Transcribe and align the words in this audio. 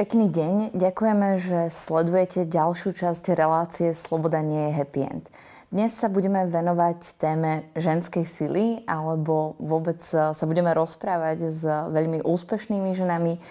Pekný 0.00 0.32
deň, 0.32 0.80
ďakujeme, 0.80 1.36
že 1.36 1.68
sledujete 1.68 2.48
ďalšiu 2.48 2.96
časť 2.96 3.36
relácie 3.36 3.92
Sloboda 3.92 4.40
nie 4.40 4.72
je 4.72 4.76
happy 4.80 5.00
end. 5.04 5.28
Dnes 5.68 5.92
sa 5.92 6.08
budeme 6.08 6.48
venovať 6.48 7.20
téme 7.20 7.68
ženskej 7.76 8.24
sily 8.24 8.80
alebo 8.88 9.60
vôbec 9.60 10.00
sa 10.08 10.32
budeme 10.48 10.72
rozprávať 10.72 11.52
s 11.52 11.68
veľmi 11.68 12.24
úspešnými 12.24 12.96
ženami 12.96 13.44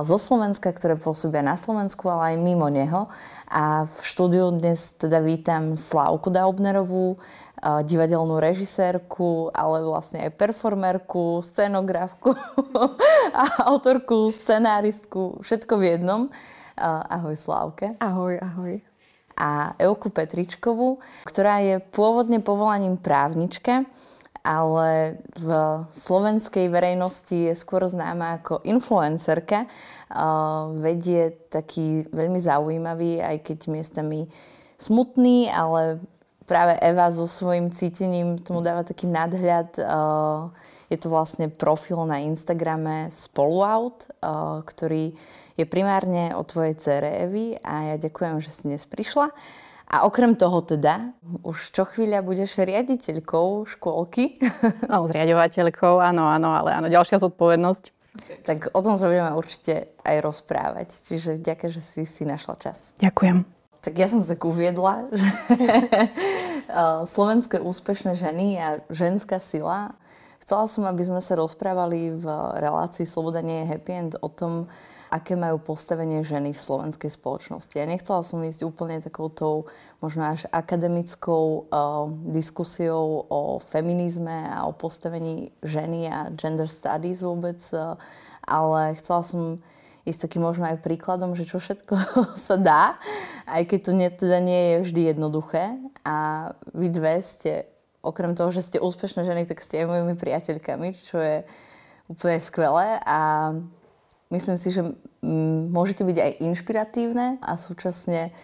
zo 0.00 0.16
Slovenska, 0.16 0.72
ktoré 0.72 0.96
pôsobia 0.96 1.44
na 1.44 1.60
Slovensku, 1.60 2.08
ale 2.08 2.32
aj 2.32 2.36
mimo 2.40 2.72
neho. 2.72 3.12
A 3.52 3.84
v 3.84 4.00
štúdiu 4.00 4.48
dnes 4.48 4.96
teda 4.96 5.20
vítam 5.20 5.76
Slávku 5.76 6.32
Daubnerovú, 6.32 7.20
divadelnú 7.62 8.42
režisérku, 8.42 9.54
ale 9.54 9.86
vlastne 9.86 10.26
aj 10.26 10.34
performerku, 10.34 11.46
scenografku 11.46 12.34
a 13.38 13.70
autorku, 13.70 14.34
scenáristku, 14.34 15.38
všetko 15.46 15.78
v 15.78 15.84
jednom. 15.94 16.20
Ahoj 16.82 17.38
Slávke. 17.38 17.94
Ahoj, 18.02 18.42
ahoj. 18.42 18.82
A 19.38 19.78
Euku 19.78 20.10
Petričkovú, 20.10 20.98
ktorá 21.22 21.62
je 21.62 21.78
pôvodne 21.94 22.42
povolaním 22.42 22.98
právnička, 22.98 23.86
ale 24.42 25.22
v 25.38 25.48
slovenskej 25.94 26.66
verejnosti 26.66 27.32
je 27.32 27.54
skôr 27.54 27.86
známa 27.86 28.42
ako 28.42 28.66
influencerka. 28.66 29.70
Vedie 30.82 31.38
taký 31.46 32.10
veľmi 32.10 32.42
zaujímavý, 32.42 33.22
aj 33.22 33.36
keď 33.46 33.58
miestami 33.70 34.26
smutný, 34.82 35.46
ale 35.46 36.02
práve 36.46 36.78
Eva 36.78 37.10
so 37.10 37.26
svojím 37.26 37.70
cítením 37.70 38.38
tomu 38.38 38.60
dáva 38.60 38.82
taký 38.82 39.06
nadhľad. 39.06 39.78
Je 40.92 40.98
to 41.00 41.08
vlastne 41.08 41.48
profil 41.48 42.04
na 42.04 42.20
Instagrame 42.20 43.08
Spoluout, 43.08 44.10
ktorý 44.68 45.16
je 45.56 45.64
primárne 45.68 46.32
o 46.36 46.42
tvojej 46.44 46.74
cere 46.76 47.28
Evy 47.28 47.56
a 47.60 47.94
ja 47.94 47.96
ďakujem, 48.00 48.40
že 48.40 48.50
si 48.50 48.62
dnes 48.68 48.84
prišla. 48.88 49.32
A 49.92 50.08
okrem 50.08 50.32
toho 50.32 50.64
teda, 50.64 51.12
už 51.44 51.68
čo 51.68 51.84
chvíľa 51.84 52.24
budeš 52.24 52.56
riaditeľkou 52.64 53.68
škôlky. 53.76 54.40
No, 54.88 55.04
zriadovateľkou, 55.04 56.00
áno, 56.00 56.28
áno, 56.28 56.56
ale 56.56 56.72
áno, 56.72 56.88
ďalšia 56.88 57.20
zodpovednosť. 57.20 57.84
Tak 58.44 58.76
o 58.76 58.80
tom 58.84 59.00
sa 59.00 59.08
budeme 59.08 59.32
určite 59.32 59.92
aj 60.04 60.16
rozprávať. 60.20 60.88
Čiže 60.92 61.40
ďakujem, 61.40 61.72
že 61.72 61.80
si 61.80 62.00
si 62.04 62.22
našla 62.28 62.56
čas. 62.60 62.92
Ďakujem. 63.00 63.61
Tak 63.82 63.98
ja 63.98 64.06
som 64.06 64.22
sa 64.22 64.38
tak 64.38 64.46
uviedla, 64.46 65.06
že 65.18 65.30
slovenské 67.10 67.58
úspešné 67.58 68.14
ženy 68.14 68.46
a 68.62 68.68
ženská 68.88 69.42
sila. 69.42 69.98
Chcela 70.42 70.70
som, 70.70 70.86
aby 70.86 71.02
sme 71.02 71.18
sa 71.18 71.34
rozprávali 71.34 72.14
v 72.14 72.26
relácii 72.62 73.06
Sloboda 73.06 73.42
nie 73.42 73.62
je 73.62 73.70
happy 73.74 73.92
end 73.92 74.14
o 74.22 74.30
tom, 74.30 74.70
aké 75.12 75.36
majú 75.36 75.60
postavenie 75.60 76.24
ženy 76.24 76.56
v 76.56 76.64
slovenskej 76.64 77.12
spoločnosti. 77.12 77.76
Ja 77.76 77.84
nechcela 77.84 78.24
som 78.24 78.40
ísť 78.40 78.64
úplne 78.64 78.96
takoutou 79.04 79.68
možno 80.00 80.24
až 80.24 80.48
akademickou 80.48 81.68
uh, 81.68 82.08
diskusiou 82.32 83.28
o 83.28 83.60
feminizme 83.60 84.48
a 84.48 84.64
o 84.64 84.72
postavení 84.72 85.52
ženy 85.60 86.08
a 86.08 86.32
gender 86.32 86.64
studies 86.64 87.20
vôbec, 87.20 87.60
uh, 87.76 88.00
ale 88.48 88.96
chcela 88.96 89.20
som 89.20 89.60
ísť 90.02 90.26
takým 90.28 90.42
možno 90.42 90.66
aj 90.66 90.82
príkladom, 90.82 91.38
že 91.38 91.46
čo 91.46 91.62
všetko 91.62 91.94
sa 92.50 92.56
dá, 92.58 92.98
aj 93.46 93.62
keď 93.70 93.78
to 93.82 93.92
nie, 93.94 94.08
teda 94.10 94.38
nie 94.42 94.60
je 94.60 94.76
vždy 94.88 95.00
jednoduché. 95.14 95.78
A 96.02 96.16
vy 96.74 96.90
dve 96.90 97.22
ste, 97.22 97.70
okrem 98.02 98.34
toho, 98.34 98.50
že 98.50 98.66
ste 98.66 98.82
úspešné 98.82 99.22
ženy, 99.22 99.46
tak 99.46 99.62
ste 99.62 99.82
aj 99.82 99.90
mojimi 99.90 100.14
priateľkami, 100.18 100.88
čo 101.06 101.22
je 101.22 101.36
úplne 102.10 102.38
skvelé. 102.42 102.98
A 103.06 103.52
myslím 104.34 104.58
si, 104.58 104.74
že 104.74 104.82
môžete 105.70 106.02
byť 106.02 106.18
aj 106.18 106.32
inšpiratívne 106.42 107.38
a 107.38 107.54
súčasne 107.54 108.34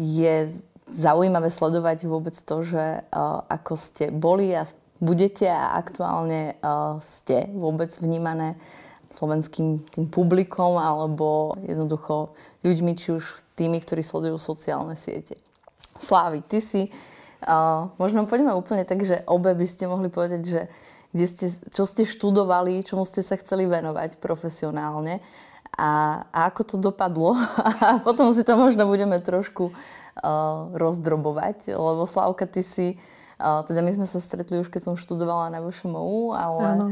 je 0.00 0.48
zaujímavé 0.88 1.52
sledovať 1.52 2.08
vôbec 2.08 2.32
to, 2.32 2.56
že 2.64 3.04
uh, 3.04 3.44
ako 3.52 3.76
ste 3.76 4.08
boli 4.08 4.56
a 4.56 4.64
budete 5.02 5.44
a 5.48 5.76
aktuálne 5.76 6.56
uh, 6.60 6.96
ste 7.04 7.52
vôbec 7.52 7.92
vnímané 8.00 8.56
slovenským 9.12 9.84
tým 9.92 10.08
publikom 10.08 10.80
alebo 10.80 11.60
jednoducho 11.62 12.32
ľuďmi, 12.64 12.92
či 12.96 13.20
už 13.20 13.24
tými, 13.54 13.78
ktorí 13.78 14.00
sledujú 14.00 14.40
sociálne 14.40 14.96
siete. 14.96 15.36
Slávy, 16.00 16.40
ty 16.40 16.64
si, 16.64 16.88
uh, 17.44 17.92
možno 18.00 18.24
poďme 18.24 18.56
úplne 18.56 18.88
tak, 18.88 19.04
že 19.04 19.20
obe 19.28 19.52
by 19.52 19.66
ste 19.68 19.84
mohli 19.84 20.08
povedať, 20.08 20.42
že 20.42 20.60
kde 21.12 21.26
ste, 21.28 21.46
čo 21.76 21.84
ste 21.84 22.08
študovali, 22.08 22.88
čomu 22.88 23.04
ste 23.04 23.20
sa 23.20 23.36
chceli 23.36 23.68
venovať 23.68 24.16
profesionálne 24.16 25.20
a, 25.76 26.24
a 26.32 26.38
ako 26.48 26.62
to 26.64 26.76
dopadlo. 26.80 27.36
A 27.84 28.00
potom 28.00 28.32
si 28.32 28.44
to 28.44 28.56
možno 28.56 28.88
budeme 28.88 29.20
trošku 29.20 29.72
uh, 29.72 30.72
rozdrobovať, 30.72 31.76
lebo 31.76 32.08
Slavka, 32.08 32.48
ty 32.48 32.64
si, 32.64 32.96
uh, 33.36 33.60
teda 33.68 33.84
my 33.84 33.92
sme 33.92 34.06
sa 34.08 34.20
stretli 34.20 34.56
už 34.56 34.72
keď 34.72 34.88
som 34.88 34.94
študovala 34.96 35.52
na 35.52 35.60
VŠMU, 35.60 36.32
ale... 36.32 36.64
Áno, 36.64 36.86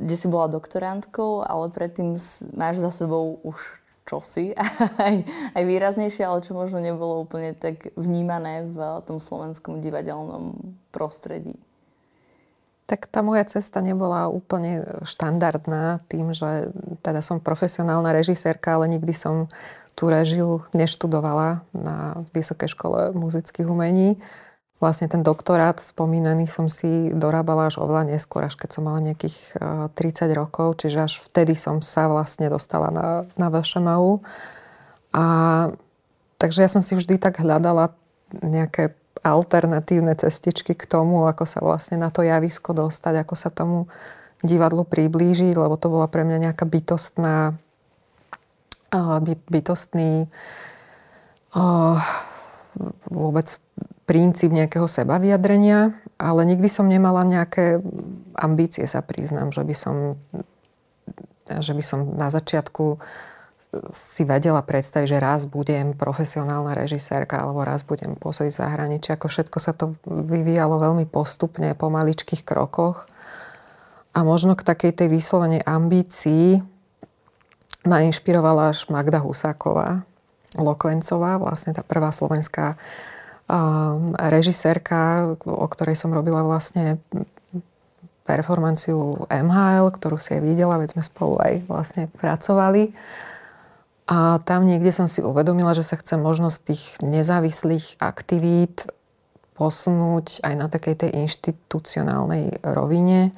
kde 0.00 0.16
si 0.16 0.26
bola 0.32 0.48
doktorantkou, 0.48 1.44
ale 1.44 1.68
predtým 1.68 2.16
máš 2.56 2.80
za 2.80 2.88
sebou 2.88 3.36
už 3.44 3.60
čosi, 4.08 4.56
aj, 5.06 5.14
aj 5.54 5.62
výraznejšie, 5.62 6.24
ale 6.24 6.40
čo 6.40 6.56
možno 6.56 6.80
nebolo 6.80 7.22
úplne 7.22 7.52
tak 7.52 7.92
vnímané 7.94 8.64
v 8.66 9.04
tom 9.04 9.20
slovenskom 9.20 9.78
divadelnom 9.84 10.56
prostredí. 10.90 11.60
Tak 12.90 13.06
tá 13.06 13.22
moja 13.22 13.46
cesta 13.46 13.78
nebola 13.78 14.26
úplne 14.26 14.82
štandardná 15.06 16.02
tým, 16.10 16.34
že 16.34 16.74
teda 17.06 17.22
som 17.22 17.38
profesionálna 17.38 18.10
režisérka, 18.10 18.74
ale 18.74 18.90
nikdy 18.90 19.14
som 19.14 19.46
tú 19.94 20.10
režiu 20.10 20.66
neštudovala 20.74 21.62
na 21.70 22.26
Vysokej 22.34 22.74
škole 22.74 23.14
muzických 23.14 23.70
umení. 23.70 24.18
Vlastne 24.80 25.12
ten 25.12 25.20
doktorát 25.20 25.76
spomínaný 25.76 26.48
som 26.48 26.64
si 26.64 27.12
dorábala 27.12 27.68
až 27.68 27.84
oveľa 27.84 28.16
neskôr, 28.16 28.48
až 28.48 28.56
keď 28.56 28.80
som 28.80 28.88
mala 28.88 29.04
nejakých 29.04 29.60
30 29.92 29.92
eh, 30.00 30.32
rokov, 30.32 30.80
čiže 30.80 31.04
až 31.04 31.20
vtedy 31.20 31.52
som 31.52 31.84
sa 31.84 32.08
vlastne 32.08 32.48
dostala 32.48 32.88
na, 32.88 33.28
na 33.36 33.52
VŠMU. 33.52 34.24
A 35.12 35.24
takže 36.40 36.64
ja 36.64 36.70
som 36.72 36.80
si 36.80 36.96
vždy 36.96 37.20
tak 37.20 37.44
hľadala 37.44 37.92
nejaké 38.40 38.96
alternatívne 39.20 40.16
cestičky 40.16 40.72
k 40.72 40.88
tomu, 40.88 41.28
ako 41.28 41.44
sa 41.44 41.60
vlastne 41.60 42.00
na 42.00 42.08
to 42.08 42.24
javisko 42.24 42.72
dostať, 42.72 43.20
ako 43.20 43.34
sa 43.36 43.52
tomu 43.52 43.84
divadlu 44.40 44.88
priblížiť, 44.88 45.60
lebo 45.60 45.76
to 45.76 45.92
bola 45.92 46.08
pre 46.08 46.24
mňa 46.24 46.48
nejaká 46.48 46.64
bytostná 46.64 47.52
eh, 48.96 49.36
bytostný 49.44 50.24
eh, 51.52 51.96
vôbec 53.12 53.60
princíp 54.10 54.50
nejakého 54.50 54.90
seba 54.90 55.22
vyjadrenia, 55.22 55.94
ale 56.18 56.42
nikdy 56.42 56.66
som 56.66 56.90
nemala 56.90 57.22
nejaké 57.22 57.78
ambície, 58.34 58.82
sa 58.90 59.06
priznám, 59.06 59.54
že 59.54 59.62
by 59.62 59.74
som, 59.78 60.18
že 61.46 61.70
by 61.70 61.82
som 61.86 62.18
na 62.18 62.26
začiatku 62.26 62.98
si 63.94 64.26
vedela 64.26 64.66
predstaviť, 64.66 65.06
že 65.06 65.22
raz 65.22 65.46
budem 65.46 65.94
profesionálna 65.94 66.74
režisérka 66.74 67.38
alebo 67.38 67.62
raz 67.62 67.86
budem 67.86 68.18
pôsobiť 68.18 68.50
v 68.50 68.60
zahraničí. 68.66 69.14
Ako 69.14 69.30
všetko 69.30 69.58
sa 69.62 69.70
to 69.70 69.94
vyvíjalo 70.10 70.82
veľmi 70.82 71.06
postupne, 71.06 71.70
po 71.78 71.86
maličkých 71.86 72.42
krokoch. 72.42 73.06
A 74.10 74.26
možno 74.26 74.58
k 74.58 74.66
takej 74.66 74.90
tej 74.90 75.08
vyslovenej 75.14 75.62
ambícii 75.62 76.58
ma 77.86 78.02
inšpirovala 78.02 78.74
až 78.74 78.90
Magda 78.90 79.22
Husáková, 79.22 80.02
Lokvencová, 80.58 81.38
vlastne 81.38 81.70
tá 81.70 81.86
prvá 81.86 82.10
slovenská 82.10 82.74
režisérka, 84.16 85.34
o 85.42 85.66
ktorej 85.66 85.98
som 85.98 86.14
robila 86.14 86.46
vlastne 86.46 87.02
performanciu 88.22 89.26
MHL, 89.26 89.90
ktorú 89.90 90.14
si 90.22 90.38
aj 90.38 90.42
videla, 90.46 90.78
veď 90.78 90.94
sme 90.94 91.02
spolu 91.02 91.34
aj 91.42 91.66
vlastne 91.66 92.06
pracovali. 92.14 92.94
A 94.10 94.38
tam 94.42 94.66
niekde 94.66 94.94
som 94.94 95.10
si 95.10 95.22
uvedomila, 95.22 95.74
že 95.74 95.86
sa 95.86 95.98
chcem 95.98 96.18
možnosť 96.18 96.58
tých 96.62 96.84
nezávislých 97.02 97.98
aktivít 97.98 98.86
posunúť 99.58 100.46
aj 100.46 100.54
na 100.54 100.66
takej 100.70 101.06
tej 101.06 101.10
inštitucionálnej 101.26 102.62
rovine. 102.62 103.34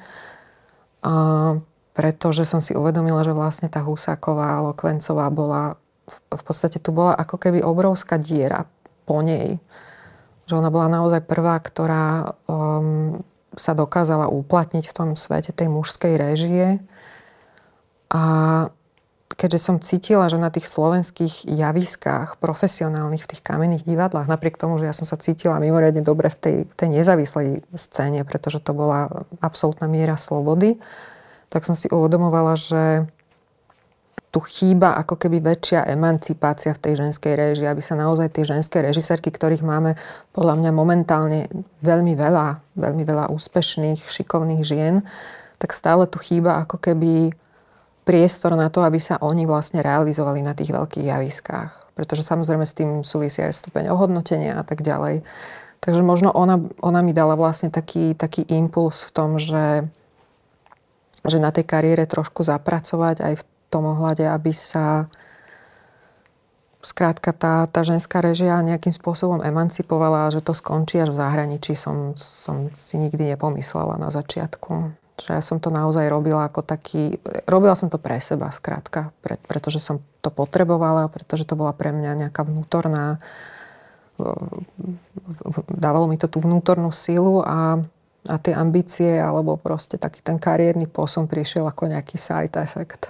A 1.01 1.57
pretože 1.93 2.45
som 2.45 2.57
si 2.57 2.73
uvedomila, 2.73 3.21
že 3.21 3.37
vlastne 3.37 3.69
tá 3.69 3.85
Husáková, 3.85 4.65
Lokvencová 4.65 5.29
bola, 5.29 5.77
v 6.09 6.43
podstate 6.45 6.81
tu 6.81 6.89
bola 6.89 7.13
ako 7.13 7.37
keby 7.37 7.61
obrovská 7.61 8.17
diera 8.17 8.65
po 9.05 9.21
nej 9.21 9.61
že 10.53 10.61
ona 10.61 10.69
bola 10.69 10.85
naozaj 10.85 11.25
prvá, 11.25 11.57
ktorá 11.57 12.37
um, 12.45 13.25
sa 13.57 13.73
dokázala 13.73 14.29
uplatniť 14.29 14.85
v 14.85 14.93
tom 14.93 15.09
svete 15.17 15.49
tej 15.49 15.73
mužskej 15.73 16.13
réžie. 16.13 16.77
A 18.13 18.21
keďže 19.33 19.59
som 19.65 19.81
cítila, 19.81 20.29
že 20.29 20.37
na 20.37 20.53
tých 20.53 20.69
slovenských 20.69 21.49
javiskách, 21.49 22.37
profesionálnych, 22.37 23.25
v 23.25 23.29
tých 23.33 23.41
kamenných 23.41 23.81
divadlách, 23.81 24.29
napriek 24.29 24.61
tomu, 24.61 24.77
že 24.77 24.85
ja 24.85 24.93
som 24.93 25.09
sa 25.09 25.17
cítila 25.17 25.57
mimoriadne 25.57 26.05
dobre 26.05 26.29
v 26.29 26.37
tej, 26.37 26.55
tej 26.77 26.89
nezávislej 26.93 27.65
scéne, 27.73 28.21
pretože 28.29 28.61
to 28.61 28.77
bola 28.77 29.09
absolútna 29.41 29.89
miera 29.89 30.21
slobody, 30.21 30.77
tak 31.49 31.65
som 31.65 31.73
si 31.73 31.89
uvedomovala, 31.89 32.53
že 32.53 33.09
tu 34.33 34.41
chýba 34.41 34.97
ako 34.97 35.13
keby 35.21 35.45
väčšia 35.45 35.85
emancipácia 35.93 36.73
v 36.73 36.81
tej 36.81 36.93
ženskej 37.05 37.37
réžii, 37.37 37.69
aby 37.69 37.85
sa 37.85 37.93
naozaj 37.93 38.33
tie 38.33 38.41
ženské 38.41 38.81
režisérky, 38.81 39.29
ktorých 39.29 39.61
máme 39.61 39.93
podľa 40.33 40.57
mňa 40.57 40.71
momentálne 40.73 41.45
veľmi 41.85 42.17
veľa, 42.17 42.73
veľmi 42.73 43.03
veľa 43.05 43.29
úspešných, 43.29 44.01
šikovných 44.01 44.65
žien, 44.65 45.05
tak 45.61 45.69
stále 45.69 46.09
tu 46.09 46.17
chýba 46.17 46.57
ako 46.65 46.81
keby 46.81 47.37
priestor 48.09 48.57
na 48.57 48.73
to, 48.73 48.81
aby 48.81 48.97
sa 48.97 49.21
oni 49.21 49.45
vlastne 49.45 49.85
realizovali 49.85 50.41
na 50.41 50.57
tých 50.57 50.73
veľkých 50.73 51.13
javiskách. 51.13 51.93
Pretože 51.93 52.25
samozrejme 52.25 52.65
s 52.65 52.73
tým 52.73 53.05
súvisia 53.05 53.45
aj 53.45 53.61
stupeň 53.61 53.93
ohodnotenia 53.93 54.57
a 54.57 54.65
tak 54.65 54.81
ďalej. 54.81 55.21
Takže 55.77 56.01
možno 56.01 56.33
ona, 56.33 56.57
ona 56.81 57.05
mi 57.05 57.13
dala 57.13 57.37
vlastne 57.37 57.69
taký, 57.69 58.17
taký 58.17 58.49
impuls 58.49 59.05
v 59.05 59.11
tom, 59.13 59.29
že, 59.37 59.85
že 61.21 61.37
na 61.37 61.53
tej 61.53 61.69
kariére 61.69 62.09
trošku 62.09 62.41
zapracovať 62.41 63.21
aj 63.21 63.33
v 63.37 63.43
tom 63.73 63.89
ohľade, 63.89 64.29
aby 64.29 64.53
sa 64.53 65.09
skrátka 66.83 67.31
tá, 67.31 67.63
tá 67.65 67.81
ženská 67.81 68.19
režia 68.19 68.59
nejakým 68.59 68.91
spôsobom 68.91 69.39
emancipovala 69.39 70.27
a 70.27 70.33
že 70.35 70.43
to 70.43 70.51
skončí 70.51 70.99
až 70.99 71.15
v 71.15 71.19
zahraničí 71.23 71.73
som, 71.79 72.11
som 72.19 72.69
si 72.75 72.99
nikdy 72.99 73.33
nepomyslela 73.33 73.95
na 73.95 74.11
začiatku. 74.11 74.91
Že 75.13 75.29
ja 75.31 75.41
som 75.41 75.57
to 75.63 75.71
naozaj 75.71 76.03
robila 76.11 76.43
ako 76.51 76.59
taký... 76.59 77.17
Robila 77.47 77.79
som 77.79 77.87
to 77.87 77.95
pre 77.95 78.19
seba, 78.19 78.51
skrátka, 78.51 79.15
pre, 79.23 79.39
pretože 79.47 79.79
som 79.79 80.03
to 80.19 80.27
potrebovala, 80.27 81.07
pretože 81.07 81.47
to 81.47 81.55
bola 81.55 81.71
pre 81.71 81.95
mňa 81.95 82.27
nejaká 82.27 82.43
vnútorná... 82.43 83.17
Dávalo 85.71 86.05
mi 86.05 86.19
to 86.19 86.27
tú 86.29 86.43
vnútornú 86.43 86.93
silu 86.93 87.41
a, 87.41 87.81
a 88.29 88.35
tie 88.37 88.53
ambície 88.53 89.17
alebo 89.17 89.57
proste 89.57 89.97
taký 89.97 90.21
ten 90.21 90.37
kariérny 90.37 90.85
posun 90.85 91.25
prišiel 91.25 91.65
ako 91.65 91.89
nejaký 91.89 92.19
side 92.19 92.53
effect. 92.59 93.09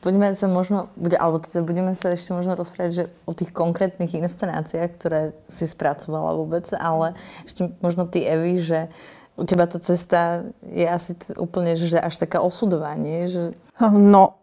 Poďme 0.00 0.32
sa 0.32 0.48
možno, 0.48 0.88
alebo 1.20 1.44
teda 1.44 1.60
budeme 1.60 1.92
sa 1.92 2.16
ešte 2.16 2.32
možno 2.32 2.56
rozprávať 2.56 2.90
že 2.92 3.04
o 3.28 3.36
tých 3.36 3.52
konkrétnych 3.52 4.16
inscenáciách, 4.16 4.90
ktoré 4.96 5.20
si 5.52 5.68
spracovala 5.68 6.40
vôbec, 6.40 6.64
ale 6.72 7.12
ešte 7.44 7.68
možno 7.84 8.08
ty, 8.08 8.24
Evi, 8.24 8.64
že 8.64 8.88
u 9.36 9.44
teba 9.44 9.68
tá 9.68 9.76
cesta 9.82 10.46
je 10.64 10.86
asi 10.88 11.18
úplne 11.36 11.76
že 11.76 12.00
až 12.00 12.16
taká 12.16 12.40
osudovanie, 12.40 13.28
že... 13.28 13.52
No, 13.82 14.40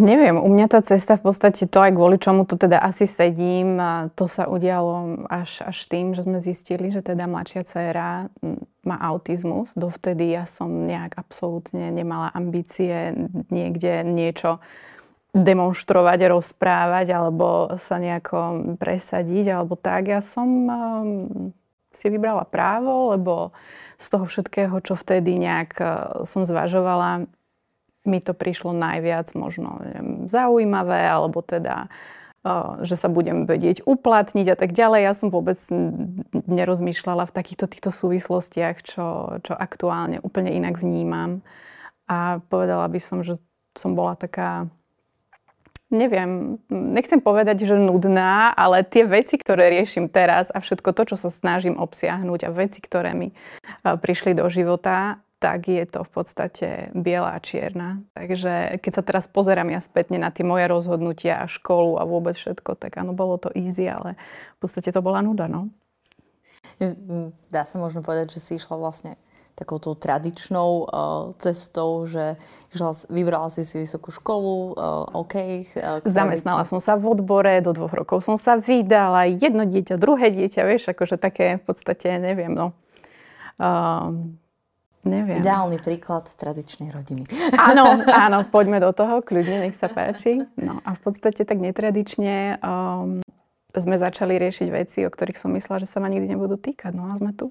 Neviem, 0.00 0.40
u 0.40 0.48
mňa 0.48 0.66
tá 0.72 0.80
cesta 0.80 1.20
v 1.20 1.28
podstate 1.28 1.68
to 1.68 1.84
aj 1.84 1.92
kvôli 1.92 2.16
čomu 2.16 2.48
tu 2.48 2.56
teda 2.56 2.80
asi 2.80 3.04
sedím, 3.04 3.76
to 4.16 4.24
sa 4.24 4.48
udialo 4.48 5.28
až, 5.28 5.60
až 5.68 5.76
tým, 5.92 6.16
že 6.16 6.24
sme 6.24 6.40
zistili, 6.40 6.88
že 6.88 7.04
teda 7.04 7.28
mladšia 7.28 7.68
dcéra 7.68 8.32
má 8.80 8.96
autizmus. 8.96 9.76
Dovtedy 9.76 10.32
ja 10.32 10.48
som 10.48 10.88
nejak 10.88 11.20
absolútne 11.20 11.92
nemala 11.92 12.32
ambície 12.32 13.12
niekde 13.52 14.00
niečo 14.08 14.64
demonstrovať, 15.36 16.32
rozprávať 16.32 17.06
alebo 17.12 17.76
sa 17.76 18.00
nejako 18.00 18.72
presadiť 18.80 19.52
alebo 19.52 19.76
tak. 19.76 20.08
Ja 20.08 20.24
som 20.24 20.48
um, 20.48 21.08
si 21.92 22.08
vybrala 22.08 22.48
právo, 22.48 23.12
lebo 23.14 23.52
z 24.00 24.06
toho 24.10 24.24
všetkého, 24.24 24.80
čo 24.80 24.96
vtedy 24.96 25.36
nejak 25.36 25.70
uh, 25.76 25.86
som 26.24 26.48
zvažovala, 26.48 27.28
mi 28.08 28.18
to 28.24 28.32
prišlo 28.32 28.72
najviac 28.72 29.32
možno 29.36 29.80
neviem, 29.84 30.08
zaujímavé, 30.30 31.04
alebo 31.04 31.44
teda 31.44 31.92
že 32.80 32.96
sa 32.96 33.12
budem 33.12 33.44
vedieť 33.44 33.84
uplatniť 33.84 34.46
a 34.48 34.56
tak 34.56 34.72
ďalej. 34.72 35.00
Ja 35.04 35.12
som 35.12 35.28
vôbec 35.28 35.60
nerozmýšľala 36.32 37.28
v 37.28 37.36
takýchto 37.36 37.68
týchto 37.68 37.92
súvislostiach, 37.92 38.80
čo, 38.80 39.36
čo 39.44 39.52
aktuálne 39.52 40.24
úplne 40.24 40.48
inak 40.48 40.80
vnímam. 40.80 41.44
A 42.08 42.40
povedala 42.48 42.88
by 42.88 42.96
som, 42.96 43.20
že 43.20 43.36
som 43.76 43.92
bola 43.92 44.16
taká, 44.16 44.72
neviem, 45.92 46.56
nechcem 46.72 47.20
povedať, 47.20 47.68
že 47.68 47.76
nudná, 47.76 48.56
ale 48.56 48.88
tie 48.88 49.04
veci, 49.04 49.36
ktoré 49.36 49.68
riešim 49.76 50.08
teraz 50.08 50.48
a 50.48 50.64
všetko 50.64 50.96
to, 50.96 51.12
čo 51.12 51.16
sa 51.20 51.28
snažím 51.28 51.76
obsiahnuť 51.76 52.48
a 52.48 52.54
veci, 52.56 52.80
ktoré 52.80 53.12
mi 53.12 53.36
prišli 53.84 54.32
do 54.32 54.48
života, 54.48 55.20
tak 55.40 55.72
je 55.72 55.88
to 55.88 56.04
v 56.04 56.10
podstate 56.12 56.68
biela 56.92 57.32
a 57.32 57.40
čierna. 57.40 58.04
Takže 58.12 58.76
keď 58.84 58.92
sa 58.92 59.02
teraz 59.02 59.24
pozerám 59.24 59.72
ja 59.72 59.80
spätne 59.80 60.20
na 60.20 60.28
tie 60.28 60.44
moje 60.44 60.68
rozhodnutia 60.68 61.40
a 61.40 61.48
školu 61.48 61.96
a 61.96 62.04
vôbec 62.04 62.36
všetko, 62.36 62.76
tak 62.76 63.00
áno, 63.00 63.16
bolo 63.16 63.40
to 63.40 63.48
easy, 63.56 63.88
ale 63.88 64.20
v 64.54 64.58
podstate 64.60 64.92
to 64.92 65.00
bola 65.00 65.24
nuda, 65.24 65.48
no. 65.48 65.72
Dá 67.48 67.64
sa 67.64 67.80
možno 67.80 68.04
povedať, 68.04 68.36
že 68.36 68.40
si 68.40 68.52
išla 68.60 68.76
vlastne 68.76 69.16
takouto 69.56 69.92
tradičnou 69.92 70.70
uh, 70.88 70.88
cestou, 71.36 72.08
že 72.08 72.40
išla, 72.72 72.96
vybrala 73.12 73.48
si 73.52 73.60
si 73.60 73.84
vysokú 73.84 74.08
školu, 74.08 74.72
uh, 74.72 75.20
OK. 75.24 75.34
Uh, 75.76 76.00
Zamestnala 76.08 76.64
som 76.64 76.80
sa 76.80 76.96
v 76.96 77.12
odbore, 77.12 77.60
do 77.60 77.76
dvoch 77.76 77.92
rokov 77.92 78.24
som 78.24 78.40
sa 78.40 78.56
vydala, 78.56 79.28
jedno 79.28 79.68
dieťa, 79.68 80.00
druhé 80.00 80.32
dieťa, 80.32 80.64
vieš, 80.64 80.92
akože 80.96 81.20
také 81.20 81.60
v 81.60 81.64
podstate, 81.64 82.16
neviem, 82.16 82.52
no. 82.56 82.72
Uh, 83.60 84.32
Neviem. 85.00 85.40
Ideálny 85.40 85.80
príklad 85.80 86.28
tradičnej 86.36 86.92
rodiny. 86.92 87.24
Áno, 87.56 88.04
áno, 88.04 88.44
poďme 88.44 88.84
do 88.84 88.92
toho, 88.92 89.24
kľudne, 89.24 89.64
nech 89.64 89.72
sa 89.72 89.88
páči. 89.88 90.44
No 90.60 90.84
a 90.84 90.92
v 90.92 91.00
podstate 91.00 91.48
tak 91.48 91.56
netradične 91.56 92.60
um, 92.60 93.24
sme 93.72 93.96
začali 93.96 94.36
riešiť 94.36 94.68
veci, 94.68 95.08
o 95.08 95.10
ktorých 95.10 95.40
som 95.40 95.56
myslela, 95.56 95.80
že 95.80 95.88
sa 95.88 96.04
ma 96.04 96.12
nikdy 96.12 96.36
nebudú 96.36 96.60
týkať. 96.60 96.92
No 96.92 97.08
a 97.08 97.16
sme 97.16 97.32
tu. 97.32 97.48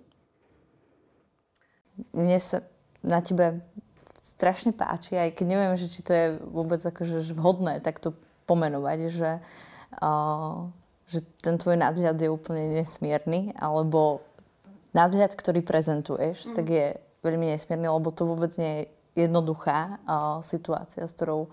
Mne 2.14 2.38
sa 2.38 2.62
na 3.02 3.18
tebe 3.26 3.66
strašne 4.38 4.70
páči, 4.70 5.18
aj 5.18 5.34
keď 5.34 5.46
neviem, 5.50 5.74
že 5.74 5.90
či 5.90 6.06
to 6.06 6.12
je 6.14 6.28
vôbec 6.54 6.80
akože 6.86 7.34
vhodné 7.34 7.82
takto 7.82 8.14
pomenovať, 8.46 9.00
že, 9.10 9.32
uh, 10.06 10.70
že 11.10 11.26
ten 11.42 11.58
tvoj 11.58 11.82
nadhľad 11.82 12.22
je 12.22 12.30
úplne 12.30 12.78
nesmierny, 12.78 13.58
alebo 13.58 14.22
nadhľad, 14.94 15.34
ktorý 15.34 15.66
prezentuješ, 15.66 16.46
mm. 16.46 16.54
tak 16.54 16.66
je 16.70 16.86
veľmi 17.24 17.52
nesmierny, 17.56 17.88
lebo 17.88 18.10
to 18.12 18.24
vôbec 18.24 18.54
nie 18.56 18.72
je 19.16 19.26
jednoduchá 19.28 20.00
uh, 20.06 20.40
situácia, 20.46 21.04
s 21.04 21.16
ktorou 21.16 21.52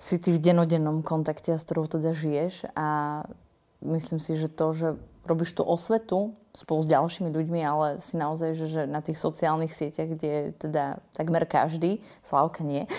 si 0.00 0.16
ty 0.16 0.32
v 0.32 0.40
denodennom 0.40 1.04
kontakte 1.04 1.52
a 1.52 1.60
s 1.60 1.66
ktorou 1.66 1.90
teda 1.90 2.16
žiješ. 2.16 2.72
A 2.72 3.20
myslím 3.84 4.16
si, 4.16 4.38
že 4.38 4.48
to, 4.48 4.72
že 4.72 4.88
robíš 5.28 5.52
tú 5.52 5.62
osvetu 5.66 6.32
spolu 6.56 6.80
s 6.82 6.90
ďalšími 6.90 7.30
ľuďmi, 7.30 7.60
ale 7.62 7.86
si 8.02 8.18
naozaj, 8.18 8.58
že, 8.58 8.66
že 8.66 8.82
na 8.88 9.04
tých 9.04 9.20
sociálnych 9.20 9.70
sieťach, 9.70 10.08
kde 10.18 10.28
je 10.28 10.42
teda 10.66 10.98
takmer 11.14 11.46
každý, 11.46 12.02
Slavka 12.24 12.66
nie, 12.66 12.90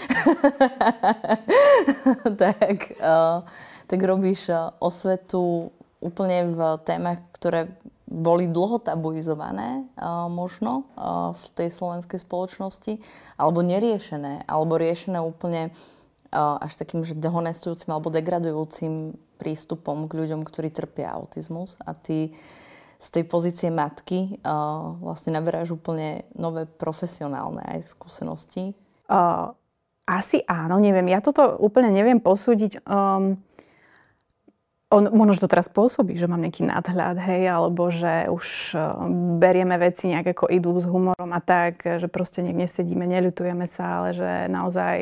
tak, 2.41 2.95
uh, 3.01 3.43
tak 3.91 3.99
robíš 3.99 4.53
osvetu 4.79 5.73
úplne 5.99 6.55
v 6.55 6.59
témach, 6.87 7.19
ktoré 7.35 7.75
boli 8.11 8.51
dlho 8.51 8.83
tabuizované 8.83 9.87
uh, 9.95 10.27
možno 10.27 10.83
uh, 10.99 11.31
v 11.31 11.45
tej 11.55 11.69
slovenskej 11.71 12.19
spoločnosti, 12.19 12.99
alebo 13.39 13.63
neriešené, 13.63 14.43
alebo 14.51 14.75
riešené 14.75 15.23
úplne 15.23 15.71
uh, 15.71 16.59
až 16.59 16.75
takým 16.75 17.07
že 17.07 17.15
dehonestujúcim 17.15 17.87
alebo 17.87 18.11
degradujúcim 18.11 19.15
prístupom 19.39 20.11
k 20.11 20.27
ľuďom, 20.27 20.43
ktorí 20.43 20.75
trpia 20.75 21.15
autizmus. 21.15 21.79
A 21.87 21.95
ty 21.95 22.35
z 23.01 23.07
tej 23.09 23.25
pozície 23.25 23.73
matky 23.73 24.37
vlastne 25.01 25.33
naberáš 25.33 25.73
úplne 25.73 26.29
nové 26.37 26.69
profesionálne 26.69 27.65
aj 27.65 27.97
skúsenosti. 27.97 28.77
Uh, 29.09 29.49
asi 30.05 30.45
áno, 30.45 30.77
neviem. 30.77 31.09
Ja 31.09 31.17
toto 31.17 31.57
úplne 31.57 31.89
neviem 31.89 32.21
posúdiť. 32.21 32.85
Um, 32.85 33.41
on, 34.91 35.07
možno, 35.15 35.47
to 35.47 35.47
teraz 35.47 35.71
pôsobí, 35.71 36.19
že 36.19 36.27
mám 36.27 36.43
nejaký 36.43 36.67
nadhľad, 36.67 37.17
hej, 37.23 37.47
alebo 37.47 37.87
že 37.87 38.27
už 38.27 38.45
uh, 38.75 39.07
berieme 39.39 39.79
veci 39.79 40.11
nejak 40.11 40.35
ako 40.35 40.51
idú 40.51 40.75
s 40.75 40.85
humorom 40.85 41.31
a 41.31 41.41
tak, 41.41 41.81
že 41.87 42.11
proste 42.11 42.43
niekde 42.43 42.67
nesedíme, 42.67 43.07
neľutujeme 43.07 43.63
sa, 43.65 44.03
ale 44.03 44.09
že 44.11 44.29
naozaj 44.51 44.97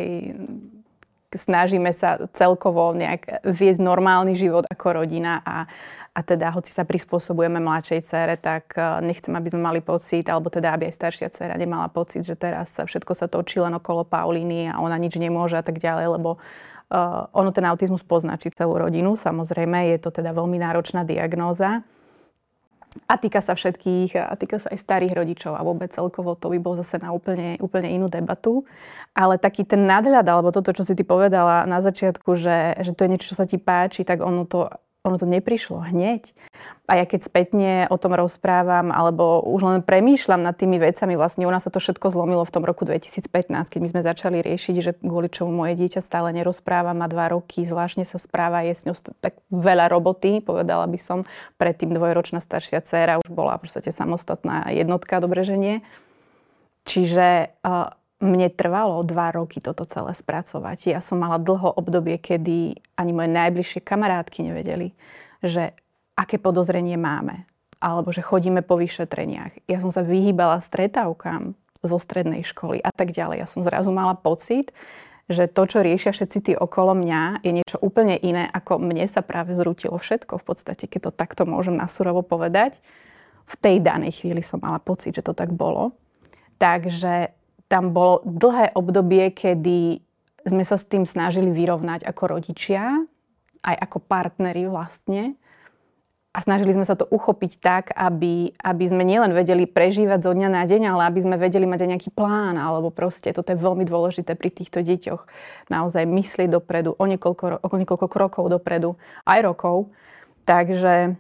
snažíme 1.35 1.93
sa 1.93 2.17
celkovo 2.33 2.93
nejak 2.97 3.45
viesť 3.45 3.81
normálny 3.81 4.33
život 4.33 4.65
ako 4.65 5.03
rodina 5.03 5.43
a, 5.45 5.69
a 6.15 6.19
teda 6.25 6.49
hoci 6.53 6.73
sa 6.73 6.85
prispôsobujeme 6.85 7.61
mladšej 7.61 8.01
cére, 8.05 8.35
tak 8.39 8.73
uh, 8.73 8.97
nechcem, 9.03 9.33
aby 9.35 9.49
sme 9.53 9.61
mali 9.61 9.79
pocit, 9.83 10.25
alebo 10.25 10.49
teda 10.49 10.73
aby 10.73 10.89
aj 10.89 10.97
staršia 10.97 11.27
dcera 11.29 11.53
nemala 11.59 11.89
pocit, 11.89 12.25
že 12.25 12.33
teraz 12.33 12.73
všetko 12.77 13.13
sa 13.13 13.29
točí 13.29 13.61
len 13.61 13.77
okolo 13.77 14.07
Paulíny 14.07 14.73
a 14.73 14.81
ona 14.81 14.97
nič 14.97 15.17
nemôže 15.21 15.59
a 15.59 15.65
tak 15.65 15.77
ďalej, 15.77 16.17
lebo 16.17 16.41
Uh, 16.89 17.29
ono 17.37 17.53
ten 17.53 17.61
autizmus 17.69 18.01
poznačí 18.01 18.49
celú 18.49 18.73
rodinu, 18.73 19.13
samozrejme, 19.13 19.93
je 19.93 20.01
to 20.01 20.09
teda 20.09 20.33
veľmi 20.33 20.57
náročná 20.57 21.05
diagnóza. 21.05 21.85
A 23.05 23.15
týka 23.15 23.39
sa 23.39 23.55
všetkých, 23.55 24.17
a 24.19 24.33
týka 24.35 24.57
sa 24.59 24.73
aj 24.73 24.79
starých 24.81 25.13
rodičov 25.15 25.53
a 25.55 25.61
vôbec 25.61 25.93
celkovo 25.93 26.35
to 26.35 26.51
by 26.51 26.57
bolo 26.59 26.81
zase 26.81 26.99
na 26.99 27.13
úplne, 27.13 27.55
úplne 27.63 27.93
inú 27.93 28.11
debatu. 28.11 28.65
Ale 29.13 29.37
taký 29.37 29.63
ten 29.63 29.85
nadhľad, 29.85 30.25
alebo 30.25 30.49
toto, 30.49 30.73
čo 30.73 30.83
si 30.83 30.97
ty 30.97 31.05
povedala 31.05 31.63
na 31.69 31.79
začiatku, 31.79 32.35
že, 32.35 32.75
že 32.81 32.91
to 32.97 33.05
je 33.05 33.11
niečo, 33.15 33.29
čo 33.31 33.39
sa 33.39 33.45
ti 33.45 33.61
páči, 33.61 34.03
tak 34.03 34.25
ono 34.25 34.43
to 34.43 34.67
ono 35.07 35.15
to 35.15 35.23
neprišlo 35.23 35.79
hneď. 35.79 36.35
A 36.91 36.99
ja 36.99 37.05
keď 37.07 37.23
spätne 37.23 37.71
o 37.87 37.95
tom 37.95 38.11
rozprávam, 38.17 38.91
alebo 38.91 39.39
už 39.47 39.61
len 39.63 39.79
premýšľam 39.79 40.43
nad 40.43 40.59
tými 40.59 40.75
vecami, 40.75 41.15
vlastne 41.15 41.47
u 41.47 41.51
nás 41.53 41.63
sa 41.63 41.71
to 41.71 41.79
všetko 41.79 42.11
zlomilo 42.11 42.43
v 42.43 42.51
tom 42.51 42.67
roku 42.67 42.83
2015, 42.83 43.29
keď 43.71 43.79
my 43.79 43.89
sme 43.95 44.01
začali 44.03 44.37
riešiť, 44.43 44.75
že 44.83 44.91
kvôli 44.99 45.31
čomu 45.31 45.55
moje 45.55 45.79
dieťa 45.79 46.03
stále 46.03 46.35
nerozpráva, 46.35 46.97
má 46.97 47.07
dva 47.07 47.31
roky, 47.31 47.63
zvláštne 47.63 48.03
sa 48.03 48.19
správa, 48.19 48.67
je 48.67 48.75
s 48.75 48.83
ňou 48.83 48.97
tak 49.23 49.39
veľa 49.47 49.87
roboty, 49.87 50.43
povedala 50.43 50.83
by 50.89 50.99
som. 50.99 51.23
Predtým 51.55 51.95
dvojročná 51.95 52.43
staršia 52.43 52.83
dcéra 52.83 53.23
už 53.23 53.31
bola 53.31 53.55
v 53.55 53.69
podstate 53.69 53.95
samostatná 53.95 54.67
jednotka, 54.73 55.23
dobre, 55.23 55.47
že 55.47 55.55
nie. 55.55 55.75
Čiže 56.83 57.55
uh, 57.63 57.93
mne 58.19 58.51
trvalo 58.51 58.99
dva 59.07 59.31
roky 59.31 59.63
toto 59.63 59.87
celé 59.87 60.11
spracovať. 60.11 60.91
Ja 60.91 60.99
som 60.99 61.23
mala 61.23 61.39
dlho 61.39 61.71
obdobie, 61.79 62.19
kedy 62.19 62.75
ani 62.99 63.11
moje 63.15 63.31
najbližšie 63.31 63.79
kamarátky 63.79 64.51
nevedeli, 64.51 64.91
že 65.39 65.71
aké 66.19 66.35
podozrenie 66.35 66.99
máme. 66.99 67.47
Alebo 67.79 68.11
že 68.11 68.19
chodíme 68.19 68.59
po 68.59 68.75
vyšetreniach. 68.75 69.63
Ja 69.71 69.79
som 69.79 69.87
sa 69.87 70.03
vyhýbala 70.03 70.59
stretávkam 70.59 71.55
zo 71.79 71.95
strednej 71.95 72.43
školy 72.43 72.83
a 72.83 72.91
tak 72.91 73.15
ďalej. 73.15 73.39
Ja 73.39 73.47
som 73.47 73.63
zrazu 73.63 73.95
mala 73.95 74.19
pocit, 74.19 74.75
že 75.31 75.47
to, 75.47 75.63
čo 75.63 75.79
riešia 75.79 76.11
všetci 76.11 76.39
tí 76.43 76.53
okolo 76.59 76.91
mňa, 76.91 77.39
je 77.39 77.55
niečo 77.55 77.79
úplne 77.79 78.19
iné, 78.19 78.51
ako 78.51 78.83
mne 78.83 79.07
sa 79.07 79.23
práve 79.23 79.55
zrútilo 79.55 79.95
všetko. 79.95 80.43
V 80.43 80.45
podstate, 80.45 80.91
keď 80.91 81.07
to 81.07 81.11
takto 81.15 81.47
môžem 81.47 81.79
nasurovo 81.79 82.19
povedať, 82.19 82.83
v 83.47 83.55
tej 83.55 83.79
danej 83.79 84.19
chvíli 84.19 84.43
som 84.43 84.59
mala 84.59 84.83
pocit, 84.83 85.15
že 85.15 85.23
to 85.23 85.31
tak 85.31 85.55
bolo. 85.55 85.95
Takže 86.59 87.38
tam 87.69 87.93
bolo 87.93 88.25
dlhé 88.25 88.73
obdobie, 88.73 89.29
kedy 89.29 90.01
sme 90.43 90.65
sa 90.65 90.75
s 90.75 90.89
tým 90.89 91.05
snažili 91.05 91.53
vyrovnať 91.53 92.01
ako 92.03 92.35
rodičia, 92.35 93.05
aj 93.61 93.75
ako 93.77 93.97
partneri 94.01 94.65
vlastne. 94.65 95.37
A 96.29 96.45
snažili 96.45 96.73
sme 96.73 96.85
sa 96.85 96.93
to 96.93 97.09
uchopiť 97.09 97.57
tak, 97.57 97.85
aby, 97.97 98.53
aby 98.61 98.85
sme 98.85 99.01
nielen 99.01 99.33
vedeli 99.33 99.65
prežívať 99.65 100.29
zo 100.29 100.31
dňa 100.33 100.49
na 100.49 100.61
deň, 100.65 100.93
ale 100.93 101.09
aby 101.09 101.19
sme 101.25 101.41
vedeli 101.41 101.65
mať 101.65 101.85
aj 101.85 101.89
nejaký 101.89 102.09
plán, 102.13 102.53
alebo 102.53 102.93
proste, 102.93 103.33
toto 103.33 103.49
je 103.49 103.57
veľmi 103.57 103.81
dôležité 103.81 104.37
pri 104.37 104.53
týchto 104.53 104.85
deťoch, 104.85 105.25
naozaj 105.73 106.05
myslieť 106.05 106.53
dopredu, 106.53 106.93
o 106.93 107.03
niekoľko, 107.09 107.65
o 107.65 107.75
niekoľko 107.75 108.07
krokov 108.07 108.45
dopredu, 108.45 108.93
aj 109.25 109.39
rokov. 109.41 109.89
Takže 110.45 111.17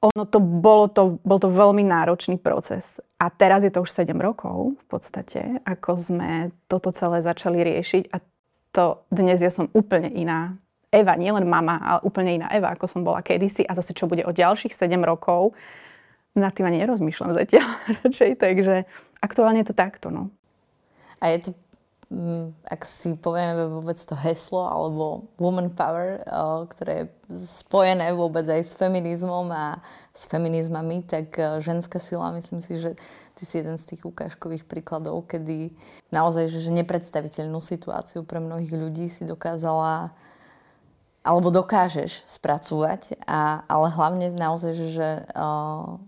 ono 0.00 0.24
to 0.24 0.38
bolo 0.40 0.88
to, 0.88 1.20
bol 1.20 1.36
to 1.36 1.52
veľmi 1.52 1.84
náročný 1.84 2.40
proces. 2.40 2.96
A 3.20 3.28
teraz 3.28 3.64
je 3.64 3.72
to 3.72 3.84
už 3.84 3.92
7 3.92 4.16
rokov 4.16 4.76
v 4.76 4.84
podstate, 4.88 5.60
ako 5.64 5.96
sme 5.96 6.30
toto 6.68 6.92
celé 6.92 7.20
začali 7.20 7.60
riešiť 7.60 8.12
a 8.12 8.16
to 8.72 9.04
dnes 9.08 9.40
ja 9.40 9.52
som 9.52 9.72
úplne 9.72 10.12
iná. 10.12 10.56
Eva, 10.92 11.18
nielen 11.18 11.44
mama, 11.44 11.76
ale 11.82 12.00
úplne 12.08 12.40
iná 12.40 12.48
Eva, 12.52 12.72
ako 12.72 12.88
som 12.88 13.04
bola 13.04 13.20
kedysi 13.20 13.68
a 13.68 13.76
zase 13.76 13.92
čo 13.92 14.08
bude 14.08 14.24
o 14.24 14.32
ďalších 14.32 14.72
7 14.72 14.96
rokov, 15.04 15.52
na 16.36 16.52
tým 16.52 16.68
ani 16.68 16.84
nerozmýšľam 16.84 17.32
zatiaľ 17.32 17.68
radšej, 18.04 18.30
takže 18.36 18.84
aktuálne 19.24 19.64
je 19.64 19.68
to 19.72 19.76
takto, 19.76 20.12
no. 20.12 20.28
A 21.16 21.32
je 21.32 21.48
to 21.48 21.50
ak 22.62 22.86
si 22.86 23.18
povieme 23.18 23.66
vôbec 23.66 23.98
to 23.98 24.14
heslo 24.14 24.62
alebo 24.62 25.26
woman 25.42 25.74
power, 25.74 26.22
eh, 26.22 26.62
ktoré 26.70 26.92
je 26.94 27.06
spojené 27.34 28.14
vôbec 28.14 28.46
aj 28.46 28.62
s 28.62 28.78
feminizmom 28.78 29.50
a 29.50 29.82
s 30.14 30.30
feminizmami, 30.30 31.02
tak 31.02 31.34
eh, 31.34 31.58
ženská 31.58 31.98
sila, 31.98 32.30
myslím 32.38 32.62
si, 32.62 32.78
že 32.78 32.94
ty 33.34 33.42
si 33.42 33.58
jeden 33.58 33.74
z 33.74 33.90
tých 33.90 34.06
ukážkových 34.06 34.70
príkladov, 34.70 35.26
kedy 35.26 35.74
naozaj 36.14 36.46
že 36.46 36.70
nepredstaviteľnú 36.70 37.58
situáciu 37.58 38.22
pre 38.22 38.38
mnohých 38.38 38.70
ľudí 38.70 39.10
si 39.10 39.26
dokázala 39.26 40.14
alebo 41.26 41.50
dokážeš 41.50 42.22
spracovať, 42.30 43.18
a, 43.26 43.66
ale 43.66 43.90
hlavne 43.90 44.30
naozaj, 44.30 44.72
že 44.94 45.08
uh, 45.34 45.98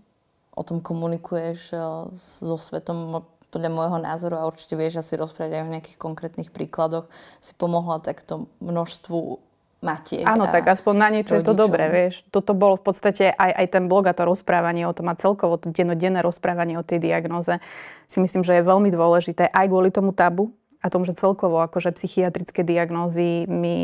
o 0.55 0.63
tom 0.63 0.79
komunikuješ 0.79 1.75
so 2.15 2.55
svetom 2.55 3.27
podľa 3.49 3.69
môjho 3.73 3.97
názoru, 3.97 4.37
a 4.37 4.47
určite 4.47 4.77
vieš 4.77 5.01
asi 5.01 5.17
rozprávať 5.17 5.59
aj 5.59 5.63
o 5.65 5.73
nejakých 5.73 5.97
konkrétnych 5.97 6.49
príkladoch, 6.53 7.09
si 7.41 7.53
pomohla 7.57 8.01
takto 8.01 8.47
množstvu 8.61 9.41
matiek. 9.79 10.27
Áno, 10.27 10.51
tak 10.51 10.67
aspoň 10.67 10.93
na 10.95 11.07
niečo 11.07 11.39
rodičom. 11.39 11.43
je 11.43 11.47
to 11.47 11.55
dobré, 11.55 11.83
vieš. 11.87 12.27
Toto 12.29 12.51
bolo 12.51 12.75
v 12.75 12.83
podstate 12.91 13.31
aj, 13.31 13.51
aj 13.63 13.67
ten 13.71 13.87
blog 13.87 14.11
a 14.11 14.13
to 14.13 14.27
rozprávanie 14.27 14.83
o 14.83 14.93
tom 14.93 15.07
a 15.07 15.15
celkovo 15.15 15.55
to 15.55 15.71
dennodenné 15.71 16.19
rozprávanie 16.19 16.75
o 16.75 16.83
tej 16.83 16.99
diagnoze 16.99 17.63
si 18.03 18.19
myslím, 18.19 18.43
že 18.43 18.59
je 18.59 18.63
veľmi 18.67 18.91
dôležité 18.91 19.47
aj 19.47 19.65
kvôli 19.71 19.89
tomu 19.89 20.11
tabu, 20.11 20.51
a 20.79 20.87
tom, 20.87 21.03
že 21.03 21.11
celkovo 21.11 21.59
akože 21.59 21.91
psychiatrické 21.91 22.63
diagnózy 22.63 23.43
my 23.51 23.75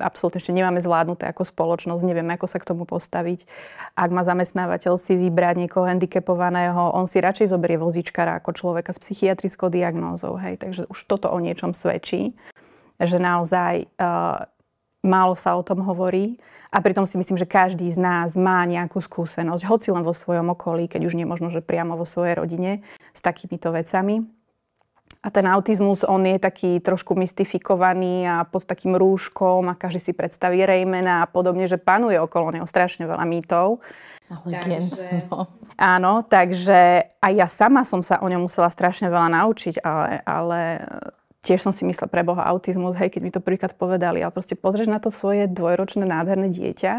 absolútne 0.00 0.40
ešte 0.40 0.56
nemáme 0.56 0.80
zvládnuté 0.80 1.28
ako 1.28 1.44
spoločnosť, 1.44 2.08
nevieme, 2.08 2.32
ako 2.40 2.48
sa 2.48 2.56
k 2.56 2.68
tomu 2.72 2.88
postaviť. 2.88 3.44
Ak 3.92 4.08
má 4.08 4.24
zamestnávateľ 4.24 4.96
si 4.96 5.12
vybrať 5.20 5.68
niekoho 5.68 5.84
handicapovaného, 5.84 6.96
on 6.96 7.04
si 7.04 7.20
radšej 7.20 7.52
zoberie 7.52 7.76
vozičkara 7.76 8.40
ako 8.40 8.56
človeka 8.56 8.96
s 8.96 9.02
psychiatrickou 9.04 9.68
diagnózou. 9.68 10.40
Hej. 10.40 10.64
Takže 10.64 10.82
už 10.88 10.98
toto 11.04 11.28
o 11.28 11.36
niečom 11.36 11.76
svedčí, 11.76 12.32
že 12.96 13.20
naozaj 13.20 13.84
uh, 14.00 14.48
málo 15.04 15.36
sa 15.36 15.52
o 15.52 15.62
tom 15.62 15.84
hovorí. 15.84 16.40
A 16.72 16.84
pritom 16.84 17.08
si 17.08 17.16
myslím, 17.16 17.40
že 17.40 17.48
každý 17.48 17.88
z 17.88 17.96
nás 17.96 18.36
má 18.36 18.64
nejakú 18.68 19.00
skúsenosť, 19.00 19.68
hoci 19.68 19.88
len 19.88 20.04
vo 20.04 20.12
svojom 20.12 20.52
okolí, 20.52 20.84
keď 20.84 21.08
už 21.08 21.16
nie 21.16 21.24
možno, 21.24 21.48
že 21.48 21.64
priamo 21.64 21.96
vo 21.96 22.04
svojej 22.04 22.36
rodine, 22.36 22.84
s 23.12 23.20
takýmito 23.24 23.72
vecami. 23.72 24.37
A 25.18 25.34
ten 25.34 25.50
autizmus, 25.50 26.06
on 26.06 26.22
je 26.22 26.38
taký 26.38 26.78
trošku 26.78 27.18
mystifikovaný 27.18 28.22
a 28.30 28.46
pod 28.46 28.62
takým 28.62 28.94
rúškom 28.94 29.66
a 29.66 29.74
každý 29.74 29.98
si 29.98 30.12
predstaví 30.14 30.62
Raymana 30.62 31.26
a 31.26 31.30
podobne, 31.30 31.66
že 31.66 31.74
panuje 31.74 32.14
okolo 32.22 32.54
neho 32.54 32.66
strašne 32.70 33.02
veľa 33.10 33.26
mýtov. 33.26 33.82
Takže, 34.28 35.26
no. 35.26 35.50
Áno, 35.74 36.22
takže 36.22 37.10
aj 37.18 37.32
ja 37.34 37.48
sama 37.50 37.82
som 37.82 38.04
sa 38.04 38.22
o 38.22 38.30
ňom 38.30 38.46
musela 38.46 38.70
strašne 38.70 39.10
veľa 39.10 39.32
naučiť, 39.42 39.82
ale, 39.82 40.22
ale 40.22 40.60
tiež 41.42 41.64
som 41.64 41.72
si 41.72 41.88
myslela 41.88 42.12
pre 42.12 42.22
Boha 42.22 42.44
autizmus, 42.46 42.94
hej, 43.00 43.08
keď 43.08 43.20
mi 43.24 43.32
to 43.32 43.40
prvýkrát 43.40 43.72
povedali, 43.72 44.20
ale 44.20 44.30
proste 44.30 44.54
pozrieš 44.54 44.92
na 44.92 45.00
to 45.00 45.08
svoje 45.08 45.48
dvojročné 45.48 46.04
nádherné 46.04 46.52
dieťa 46.52 46.92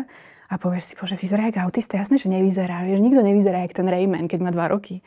a 0.50 0.54
povieš 0.58 0.84
si, 0.90 0.94
bože, 0.98 1.16
vyzerá 1.16 1.54
jak 1.54 1.62
autista, 1.62 2.02
jasné, 2.02 2.18
že 2.18 2.34
nevyzerá, 2.34 2.82
vieš, 2.82 3.00
nikto 3.06 3.22
nevyzerá 3.22 3.62
jak 3.64 3.78
ten 3.78 3.86
Rayman, 3.86 4.26
keď 4.26 4.40
má 4.42 4.50
dva 4.50 4.66
roky. 4.74 5.06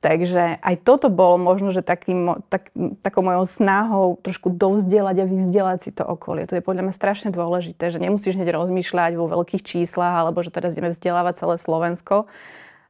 Takže 0.00 0.64
aj 0.64 0.80
toto 0.80 1.12
bolo 1.12 1.36
možno, 1.36 1.68
že 1.68 1.84
takým, 1.84 2.40
tak, 2.48 2.72
takou 3.04 3.20
mojou 3.20 3.44
snahou 3.44 4.16
trošku 4.24 4.48
dovzdelať 4.48 5.16
a 5.20 5.28
vyvzdelať 5.28 5.78
si 5.84 5.90
to 5.92 6.08
okolie. 6.08 6.48
To 6.48 6.56
je 6.56 6.64
podľa 6.64 6.88
mňa 6.88 6.94
strašne 6.96 7.28
dôležité, 7.28 7.92
že 7.92 8.00
nemusíš 8.00 8.40
hneď 8.40 8.56
rozmýšľať 8.56 9.12
vo 9.20 9.28
veľkých 9.28 9.60
číslach, 9.60 10.24
alebo 10.24 10.40
že 10.40 10.48
teraz 10.48 10.72
ideme 10.72 10.88
vzdelávať 10.88 11.44
celé 11.44 11.60
Slovensko, 11.60 12.32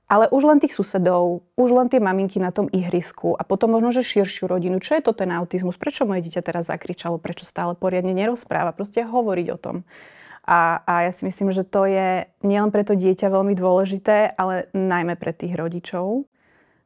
ale 0.06 0.30
už 0.30 0.42
len 0.54 0.62
tých 0.62 0.74
susedov, 0.74 1.42
už 1.58 1.68
len 1.74 1.90
tie 1.90 1.98
maminky 1.98 2.38
na 2.38 2.54
tom 2.54 2.70
ihrisku 2.70 3.34
a 3.34 3.42
potom 3.42 3.74
možno, 3.74 3.90
že 3.90 4.06
širšiu 4.06 4.46
rodinu. 4.46 4.78
Čo 4.78 4.98
je 4.98 5.02
to 5.02 5.10
ten 5.10 5.34
autizmus? 5.34 5.78
Prečo 5.78 6.06
moje 6.06 6.30
dieťa 6.30 6.46
teraz 6.46 6.70
zakričalo? 6.70 7.18
Prečo 7.18 7.42
stále 7.42 7.74
poriadne 7.74 8.14
nerozpráva? 8.14 8.70
Proste 8.70 9.02
hovoriť 9.02 9.46
o 9.50 9.58
tom. 9.58 9.76
A, 10.46 10.82
a 10.86 11.06
ja 11.06 11.12
si 11.14 11.26
myslím, 11.26 11.50
že 11.50 11.66
to 11.66 11.86
je 11.90 12.26
nielen 12.46 12.70
pre 12.70 12.86
to 12.86 12.94
dieťa 12.94 13.30
veľmi 13.30 13.54
dôležité, 13.54 14.34
ale 14.34 14.70
najmä 14.74 15.14
pre 15.14 15.30
tých 15.30 15.54
rodičov, 15.54 16.26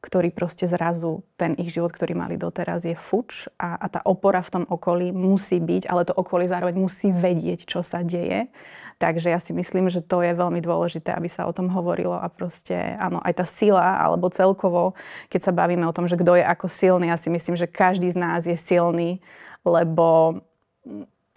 ktorí 0.05 0.37
proste 0.37 0.69
zrazu 0.69 1.25
ten 1.41 1.57
ich 1.57 1.73
život, 1.73 1.89
ktorý 1.89 2.13
mali 2.13 2.37
doteraz, 2.37 2.85
je 2.85 2.93
fuč 2.93 3.49
a, 3.57 3.81
a 3.81 3.87
tá 3.89 4.05
opora 4.05 4.45
v 4.45 4.53
tom 4.61 4.65
okolí 4.69 5.17
musí 5.17 5.57
byť, 5.57 5.89
ale 5.89 6.05
to 6.05 6.13
okolie 6.13 6.45
zároveň 6.45 6.77
musí 6.77 7.09
vedieť, 7.09 7.65
čo 7.65 7.81
sa 7.81 8.05
deje. 8.05 8.53
Takže 9.01 9.33
ja 9.33 9.41
si 9.41 9.57
myslím, 9.57 9.89
že 9.89 10.05
to 10.05 10.21
je 10.21 10.37
veľmi 10.37 10.61
dôležité, 10.61 11.17
aby 11.17 11.27
sa 11.27 11.49
o 11.49 11.57
tom 11.57 11.73
hovorilo 11.73 12.15
a 12.15 12.29
proste, 12.29 12.77
áno, 13.01 13.19
aj 13.25 13.41
tá 13.41 13.47
sila, 13.49 13.97
alebo 13.97 14.29
celkovo, 14.29 14.93
keď 15.33 15.41
sa 15.49 15.57
bavíme 15.57 15.89
o 15.89 15.97
tom, 15.97 16.05
že 16.05 16.21
kto 16.21 16.37
je 16.37 16.45
ako 16.45 16.67
silný, 16.69 17.09
ja 17.09 17.19
si 17.19 17.33
myslím, 17.33 17.57
že 17.57 17.65
každý 17.65 18.13
z 18.13 18.21
nás 18.21 18.45
je 18.45 18.55
silný, 18.55 19.25
lebo 19.65 20.39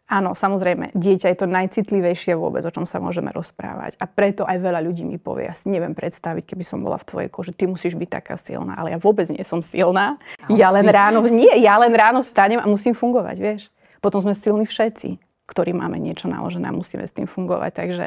Áno, 0.07 0.31
samozrejme, 0.31 0.95
dieťa 0.95 1.35
je 1.35 1.37
to 1.43 1.51
najcitlivejšie 1.51 2.39
vôbec, 2.39 2.63
o 2.63 2.71
čom 2.71 2.87
sa 2.87 3.03
môžeme 3.03 3.27
rozprávať. 3.35 3.99
A 3.99 4.07
preto 4.07 4.47
aj 4.47 4.55
veľa 4.55 4.79
ľudí 4.79 5.03
mi 5.03 5.19
povie, 5.19 5.51
ja 5.51 5.55
si 5.55 5.67
neviem 5.67 5.91
predstaviť, 5.91 6.47
keby 6.47 6.63
som 6.63 6.79
bola 6.79 6.95
v 6.95 7.07
tvojej 7.11 7.29
koži, 7.29 7.51
ty 7.51 7.67
musíš 7.67 7.99
byť 7.99 8.09
taká 8.15 8.39
silná, 8.39 8.79
ale 8.79 8.95
ja 8.95 8.99
vôbec 9.03 9.27
nie 9.27 9.43
som 9.43 9.59
silná. 9.59 10.15
Ale 10.47 10.55
ja 10.55 10.71
len 10.71 10.87
ráno, 10.87 11.19
nie, 11.27 11.51
ja 11.59 11.75
len 11.75 11.91
ráno 11.91 12.23
vstanem 12.23 12.55
a 12.55 12.71
musím 12.71 12.95
fungovať, 12.95 13.35
vieš. 13.35 13.61
Potom 13.99 14.23
sme 14.23 14.31
silní 14.31 14.63
všetci, 14.63 15.26
ktorí 15.47 15.71
máme 15.71 15.97
niečo 15.97 16.27
naložené 16.27 16.69
a 16.69 16.75
musíme 16.75 17.07
s 17.07 17.15
tým 17.15 17.25
fungovať. 17.25 17.71
Takže 17.71 18.05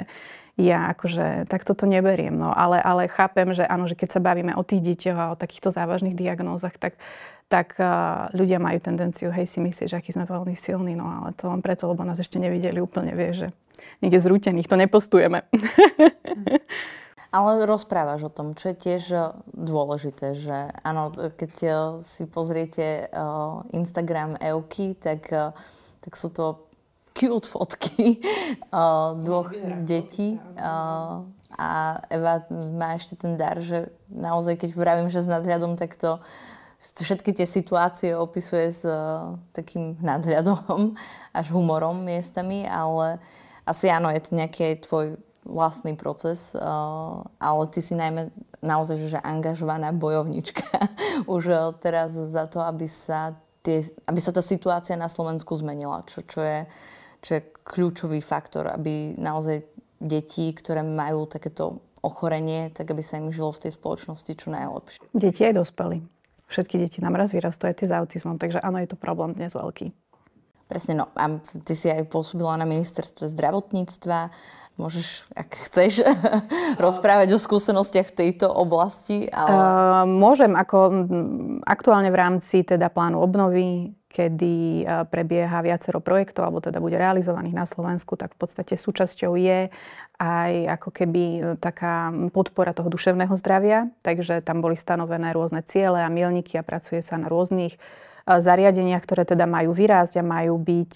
ja 0.60 0.92
akože 0.92 1.48
takto 1.48 1.72
to 1.72 1.88
neberiem. 1.88 2.36
No, 2.36 2.52
ale, 2.52 2.76
ale 2.84 3.08
chápem, 3.08 3.56
že 3.56 3.64
áno, 3.64 3.88
že 3.88 3.96
keď 3.96 4.08
sa 4.12 4.20
bavíme 4.20 4.52
o 4.54 4.62
tých 4.62 4.84
deťoch 4.84 5.18
a 5.18 5.32
o 5.32 5.40
takýchto 5.40 5.72
závažných 5.72 6.12
diagnózach, 6.12 6.76
tak, 6.76 7.00
tak 7.48 7.80
uh, 7.80 8.28
ľudia 8.36 8.60
majú 8.60 8.76
tendenciu, 8.78 9.32
hej, 9.32 9.48
si 9.48 9.58
myslieť, 9.64 9.88
že 9.88 9.98
aký 9.98 10.12
sme 10.12 10.28
veľmi 10.28 10.52
silní, 10.52 10.92
no 10.94 11.08
ale 11.08 11.32
to 11.32 11.48
len 11.48 11.64
preto, 11.64 11.88
lebo 11.88 12.04
nás 12.04 12.20
ešte 12.20 12.36
nevideli 12.36 12.78
úplne, 12.78 13.16
vieš, 13.16 13.48
že 13.48 13.48
niekde 14.04 14.20
zrútených 14.20 14.68
to 14.68 14.76
nepostujeme. 14.76 15.42
Ale 17.30 17.62
rozprávaš 17.62 18.26
o 18.26 18.34
tom, 18.34 18.58
čo 18.58 18.74
je 18.74 18.76
tiež 18.90 19.02
e, 19.14 19.18
dôležité, 19.54 20.34
že 20.34 20.66
áno, 20.82 21.14
keď 21.14 21.54
e, 21.62 21.70
si 22.02 22.26
pozriete 22.26 23.06
Instagram 23.70 24.34
Euky, 24.42 24.98
tak, 24.98 25.30
tak 26.02 26.12
sú 26.18 26.34
to 26.34 26.69
cute 27.20 27.44
fotky 27.44 28.24
uh, 28.72 29.12
dvoch 29.26 29.52
detí. 29.84 30.40
Uh, 30.56 31.28
a 31.60 32.00
Eva 32.08 32.46
má 32.72 32.96
ešte 32.96 33.20
ten 33.20 33.36
dar, 33.36 33.60
že 33.60 33.92
naozaj, 34.08 34.56
keď 34.56 34.70
vravím, 34.72 35.12
že 35.12 35.20
s 35.20 35.28
nadhľadom, 35.28 35.76
tak 35.76 35.92
to 35.98 36.16
všetky 36.80 37.36
tie 37.36 37.44
situácie 37.44 38.16
opisuje 38.16 38.72
s 38.72 38.80
uh, 38.88 39.36
takým 39.52 40.00
nadhľadom 40.00 40.96
až 41.38 41.46
humorom 41.52 42.00
miestami, 42.00 42.64
ale 42.64 43.20
asi 43.68 43.92
áno, 43.92 44.08
je 44.08 44.24
to 44.24 44.32
nejaký 44.32 44.72
aj 44.72 44.76
tvoj 44.88 45.06
vlastný 45.44 45.96
proces, 45.96 46.56
uh, 46.56 47.24
ale 47.36 47.62
ty 47.68 47.84
si 47.84 47.92
najmä 47.92 48.32
naozaj 48.60 48.96
že 49.08 49.20
angažovaná 49.20 49.92
bojovnička 49.92 50.64
už 51.34 51.42
uh, 51.52 51.60
teraz 51.76 52.16
za 52.16 52.48
to, 52.48 52.64
aby 52.64 52.88
sa, 52.88 53.36
tie, 53.60 53.84
aby 54.08 54.20
sa 54.20 54.32
tá 54.32 54.40
situácia 54.40 54.96
na 54.96 55.12
Slovensku 55.12 55.52
zmenila, 55.56 56.04
čo, 56.08 56.24
čo, 56.24 56.40
je, 56.40 56.64
čo 57.20 57.38
je 57.38 57.42
kľúčový 57.64 58.24
faktor, 58.24 58.68
aby 58.72 59.14
naozaj 59.16 59.64
deti, 60.00 60.48
ktoré 60.56 60.80
majú 60.80 61.28
takéto 61.28 61.84
ochorenie, 62.00 62.72
tak 62.72 62.88
aby 62.90 63.04
sa 63.04 63.20
im 63.20 63.28
žilo 63.28 63.52
v 63.52 63.68
tej 63.68 63.72
spoločnosti 63.76 64.32
čo 64.32 64.48
najlepšie. 64.48 64.98
Deti 65.12 65.44
aj 65.44 65.60
dospelí. 65.60 66.00
Všetky 66.48 66.80
deti 66.80 66.98
nám 67.04 67.14
raz 67.14 67.30
vyrastú 67.30 67.68
aj 67.68 67.78
tie 67.78 67.86
s 67.86 67.94
autizmom, 67.94 68.40
takže 68.40 68.58
áno, 68.58 68.80
je 68.80 68.90
to 68.90 68.98
problém 68.98 69.36
dnes 69.36 69.52
veľký. 69.54 69.92
Presne, 70.66 71.02
no 71.02 71.06
a 71.14 71.38
ty 71.66 71.74
si 71.76 71.86
aj 71.90 72.08
pôsobila 72.10 72.56
na 72.56 72.66
ministerstve 72.66 73.26
zdravotníctva. 73.30 74.32
Môžeš, 74.80 75.28
ak 75.36 75.50
chceš, 75.68 76.00
rozprávať 76.86 77.36
o 77.36 77.38
skúsenostiach 77.38 78.10
v 78.10 78.16
tejto 78.16 78.48
oblasti? 78.48 79.28
Ale... 79.28 79.50
Uh, 79.50 80.04
môžem, 80.08 80.56
ako 80.56 81.06
aktuálne 81.68 82.08
v 82.08 82.18
rámci 82.18 82.64
teda 82.64 82.88
plánu 82.88 83.20
obnovy 83.20 83.92
kedy 84.10 84.82
e, 84.82 84.84
prebieha 85.06 85.62
viacero 85.62 86.02
projektov, 86.02 86.50
alebo 86.50 86.58
teda 86.58 86.82
bude 86.82 86.98
realizovaných 86.98 87.54
na 87.54 87.62
Slovensku, 87.62 88.18
tak 88.18 88.34
v 88.34 88.42
podstate 88.42 88.74
súčasťou 88.74 89.38
je 89.38 89.70
aj 90.18 90.52
ako 90.82 90.90
keby 90.90 91.24
e, 91.24 91.40
taká 91.62 92.10
podpora 92.34 92.74
toho 92.74 92.90
duševného 92.90 93.30
zdravia. 93.38 93.94
Takže 94.02 94.42
tam 94.42 94.66
boli 94.66 94.74
stanovené 94.74 95.30
rôzne 95.30 95.62
ciele 95.62 96.02
a 96.02 96.10
milníky 96.10 96.58
a 96.58 96.66
pracuje 96.66 97.06
sa 97.06 97.22
na 97.22 97.30
rôznych 97.30 97.78
e, 97.78 97.80
zariadeniach, 98.26 99.06
ktoré 99.06 99.22
teda 99.22 99.46
majú 99.46 99.70
vyrásť 99.70 100.18
a 100.18 100.26
majú 100.26 100.58
byť, 100.58 100.94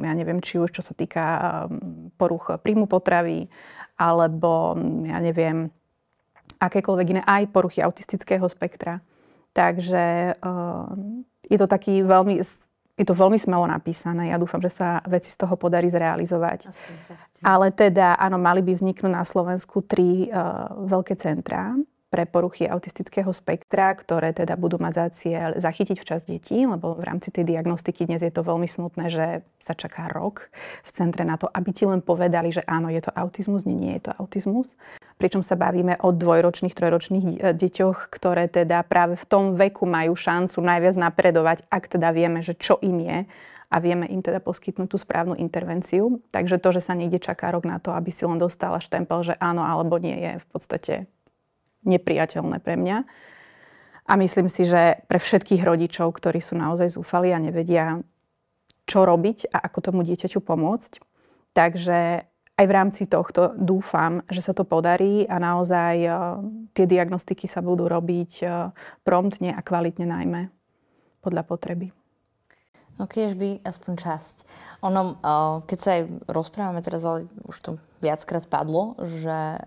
ja 0.00 0.12
neviem, 0.14 0.38
či 0.38 0.62
už 0.62 0.70
čo 0.70 0.86
sa 0.86 0.94
týka 0.94 1.66
poruch 2.14 2.54
príjmu 2.62 2.86
potravy, 2.86 3.50
alebo 3.98 4.78
ja 5.02 5.18
neviem, 5.18 5.74
akékoľvek 6.62 7.06
iné, 7.10 7.22
aj 7.26 7.50
poruchy 7.50 7.82
autistického 7.82 8.46
spektra. 8.46 9.02
Takže 9.50 10.38
je 11.50 11.58
to 11.58 11.66
taký 11.66 12.06
veľmi, 12.06 12.38
je 13.00 13.06
to 13.06 13.14
veľmi 13.16 13.36
smelo 13.36 13.66
napísané. 13.66 14.30
Ja 14.30 14.38
dúfam, 14.38 14.62
že 14.62 14.70
sa 14.70 15.02
veci 15.10 15.34
z 15.34 15.36
toho 15.42 15.58
podarí 15.58 15.90
zrealizovať. 15.90 16.70
Ale 17.42 17.74
teda, 17.74 18.14
áno, 18.14 18.38
mali 18.38 18.62
by 18.62 18.78
vzniknúť 18.78 19.12
na 19.12 19.26
Slovensku 19.26 19.82
tri 19.82 20.30
uh, 20.30 20.70
veľké 20.86 21.18
centrá 21.18 21.74
pre 22.10 22.26
poruchy 22.26 22.66
autistického 22.66 23.30
spektra, 23.30 23.94
ktoré 23.94 24.34
teda 24.34 24.58
budú 24.58 24.82
mať 24.82 24.92
za 24.98 25.06
cieľ 25.14 25.48
zachytiť 25.54 25.94
včas 25.94 26.26
detí, 26.26 26.66
lebo 26.66 26.98
v 26.98 27.06
rámci 27.06 27.30
tej 27.30 27.54
diagnostiky 27.54 28.02
dnes 28.02 28.26
je 28.26 28.34
to 28.34 28.42
veľmi 28.42 28.66
smutné, 28.66 29.06
že 29.06 29.46
sa 29.62 29.78
čaká 29.78 30.10
rok 30.10 30.50
v 30.82 30.90
centre 30.90 31.22
na 31.22 31.38
to, 31.38 31.46
aby 31.46 31.70
ti 31.70 31.86
len 31.86 32.02
povedali, 32.02 32.50
že 32.50 32.66
áno, 32.66 32.90
je 32.90 32.98
to 32.98 33.14
autizmus, 33.14 33.62
nie, 33.62 33.78
nie 33.78 33.94
je 34.02 34.10
to 34.10 34.12
autizmus. 34.18 34.74
Pričom 35.20 35.44
sa 35.44 35.52
bavíme 35.52 36.00
o 36.00 36.16
dvojročných, 36.16 36.72
trojročných 36.72 37.24
e, 37.28 37.52
deťoch, 37.52 38.08
ktoré 38.08 38.48
teda 38.48 38.80
práve 38.88 39.20
v 39.20 39.28
tom 39.28 39.52
veku 39.52 39.84
majú 39.84 40.16
šancu 40.16 40.64
najviac 40.64 40.96
napredovať, 40.96 41.68
ak 41.68 41.92
teda 41.92 42.08
vieme, 42.16 42.40
že 42.40 42.56
čo 42.56 42.80
im 42.80 43.04
je 43.04 43.18
a 43.70 43.76
vieme 43.84 44.08
im 44.08 44.24
teda 44.24 44.40
poskytnúť 44.40 44.88
tú 44.88 44.96
správnu 44.96 45.36
intervenciu. 45.36 46.24
Takže 46.32 46.56
to, 46.56 46.72
že 46.72 46.88
sa 46.88 46.96
niekde 46.96 47.20
čaká 47.20 47.52
rok 47.52 47.68
na 47.68 47.76
to, 47.76 47.92
aby 47.92 48.08
si 48.08 48.24
len 48.24 48.40
dostala 48.40 48.80
štempel, 48.80 49.20
že 49.20 49.36
áno 49.36 49.60
alebo 49.60 50.00
nie, 50.00 50.16
je 50.16 50.32
v 50.40 50.46
podstate 50.48 50.94
nepriateľné 51.84 52.56
pre 52.64 52.80
mňa. 52.80 53.04
A 54.10 54.12
myslím 54.16 54.48
si, 54.48 54.64
že 54.64 55.04
pre 55.06 55.20
všetkých 55.20 55.62
rodičov, 55.62 56.16
ktorí 56.16 56.40
sú 56.40 56.56
naozaj 56.56 56.96
zúfali 56.96 57.30
a 57.30 57.38
nevedia, 57.38 58.00
čo 58.88 59.04
robiť 59.04 59.52
a 59.52 59.68
ako 59.68 59.92
tomu 59.92 60.00
dieťaťu 60.02 60.40
pomôcť. 60.42 60.98
Takže 61.52 62.26
aj 62.60 62.66
v 62.68 62.76
rámci 62.76 63.08
tohto 63.08 63.56
dúfam, 63.56 64.20
že 64.28 64.44
sa 64.44 64.52
to 64.52 64.68
podarí 64.68 65.24
a 65.24 65.40
naozaj 65.40 65.96
uh, 66.04 66.12
tie 66.76 66.84
diagnostiky 66.84 67.48
sa 67.48 67.64
budú 67.64 67.88
robiť 67.88 68.32
uh, 68.44 68.68
promptne 69.00 69.56
a 69.56 69.64
kvalitne 69.64 70.04
najmä 70.04 70.52
podľa 71.24 71.42
potreby. 71.48 71.88
No 73.00 73.08
keď 73.08 73.32
by 73.32 73.48
aspoň 73.64 73.92
časť. 73.96 74.36
Ono, 74.84 75.00
uh, 75.24 75.64
keď 75.64 75.78
sa 75.80 75.90
aj 75.96 76.02
rozprávame 76.28 76.84
teraz, 76.84 77.00
ale 77.00 77.32
už 77.48 77.56
to 77.64 77.70
viackrát 78.04 78.44
padlo, 78.44 78.96
že 79.00 79.60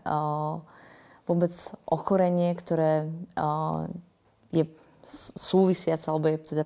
vôbec 1.30 1.54
ochorenie, 1.86 2.52
ktoré 2.58 3.08
je 4.50 4.66
súvisiace, 5.08 6.08
alebo 6.08 6.32
je 6.32 6.56
teda 6.56 6.64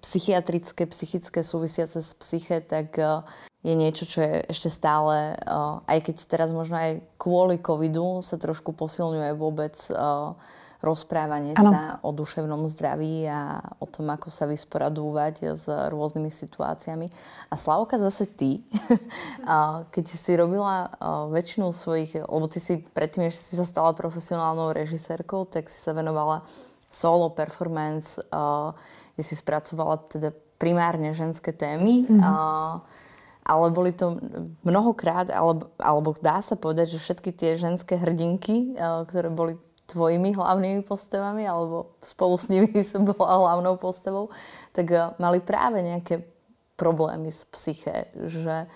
psychiatrické, 0.00 0.82
psychické 0.88 1.40
súvisiace 1.44 2.00
s 2.00 2.16
psyche, 2.16 2.64
tak 2.64 2.96
uh, 2.96 3.20
je 3.60 3.74
niečo, 3.76 4.08
čo 4.08 4.24
je 4.24 4.34
ešte 4.48 4.68
stále, 4.72 5.36
uh, 5.44 5.84
aj 5.84 6.10
keď 6.10 6.16
teraz 6.24 6.50
možno 6.50 6.80
aj 6.80 7.04
kvôli 7.20 7.60
covidu 7.60 8.24
sa 8.24 8.40
trošku 8.40 8.72
posilňuje 8.72 9.32
vôbec 9.36 9.76
uh, 9.92 10.32
rozprávanie 10.84 11.56
ano. 11.56 11.72
sa 11.72 11.80
o 12.04 12.12
duševnom 12.12 12.68
zdraví 12.68 13.24
a 13.24 13.64
o 13.80 13.88
tom, 13.88 14.12
ako 14.12 14.28
sa 14.28 14.44
vysporadúvať 14.44 15.56
s 15.56 15.64
rôznymi 15.64 16.28
situáciami. 16.28 17.08
A 17.48 17.54
Slavka, 17.56 17.96
zase 17.96 18.28
ty, 18.28 18.60
keď 19.94 20.04
si 20.04 20.32
robila 20.36 20.92
väčšinu 21.32 21.72
svojich, 21.72 22.20
lebo 22.20 22.46
ty 22.52 22.60
si 22.60 22.84
predtým, 22.92 23.32
než 23.32 23.40
si 23.40 23.56
sa 23.56 23.64
stala 23.64 23.96
profesionálnou 23.96 24.76
režisérkou, 24.76 25.48
tak 25.48 25.72
si 25.72 25.80
sa 25.80 25.96
venovala 25.96 26.44
solo 26.94 27.34
performance, 27.34 28.22
kde 29.14 29.22
si 29.26 29.34
spracovala 29.34 30.06
teda 30.06 30.30
primárne 30.62 31.10
ženské 31.10 31.50
témy. 31.50 32.06
Mm-hmm. 32.06 32.22
Ale 33.44 33.66
boli 33.74 33.92
to 33.92 34.16
mnohokrát, 34.64 35.28
alebo, 35.28 35.68
alebo 35.76 36.16
dá 36.16 36.40
sa 36.40 36.56
povedať, 36.56 36.96
že 36.96 37.02
všetky 37.02 37.30
tie 37.34 37.60
ženské 37.60 38.00
hrdinky, 38.00 38.78
ktoré 38.78 39.28
boli 39.28 39.60
tvojimi 39.84 40.32
hlavnými 40.32 40.80
postavami 40.80 41.44
alebo 41.44 41.92
spolu 42.00 42.40
s 42.40 42.48
nimi 42.48 42.72
som 42.88 43.04
bola 43.04 43.36
hlavnou 43.36 43.76
postavou, 43.76 44.32
tak 44.72 44.88
uh, 44.88 45.12
mali 45.20 45.44
práve 45.44 45.84
nejaké 45.84 46.24
problémy 46.74 47.28
s 47.28 47.44
psyché, 47.52 48.08
že 48.16 48.64
uh, 48.64 48.68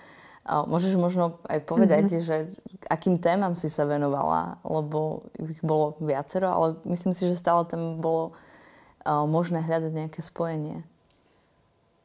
môžeš 0.49 0.97
možno 0.97 1.37
aj 1.45 1.59
povedať, 1.69 2.09
mm-hmm. 2.09 2.25
že 2.25 2.35
akým 2.89 3.21
témam 3.21 3.53
si 3.53 3.69
sa 3.69 3.85
venovala, 3.85 4.57
lebo 4.65 5.29
ich 5.37 5.61
bolo 5.61 5.93
viacero, 6.01 6.49
ale 6.49 6.67
myslím 6.89 7.13
si, 7.13 7.29
že 7.29 7.37
stále 7.37 7.69
tam 7.69 8.01
bolo 8.01 8.33
možné 9.07 9.61
hľadať 9.61 9.91
nejaké 9.93 10.19
spojenie. 10.25 10.81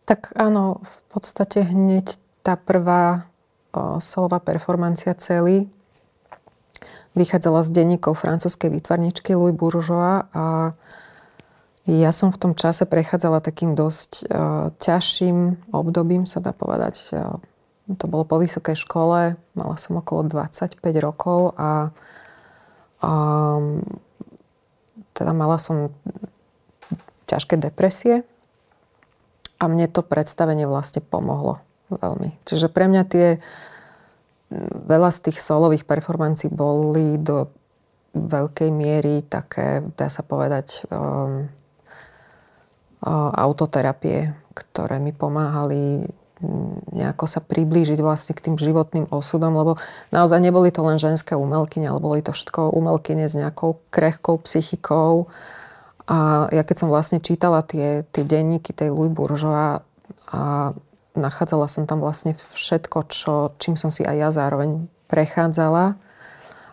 Tak 0.05 0.37
áno, 0.37 0.85
v 0.85 0.99
podstate 1.09 1.65
hneď 1.65 2.21
tá 2.45 2.61
prvá 2.61 3.29
solová 3.99 4.39
performancia 4.39 5.17
celý 5.17 5.67
vychádzala 7.17 7.65
z 7.65 7.71
denníkov 7.73 8.21
francúzskej 8.21 8.69
výtvarničky 8.69 9.33
Louis 9.33 9.55
Bourgeois 9.55 10.27
a 10.35 10.75
ja 11.85 12.11
som 12.17 12.33
v 12.33 12.41
tom 12.41 12.53
čase 12.57 12.89
prechádzala 12.89 13.45
takým 13.45 13.77
dosť 13.77 14.25
uh, 14.25 14.73
ťažším 14.81 15.69
obdobím, 15.69 16.25
sa 16.25 16.41
dá 16.41 16.57
povedať. 16.57 16.97
Uh, 17.13 17.37
to 17.85 18.05
bolo 18.09 18.25
po 18.25 18.41
vysokej 18.41 18.81
škole, 18.81 19.37
mala 19.53 19.77
som 19.77 20.01
okolo 20.01 20.25
25 20.25 20.81
rokov 21.05 21.53
a 21.61 21.93
um, 23.05 23.85
teda 25.13 25.37
mala 25.37 25.61
som 25.61 25.93
ťažké 27.29 27.61
depresie 27.61 28.25
a 29.61 29.65
mne 29.69 29.89
to 29.93 30.01
predstavenie 30.01 30.65
vlastne 30.65 31.05
pomohlo 31.05 31.61
veľmi. 31.93 32.41
Čiže 32.49 32.73
pre 32.73 32.89
mňa 32.89 33.03
tie 33.05 33.29
veľa 34.89 35.11
z 35.13 35.31
tých 35.31 35.39
solových 35.41 35.85
performancí 35.85 36.49
boli 36.49 37.21
do 37.21 37.53
veľkej 38.15 38.71
miery 38.71 39.27
také, 39.27 39.83
dá 39.99 40.07
sa 40.07 40.23
povedať, 40.23 40.87
um, 40.89 41.51
uh, 43.03 43.31
autoterapie, 43.35 44.33
ktoré 44.55 45.03
mi 45.03 45.11
pomáhali 45.11 46.07
nejako 46.91 47.31
sa 47.31 47.39
priblížiť 47.39 47.99
vlastne 48.03 48.35
k 48.35 48.51
tým 48.51 48.57
životným 48.59 49.07
osudom, 49.15 49.55
lebo 49.55 49.79
naozaj 50.11 50.43
neboli 50.43 50.75
to 50.75 50.83
len 50.83 50.99
ženské 50.99 51.39
umelkyne, 51.39 51.87
ale 51.87 52.03
boli 52.03 52.21
to 52.27 52.35
všetko 52.35 52.75
umelkyne 52.75 53.31
s 53.31 53.39
nejakou 53.39 53.79
krehkou 53.95 54.43
psychikou. 54.43 55.31
A 56.05 56.51
ja 56.51 56.63
keď 56.67 56.85
som 56.85 56.89
vlastne 56.91 57.23
čítala 57.23 57.63
tie, 57.65 58.05
tie 58.11 58.25
denníky 58.27 58.75
tej 58.75 58.93
Louis 58.93 59.15
Bourgeois 59.15 59.81
a 60.35 60.75
nachádzala 61.15 61.71
som 61.71 61.87
tam 61.87 62.03
vlastne 62.03 62.35
všetko, 62.35 62.99
čo, 63.09 63.35
čím 63.63 63.79
som 63.79 63.89
si 63.89 64.03
aj 64.03 64.17
ja 64.19 64.29
zároveň 64.35 64.91
prechádzala. 65.07 65.95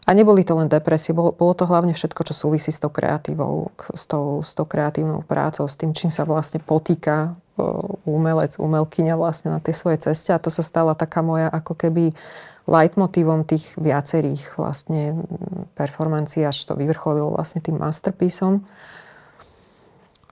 A 0.02 0.18
neboli 0.18 0.42
to 0.42 0.58
len 0.58 0.66
depresie, 0.66 1.14
bolo, 1.14 1.30
bolo 1.30 1.54
to 1.54 1.70
hlavne 1.70 1.94
všetko, 1.94 2.26
čo 2.26 2.34
súvisí 2.34 2.74
s 2.74 2.82
tou 2.82 2.90
kreatívou, 2.90 3.70
s 3.94 4.10
tou, 4.10 4.42
s 4.42 4.58
tou 4.58 4.66
kreatívnou 4.66 5.22
prácou, 5.22 5.70
s 5.70 5.78
tým, 5.78 5.94
čím 5.94 6.10
sa 6.10 6.26
vlastne 6.26 6.58
potýka 6.58 7.38
umelec, 8.06 8.58
umelkyňa 8.58 9.16
vlastne 9.16 9.54
na 9.54 9.60
tej 9.64 9.76
svojej 9.78 10.00
ceste 10.12 10.30
a 10.34 10.42
to 10.42 10.50
sa 10.50 10.64
stala 10.66 10.94
taká 10.94 11.22
moja 11.26 11.48
ako 11.50 11.74
keby 11.78 12.14
leitmotívom 12.70 13.44
tých 13.44 13.74
viacerých 13.78 14.54
vlastne 14.56 15.26
performancií, 15.74 16.46
až 16.46 16.62
to 16.70 16.78
vyvrcholilo 16.78 17.34
vlastne 17.34 17.60
tým 17.60 17.82
masterpiesom. 17.82 18.62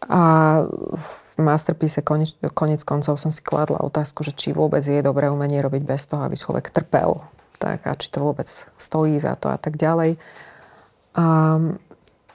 A 0.07 0.21
v 0.95 1.09
masterpiece 1.41 1.99
konec, 2.05 2.35
konec 2.55 2.81
koncov 2.85 3.19
som 3.19 3.31
si 3.33 3.41
kladla 3.43 3.81
otázku, 3.83 4.23
že 4.23 4.35
či 4.35 4.55
vôbec 4.55 4.85
je 4.85 5.03
dobré 5.03 5.27
umenie 5.27 5.59
robiť 5.59 5.83
bez 5.83 6.07
toho, 6.07 6.23
aby 6.23 6.39
človek 6.39 6.71
trpel. 6.71 7.19
Tak, 7.59 7.83
a 7.83 7.91
či 7.99 8.07
to 8.07 8.23
vôbec 8.23 8.47
stojí 8.79 9.19
za 9.19 9.35
to 9.35 9.51
a 9.51 9.59
tak 9.59 9.75
ďalej. 9.75 10.15
A, 11.19 11.25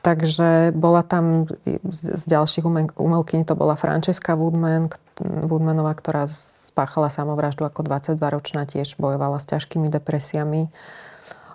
takže 0.04 0.76
bola 0.76 1.00
tam 1.00 1.48
z, 1.88 2.24
ďalších 2.28 2.68
umel, 2.68 2.92
umelkyň, 2.92 3.48
to 3.48 3.56
bola 3.56 3.72
Francesca 3.72 4.36
Woodman, 4.36 4.92
Woodmanová, 5.24 5.96
ktorá 5.96 6.28
spáchala 6.28 7.08
samovraždu 7.08 7.64
ako 7.64 7.88
22-ročná, 7.88 8.68
tiež 8.68 9.00
bojovala 9.00 9.40
s 9.40 9.48
ťažkými 9.48 9.88
depresiami. 9.88 10.68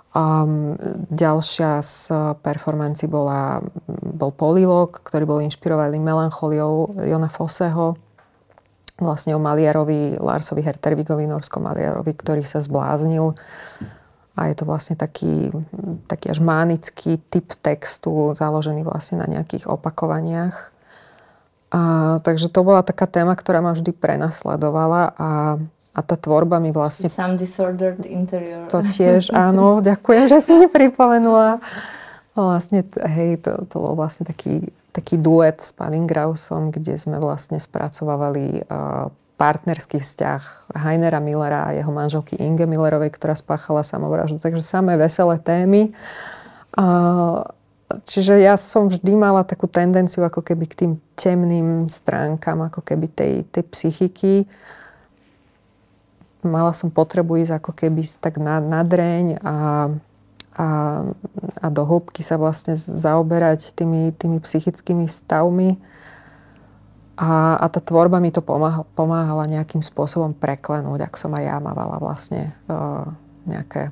Um, 0.10 0.74
ďalšia 1.14 1.86
z 1.86 2.10
performanci 2.42 3.06
bola, 3.06 3.62
bol 4.02 4.34
Polilog, 4.34 4.98
ktorý 5.06 5.30
bol 5.30 5.40
inšpirovaný 5.46 6.02
melancholiou 6.02 7.06
Jona 7.06 7.30
Fosseho, 7.30 7.94
vlastne 8.98 9.38
o 9.38 9.40
Maliarovi, 9.40 10.18
Larsovi 10.18 10.66
Hertervigovi, 10.66 11.30
norskom 11.30 11.64
Maliarovi, 11.70 12.12
ktorý 12.18 12.42
sa 12.42 12.58
zbláznil. 12.58 13.38
A 14.40 14.48
je 14.48 14.56
to 14.56 14.64
vlastne 14.64 14.96
taký, 14.96 15.52
taký 16.08 16.32
až 16.32 16.40
mánický 16.40 17.20
typ 17.28 17.52
textu, 17.60 18.32
založený 18.40 18.88
vlastne 18.88 19.20
na 19.20 19.28
nejakých 19.28 19.68
opakovaniach. 19.68 20.72
A, 21.76 21.82
takže 22.24 22.48
to 22.48 22.64
bola 22.64 22.80
taká 22.80 23.04
téma, 23.04 23.36
ktorá 23.36 23.60
ma 23.60 23.76
vždy 23.76 23.92
prenasledovala 23.92 25.12
a 25.20 25.30
a 25.90 26.06
tá 26.06 26.16
tvorba 26.16 26.62
mi 26.64 26.72
vlastne... 26.72 27.12
Some 27.12 27.36
disordered 27.36 28.06
interior. 28.08 28.70
To 28.72 28.80
tiež, 28.86 29.34
áno, 29.36 29.84
ďakujem, 29.84 30.32
že 30.32 30.40
si 30.40 30.54
mi 30.56 30.72
pripomenula. 30.72 31.60
Vlastne, 32.38 32.88
hej, 32.88 33.42
to, 33.44 33.68
to 33.68 33.76
bol 33.84 34.00
vlastne 34.00 34.24
taký, 34.24 34.70
taký 34.96 35.20
duet 35.20 35.60
s 35.60 35.76
Panim 35.76 36.08
Grausom, 36.08 36.72
kde 36.72 36.96
sme 36.96 37.20
vlastne 37.20 37.60
spracovávali 37.60 38.64
uh, 38.70 39.12
partnerský 39.40 40.04
vzťah 40.04 40.76
Heinera 40.76 41.24
Millera 41.24 41.72
a 41.72 41.76
jeho 41.76 41.88
manželky 41.96 42.36
Inge 42.36 42.68
Millerovej, 42.68 43.16
ktorá 43.16 43.40
spáchala 43.40 43.88
samovraždu. 43.88 44.44
Takže 44.44 44.60
samé 44.60 45.00
veselé 45.00 45.40
témy. 45.40 45.96
Čiže 48.04 48.38
ja 48.44 48.60
som 48.60 48.92
vždy 48.92 49.16
mala 49.16 49.48
takú 49.48 49.66
tendenciu 49.66 50.28
ako 50.28 50.44
keby 50.44 50.68
k 50.68 50.78
tým 50.86 50.92
temným 51.16 51.88
stránkam 51.88 52.68
ako 52.68 52.84
keby 52.84 53.08
tej, 53.08 53.48
tej 53.48 53.64
psychiky 53.72 54.46
mala 56.44 56.72
som 56.72 56.88
potrebu 56.88 57.40
ísť 57.44 57.60
ako 57.60 57.72
keby 57.76 58.02
tak 58.20 58.40
na, 58.40 58.64
na 58.64 58.82
dreň 58.84 59.44
a, 59.44 59.56
a, 60.56 60.68
a 61.60 61.68
do 61.68 61.84
hĺbky 61.84 62.24
sa 62.24 62.40
vlastne 62.40 62.76
zaoberať 62.80 63.76
tými, 63.76 64.16
tými 64.16 64.40
psychickými 64.40 65.08
stavmi. 65.08 65.76
A, 67.20 67.60
a 67.60 67.66
tá 67.68 67.84
tvorba 67.84 68.24
mi 68.24 68.32
to 68.32 68.40
pomáhala, 68.40 68.88
pomáhala 68.96 69.44
nejakým 69.44 69.84
spôsobom 69.84 70.32
preklenúť, 70.32 71.04
ak 71.04 71.20
som 71.20 71.36
aj 71.36 71.44
ja 71.44 71.58
mávala 71.60 72.00
vlastne 72.00 72.56
uh, 72.72 73.12
nejaké 73.44 73.92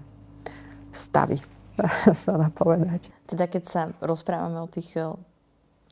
stavy, 0.95 1.43
sa 2.23 2.39
dá 2.39 2.47
povedať. 2.47 3.11
Teda 3.27 3.51
keď 3.51 3.63
sa 3.67 3.81
rozprávame 3.99 4.63
o, 4.63 4.67
tých, 4.71 4.95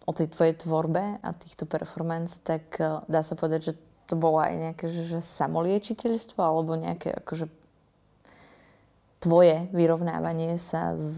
o 0.08 0.12
tej 0.16 0.32
tvojej 0.32 0.56
tvorbe 0.64 1.20
a 1.20 1.30
týchto 1.36 1.68
performance, 1.68 2.40
tak 2.40 2.80
dá 3.12 3.20
sa 3.20 3.36
povedať, 3.36 3.62
že 3.68 3.74
to 4.08 4.16
bolo 4.16 4.40
aj 4.40 4.54
nejaké 4.56 4.86
že, 4.88 5.18
že 5.18 5.20
samoliečiteľstvo 5.20 6.40
alebo 6.40 6.78
nejaké 6.78 7.20
akože 7.26 7.52
tvoje 9.20 9.66
vyrovnávanie 9.74 10.62
sa 10.62 10.94
s 10.94 11.18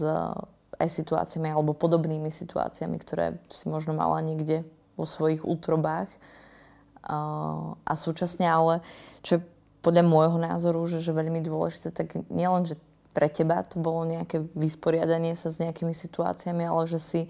aj 0.78 0.88
situáciami 0.88 1.50
alebo 1.50 1.74
podobnými 1.74 2.30
situáciami, 2.30 2.96
ktoré 3.02 3.36
si 3.50 3.66
možno 3.66 3.92
mala 3.98 4.22
niekde 4.22 4.62
vo 4.98 5.06
svojich 5.06 5.46
útrobách. 5.46 6.10
A 7.86 7.92
súčasne 7.94 8.50
ale, 8.50 8.82
čo 9.22 9.38
je 9.38 9.46
podľa 9.80 10.04
môjho 10.04 10.36
názoru, 10.42 10.82
že, 10.90 10.98
že 10.98 11.14
veľmi 11.14 11.40
dôležité, 11.40 11.94
tak 11.94 12.18
nielen, 12.28 12.66
že 12.66 12.74
pre 13.14 13.30
teba 13.30 13.62
to 13.62 13.78
bolo 13.78 14.04
nejaké 14.04 14.42
vysporiadanie 14.52 15.38
sa 15.38 15.48
s 15.48 15.62
nejakými 15.62 15.94
situáciami, 15.94 16.66
ale 16.66 16.90
že 16.90 16.98
si 16.98 17.20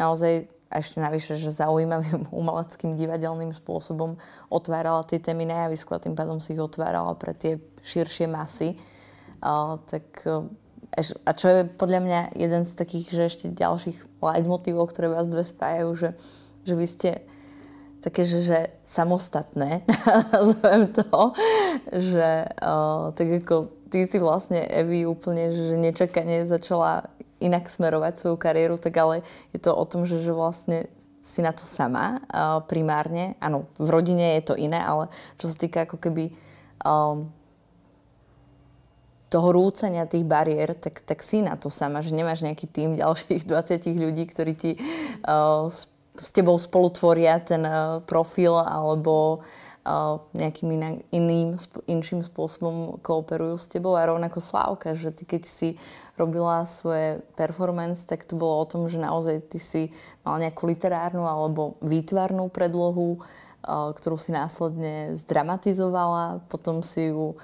naozaj 0.00 0.48
a 0.70 0.78
ešte 0.78 1.02
navyše, 1.02 1.34
že 1.34 1.50
zaujímavým 1.50 2.30
umeleckým 2.40 2.94
divadelným 2.94 3.50
spôsobom 3.50 4.16
otvárala 4.48 5.02
tie 5.02 5.18
témy 5.18 5.44
na 5.44 5.66
javisku 5.66 5.90
a 5.92 6.02
tým 6.02 6.14
pádom 6.14 6.38
si 6.38 6.54
ich 6.54 6.62
otvárala 6.62 7.18
pre 7.18 7.34
tie 7.34 7.58
širšie 7.82 8.30
masy. 8.30 8.78
Uh, 9.42 9.82
tak, 9.90 10.06
uh, 10.30 10.46
a 11.26 11.30
čo 11.34 11.46
je 11.50 11.60
podľa 11.66 12.00
mňa 12.06 12.20
jeden 12.38 12.62
z 12.62 12.72
takých, 12.78 13.06
že 13.10 13.22
ešte 13.26 13.46
ďalších 13.50 14.22
leitmotívov, 14.22 14.94
ktoré 14.94 15.10
vás 15.10 15.26
dve 15.26 15.42
spájajú, 15.42 15.90
že, 15.98 16.08
že 16.64 16.74
vy 16.76 16.86
ste 16.86 17.10
také, 18.00 18.24
že, 18.24 18.40
že 18.40 18.58
samostatné, 18.84 19.84
nazvem 20.34 20.88
to, 20.92 21.36
že 21.92 22.48
uh, 22.48 23.12
tak 23.12 23.28
ako 23.44 23.68
ty 23.92 24.08
si 24.08 24.16
vlastne 24.16 24.64
Evi 24.64 25.04
úplne, 25.04 25.52
že 25.52 25.76
nečakane 25.76 26.48
začala 26.48 27.12
inak 27.40 27.68
smerovať 27.68 28.20
svoju 28.20 28.36
kariéru, 28.36 28.76
tak 28.76 28.96
ale 28.96 29.24
je 29.52 29.60
to 29.60 29.72
o 29.72 29.84
tom, 29.84 30.04
že, 30.04 30.20
že 30.20 30.32
vlastne 30.32 30.88
si 31.20 31.44
na 31.44 31.52
to 31.52 31.68
sama 31.68 32.20
uh, 32.32 32.64
primárne. 32.64 33.36
Áno, 33.40 33.68
v 33.76 33.88
rodine 33.92 34.40
je 34.40 34.52
to 34.52 34.54
iné, 34.56 34.80
ale 34.80 35.12
čo 35.36 35.52
sa 35.52 35.56
týka 35.56 35.84
ako 35.84 36.00
keby 36.00 36.32
um, 36.80 37.28
toho 39.30 39.48
rúcania 39.54 40.10
tých 40.10 40.26
bariér, 40.26 40.74
tak, 40.74 41.04
tak 41.06 41.22
si 41.22 41.44
na 41.44 41.54
to 41.54 41.70
sama, 41.70 42.02
že 42.02 42.10
nemáš 42.10 42.42
nejaký 42.42 42.66
tým 42.66 42.96
ďalších 42.96 43.44
20 43.50 43.84
ľudí, 43.94 44.24
ktorí 44.26 44.52
ti 44.56 44.70
uh, 45.28 45.68
s, 46.16 46.28
tebou 46.32 46.58
spolutvoria 46.58 47.38
ten 47.38 47.62
uh, 47.62 48.02
profil 48.02 48.56
alebo 48.56 49.44
uh, 49.86 50.18
nejakým 50.34 51.00
iným, 51.10 51.58
inším 51.86 52.24
spôsobom 52.24 52.98
kooperujú 53.02 53.56
s 53.58 53.66
tebou. 53.70 53.94
A 53.94 54.08
rovnako 54.08 54.42
Slávka, 54.42 54.98
že 54.98 55.14
ty 55.14 55.26
keď 55.26 55.42
si 55.46 55.68
robila 56.18 56.68
svoje 56.68 57.24
performance, 57.38 58.04
tak 58.04 58.28
to 58.28 58.36
bolo 58.36 58.60
o 58.60 58.68
tom, 58.68 58.88
že 58.90 59.00
naozaj 59.00 59.36
ty 59.48 59.58
si 59.58 59.82
mal 60.26 60.36
nejakú 60.36 60.68
literárnu 60.68 61.24
alebo 61.24 61.80
výtvarnú 61.80 62.50
predlohu, 62.52 63.20
uh, 63.20 63.94
ktorú 63.94 64.18
si 64.18 64.30
následne 64.34 65.16
zdramatizovala, 65.16 66.44
potom 66.50 66.82
si 66.82 67.12
ju 67.12 67.38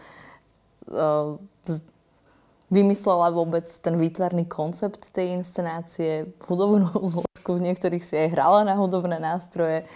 vymyslela 2.70 3.30
vôbec 3.30 3.66
ten 3.82 3.94
výtvarný 3.94 4.46
koncept 4.46 5.10
tej 5.14 5.38
inscenácie, 5.38 6.30
hudobnú 6.46 6.90
zložku, 7.12 7.50
v 7.58 7.64
niektorých 7.72 8.02
si 8.02 8.14
aj 8.16 8.32
hrala 8.34 8.66
na 8.66 8.74
hudobné 8.74 9.22
nástroje, 9.22 9.86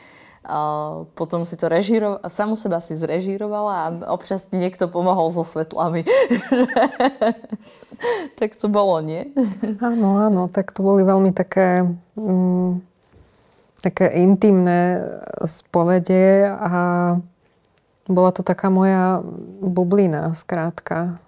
a 0.41 0.57
potom 1.13 1.45
si 1.45 1.53
to 1.53 1.69
režírovala, 1.69 2.25
samu 2.33 2.57
seba 2.57 2.81
si 2.81 2.97
zrežírovala 2.97 3.73
a 3.77 3.87
občas 4.09 4.49
niekto 4.49 4.89
pomohol 4.89 5.29
so 5.29 5.45
svetlami. 5.45 6.09
tak 8.41 8.57
to 8.57 8.73
bolo, 8.73 9.05
nie? 9.05 9.29
áno, 9.85 10.17
áno, 10.17 10.49
tak 10.49 10.73
to 10.73 10.81
boli 10.81 11.05
veľmi 11.05 11.37
také, 11.37 11.85
mm, 12.17 12.81
také 13.85 14.17
intimné 14.17 15.05
spovede 15.45 16.49
a 16.49 16.81
bola 18.09 18.31
to 18.33 18.41
taká 18.41 18.73
moja 18.73 19.21
bublina, 19.61 20.33
skrátka. 20.33 21.21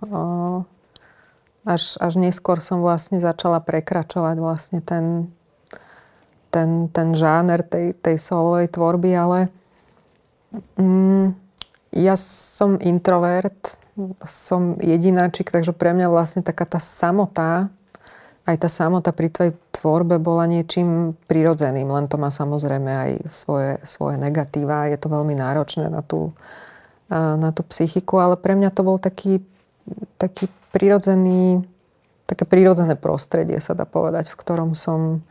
Až, 1.63 1.95
až 2.03 2.19
neskôr 2.19 2.59
som 2.59 2.83
vlastne 2.83 3.23
začala 3.23 3.63
prekračovať 3.63 4.37
vlastne 4.43 4.83
ten, 4.83 5.31
ten, 6.51 6.91
ten 6.91 7.15
žáner 7.15 7.63
tej, 7.63 7.95
tej 7.95 8.19
solovej 8.19 8.67
tvorby, 8.75 9.11
ale 9.15 9.39
mm, 10.75 11.39
ja 11.95 12.19
som 12.19 12.83
introvert, 12.83 13.79
som 14.25 14.81
jedináčik, 14.81 15.55
takže 15.55 15.71
pre 15.71 15.95
mňa 15.95 16.09
vlastne 16.11 16.43
taká 16.43 16.67
tá 16.67 16.81
samota, 16.81 17.71
aj 18.43 18.57
tá 18.59 18.69
samota 18.69 19.15
pri 19.15 19.31
tvojej 19.31 19.53
tvorbe 19.71 20.19
bola 20.19 20.51
niečím 20.51 21.15
prirodzeným, 21.31 21.87
len 21.87 22.11
to 22.11 22.19
má 22.19 22.35
samozrejme 22.35 22.91
aj 22.91 23.11
svoje, 23.31 23.79
svoje 23.87 24.19
negatíva, 24.19 24.91
je 24.91 24.99
to 24.99 25.13
veľmi 25.13 25.39
náročné 25.39 25.87
na 25.87 26.03
tú, 26.03 26.35
na 27.13 27.53
tú 27.53 27.63
psychiku, 27.69 28.19
ale 28.19 28.35
pre 28.41 28.57
mňa 28.57 28.73
to 28.73 28.83
bol 28.83 28.97
taký, 28.97 29.45
taký 30.19 30.49
prirodzený, 30.73 31.63
také 32.27 32.49
prirodzené 32.49 32.97
prostredie, 32.97 33.61
sa 33.61 33.77
dá 33.77 33.85
povedať, 33.85 34.33
v 34.33 34.37
ktorom 34.41 34.73
som 34.73 35.23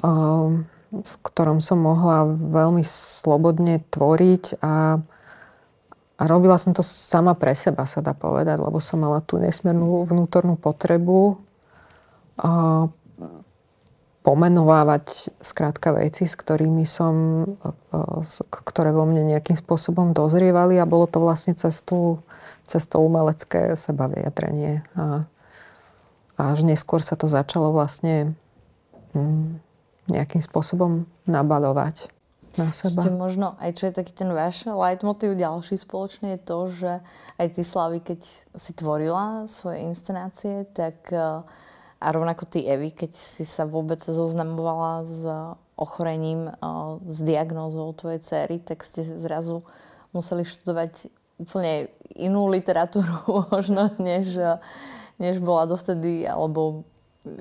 Ehm, 0.00 0.64
v 0.92 1.12
ktorom 1.24 1.60
som 1.60 1.80
mohla 1.80 2.28
veľmi 2.28 2.84
slobodne 2.84 3.80
tvoriť 3.92 4.60
a, 4.60 5.00
a 6.20 6.22
robila 6.28 6.60
som 6.60 6.76
to 6.76 6.84
sama 6.84 7.32
pre 7.32 7.56
seba, 7.56 7.88
sa 7.88 8.04
dá 8.04 8.12
povedať, 8.12 8.60
lebo 8.60 8.76
som 8.76 9.00
mala 9.00 9.24
tú 9.24 9.40
nesmiernú 9.40 10.04
vnútornú 10.04 10.60
potrebu 10.60 11.40
a 12.36 12.52
pomenovávať 14.20 15.32
skrátka 15.40 15.96
veci, 15.96 16.28
s 16.28 16.36
ktorými 16.36 16.84
som, 16.84 17.44
ktoré 18.52 18.92
vo 18.92 19.08
mne 19.08 19.32
nejakým 19.32 19.56
spôsobom 19.56 20.12
dozrievali 20.12 20.76
a 20.76 20.84
bolo 20.84 21.08
to 21.08 21.24
vlastne 21.24 21.56
cez, 21.56 21.80
tú, 21.80 22.20
cez 22.64 22.82
to 22.86 23.02
umelecké 23.02 23.74
sebavyjadrenie. 23.74 24.86
A, 24.96 25.26
a 26.38 26.42
až 26.52 26.64
neskôr 26.64 27.02
sa 27.04 27.18
to 27.18 27.26
začalo 27.28 27.74
vlastne 27.74 28.34
mm, 29.12 29.60
nejakým 30.10 30.42
spôsobom 30.42 31.06
nabalovať 31.28 32.10
na 32.58 32.68
seba. 32.74 33.00
Ešte 33.00 33.12
možno 33.16 33.56
aj 33.56 33.70
čo 33.80 33.88
je 33.88 33.96
taký 33.96 34.12
ten 34.12 34.30
váš 34.32 34.68
leitmotiv 34.68 35.38
ďalší 35.38 35.80
spoločne 35.80 36.36
je 36.36 36.40
to, 36.40 36.58
že 36.68 36.92
aj 37.40 37.46
ty 37.56 37.62
Slavy, 37.64 37.98
keď 38.04 38.20
si 38.60 38.70
tvorila 38.76 39.48
svoje 39.48 39.88
inscenácie, 39.88 40.68
tak 40.76 41.00
uh, 41.10 41.40
a 42.02 42.06
rovnako 42.10 42.50
ty, 42.50 42.66
Evi, 42.66 42.90
keď 42.90 43.14
si 43.14 43.46
sa 43.46 43.62
vôbec 43.62 44.02
zoznamovala 44.02 45.06
s 45.06 45.22
ochorením, 45.78 46.50
s 47.06 47.18
diagnózou 47.22 47.94
tvojej 47.94 48.18
cery, 48.18 48.58
tak 48.58 48.82
ste 48.82 49.06
zrazu 49.06 49.62
museli 50.10 50.42
študovať 50.42 51.14
úplne 51.42 51.90
inú 52.14 52.46
literatúru 52.48 53.26
možno, 53.52 53.90
než, 53.98 54.38
než 55.18 55.42
bola 55.42 55.66
dovtedy, 55.66 56.24
alebo 56.26 56.86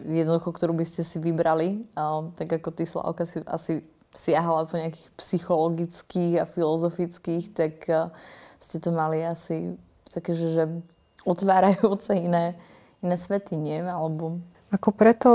jednoducho, 0.05 0.53
ktorú 0.53 0.73
by 0.77 0.85
ste 0.85 1.01
si 1.01 1.17
vybrali. 1.17 1.85
Tak 2.37 2.61
ako 2.61 2.69
ty, 2.73 2.85
Slavka, 2.85 3.25
si 3.25 3.41
asi 3.45 3.73
siahala 4.11 4.67
po 4.67 4.75
nejakých 4.77 5.07
psychologických 5.15 6.43
a 6.43 6.45
filozofických, 6.45 7.45
tak 7.55 7.73
ste 8.61 8.77
to 8.77 8.91
mali 8.93 9.23
asi 9.23 9.79
také, 10.11 10.35
že, 10.35 10.47
že 10.53 10.63
otvárajúce 11.23 12.13
iné, 12.13 12.59
iné 12.99 13.15
svety, 13.15 13.55
nie? 13.57 13.79
Alebo 13.81 14.43
ako 14.71 14.89
preto, 14.95 15.31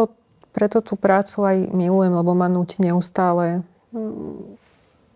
preto 0.56 0.80
tú 0.80 0.96
prácu 0.96 1.44
aj 1.44 1.56
milujem, 1.72 2.12
lebo 2.16 2.32
ma 2.32 2.48
nutí 2.48 2.80
neustále 2.80 3.60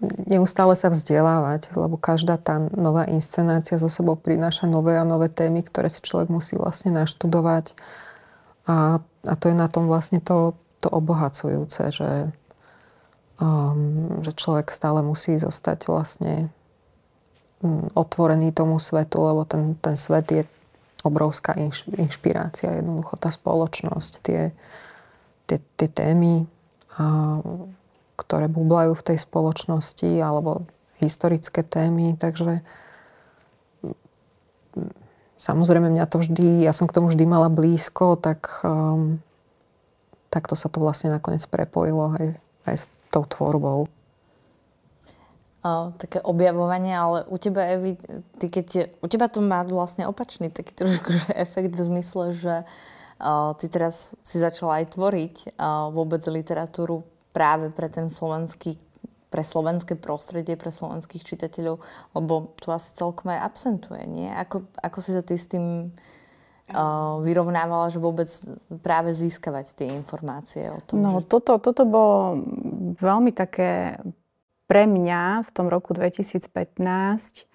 neustále 0.00 0.72
sa 0.76 0.88
vzdelávať, 0.88 1.76
lebo 1.76 2.00
každá 2.00 2.40
tá 2.40 2.56
nová 2.72 3.04
inscenácia 3.04 3.76
zo 3.76 3.92
sebou 3.92 4.16
prináša 4.16 4.64
nové 4.64 4.96
a 4.96 5.04
nové 5.04 5.28
témy, 5.28 5.60
ktoré 5.60 5.92
si 5.92 6.00
človek 6.00 6.32
musí 6.32 6.56
vlastne 6.56 6.96
naštudovať. 6.96 7.76
A, 8.64 9.04
a 9.04 9.32
to 9.36 9.52
je 9.52 9.56
na 9.56 9.68
tom 9.68 9.84
vlastne 9.92 10.24
to, 10.24 10.56
to 10.80 10.88
obohacujúce, 10.88 11.92
že, 11.92 12.32
um, 13.44 14.24
že 14.24 14.32
človek 14.32 14.72
stále 14.72 15.04
musí 15.04 15.36
zostať 15.36 15.84
vlastne 15.92 16.48
um, 17.60 17.84
otvorený 17.92 18.56
tomu 18.56 18.80
svetu, 18.80 19.20
lebo 19.20 19.44
ten, 19.44 19.76
ten 19.84 20.00
svet 20.00 20.26
je 20.32 20.42
obrovská 21.04 21.56
inš, 21.60 21.84
inšpirácia, 21.92 22.76
jednoducho 22.76 23.20
tá 23.20 23.28
spoločnosť, 23.28 24.12
tie, 24.24 24.52
tie, 25.44 25.58
tie 25.76 25.88
témy, 25.92 26.48
a, 26.96 27.40
ktoré 28.20 28.52
bublajú 28.52 28.92
v 28.92 29.06
tej 29.12 29.18
spoločnosti, 29.24 30.20
alebo 30.20 30.68
historické 31.00 31.64
témy, 31.64 32.14
takže 32.20 32.60
samozrejme 35.40 35.88
mňa 35.88 36.06
to 36.06 36.20
vždy, 36.20 36.62
ja 36.62 36.76
som 36.76 36.84
k 36.84 37.00
tomu 37.00 37.08
vždy 37.08 37.24
mala 37.24 37.48
blízko, 37.48 38.20
tak 38.20 38.60
um, 38.60 39.24
takto 40.28 40.52
sa 40.52 40.68
to 40.68 40.78
vlastne 40.78 41.08
nakoniec 41.08 41.42
prepojilo 41.48 42.12
aj, 42.20 42.26
aj 42.68 42.76
s 42.76 42.84
tou 43.08 43.24
tvorbou. 43.24 43.88
Uh, 45.60 45.92
také 46.00 46.24
objavovanie, 46.24 46.96
ale 46.96 47.28
u 47.28 47.36
teba, 47.36 47.68
Evi, 47.68 48.00
ty 48.40 48.48
keď, 48.48 48.96
u 49.04 49.06
teba 49.12 49.28
to 49.28 49.44
má 49.44 49.60
vlastne 49.60 50.08
opačný 50.08 50.48
taký 50.48 50.72
trošku 50.72 51.12
že 51.12 51.28
efekt 51.36 51.76
v 51.76 51.84
zmysle, 51.84 52.24
že 52.32 52.54
uh, 52.64 53.52
ty 53.60 53.68
teraz 53.68 54.16
si 54.24 54.40
začala 54.40 54.80
aj 54.80 54.96
tvoriť 54.96 55.34
uh, 55.60 55.92
vôbec 55.92 56.24
literatúru 56.24 57.04
práve 57.30 57.70
pre 57.70 57.88
ten 57.90 58.10
slovenský 58.10 58.78
pre 59.30 59.46
slovenské 59.46 59.94
prostredie, 59.94 60.58
pre 60.58 60.74
slovenských 60.74 61.22
čitateľov, 61.22 61.78
lebo 62.18 62.50
tu 62.58 62.74
asi 62.74 62.90
celkom 62.98 63.30
aj 63.30 63.46
absentuje, 63.46 64.02
nie? 64.10 64.26
Ako, 64.26 64.66
ako 64.82 64.98
si 64.98 65.14
sa 65.14 65.22
ty 65.22 65.38
s 65.38 65.46
tým 65.46 65.94
uh, 66.74 67.22
vyrovnávala, 67.22 67.94
že 67.94 68.02
vôbec 68.02 68.26
práve 68.82 69.14
získavať 69.14 69.78
tie 69.78 69.94
informácie 69.94 70.74
o 70.74 70.82
tom? 70.82 70.98
No, 70.98 71.22
že... 71.22 71.30
toto, 71.30 71.62
toto 71.62 71.86
bolo 71.86 72.42
veľmi 72.98 73.30
také 73.30 74.02
pre 74.66 74.90
mňa 74.90 75.46
v 75.46 75.50
tom 75.54 75.70
roku 75.70 75.94
2015 75.94 77.46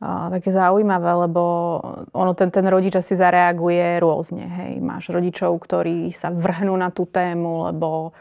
také 0.00 0.48
zaujímavé, 0.48 1.28
lebo 1.28 1.42
ono, 2.16 2.32
ten, 2.32 2.48
ten 2.48 2.64
rodič 2.64 2.96
asi 2.96 3.20
zareaguje 3.20 4.00
rôzne. 4.00 4.48
Hej. 4.48 4.80
Máš 4.80 5.12
rodičov, 5.12 5.52
ktorí 5.60 6.08
sa 6.08 6.32
vrhnú 6.32 6.72
na 6.72 6.88
tú 6.88 7.04
tému, 7.04 7.68
lebo 7.68 8.16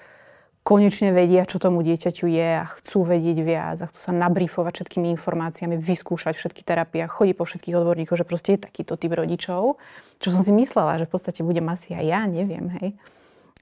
konečne 0.69 1.09
vedia, 1.09 1.49
čo 1.49 1.57
tomu 1.57 1.81
dieťaťu 1.81 2.29
je 2.29 2.49
a 2.61 2.65
chcú 2.69 3.01
vedieť 3.01 3.37
viac 3.41 3.77
a 3.81 3.89
chcú 3.89 3.99
sa 4.05 4.13
nabrifovať 4.13 4.77
všetkými 4.77 5.09
informáciami, 5.17 5.81
vyskúšať 5.81 6.37
všetky 6.37 6.61
terapie 6.61 7.01
a 7.01 7.09
chodiť 7.09 7.33
po 7.33 7.49
všetkých 7.49 7.73
odborníkoch, 7.73 8.21
že 8.21 8.29
proste 8.29 8.53
je 8.53 8.69
takýto 8.69 8.93
typ 8.93 9.09
rodičov. 9.09 9.81
Čo 10.21 10.29
som 10.29 10.45
si 10.45 10.53
myslela, 10.53 11.01
že 11.01 11.09
v 11.09 11.13
podstate 11.17 11.41
budem 11.41 11.65
asi 11.73 11.97
aj 11.97 12.05
ja, 12.05 12.21
neviem, 12.29 12.69
hej. 12.77 12.93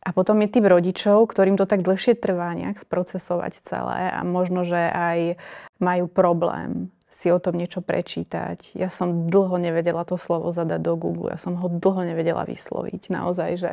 A 0.04 0.12
potom 0.12 0.36
je 0.44 0.52
typ 0.52 0.68
rodičov, 0.68 1.32
ktorým 1.32 1.56
to 1.56 1.64
tak 1.64 1.88
dlhšie 1.88 2.20
trvá 2.20 2.52
nejak 2.60 2.76
sprocesovať 2.76 3.64
celé 3.64 4.12
a 4.12 4.20
možno, 4.28 4.68
že 4.68 4.92
aj 4.92 5.40
majú 5.80 6.12
problém 6.12 6.92
si 7.08 7.32
o 7.32 7.40
tom 7.40 7.56
niečo 7.56 7.80
prečítať. 7.80 8.76
Ja 8.76 8.92
som 8.92 9.32
dlho 9.32 9.56
nevedela 9.56 10.04
to 10.04 10.20
slovo 10.20 10.52
zadať 10.52 10.84
do 10.84 11.00
Google, 11.00 11.32
ja 11.32 11.40
som 11.40 11.56
ho 11.56 11.72
dlho 11.72 12.04
nevedela 12.04 12.44
vysloviť. 12.44 13.08
Naozaj, 13.16 13.50
že 13.56 13.72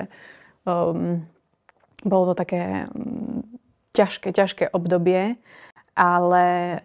um, 0.66 1.26
bolo 2.04 2.24
to 2.32 2.34
také 2.36 2.84
um, 2.92 3.23
ťažké, 3.94 4.34
ťažké 4.34 4.64
obdobie, 4.74 5.38
ale 5.94 6.82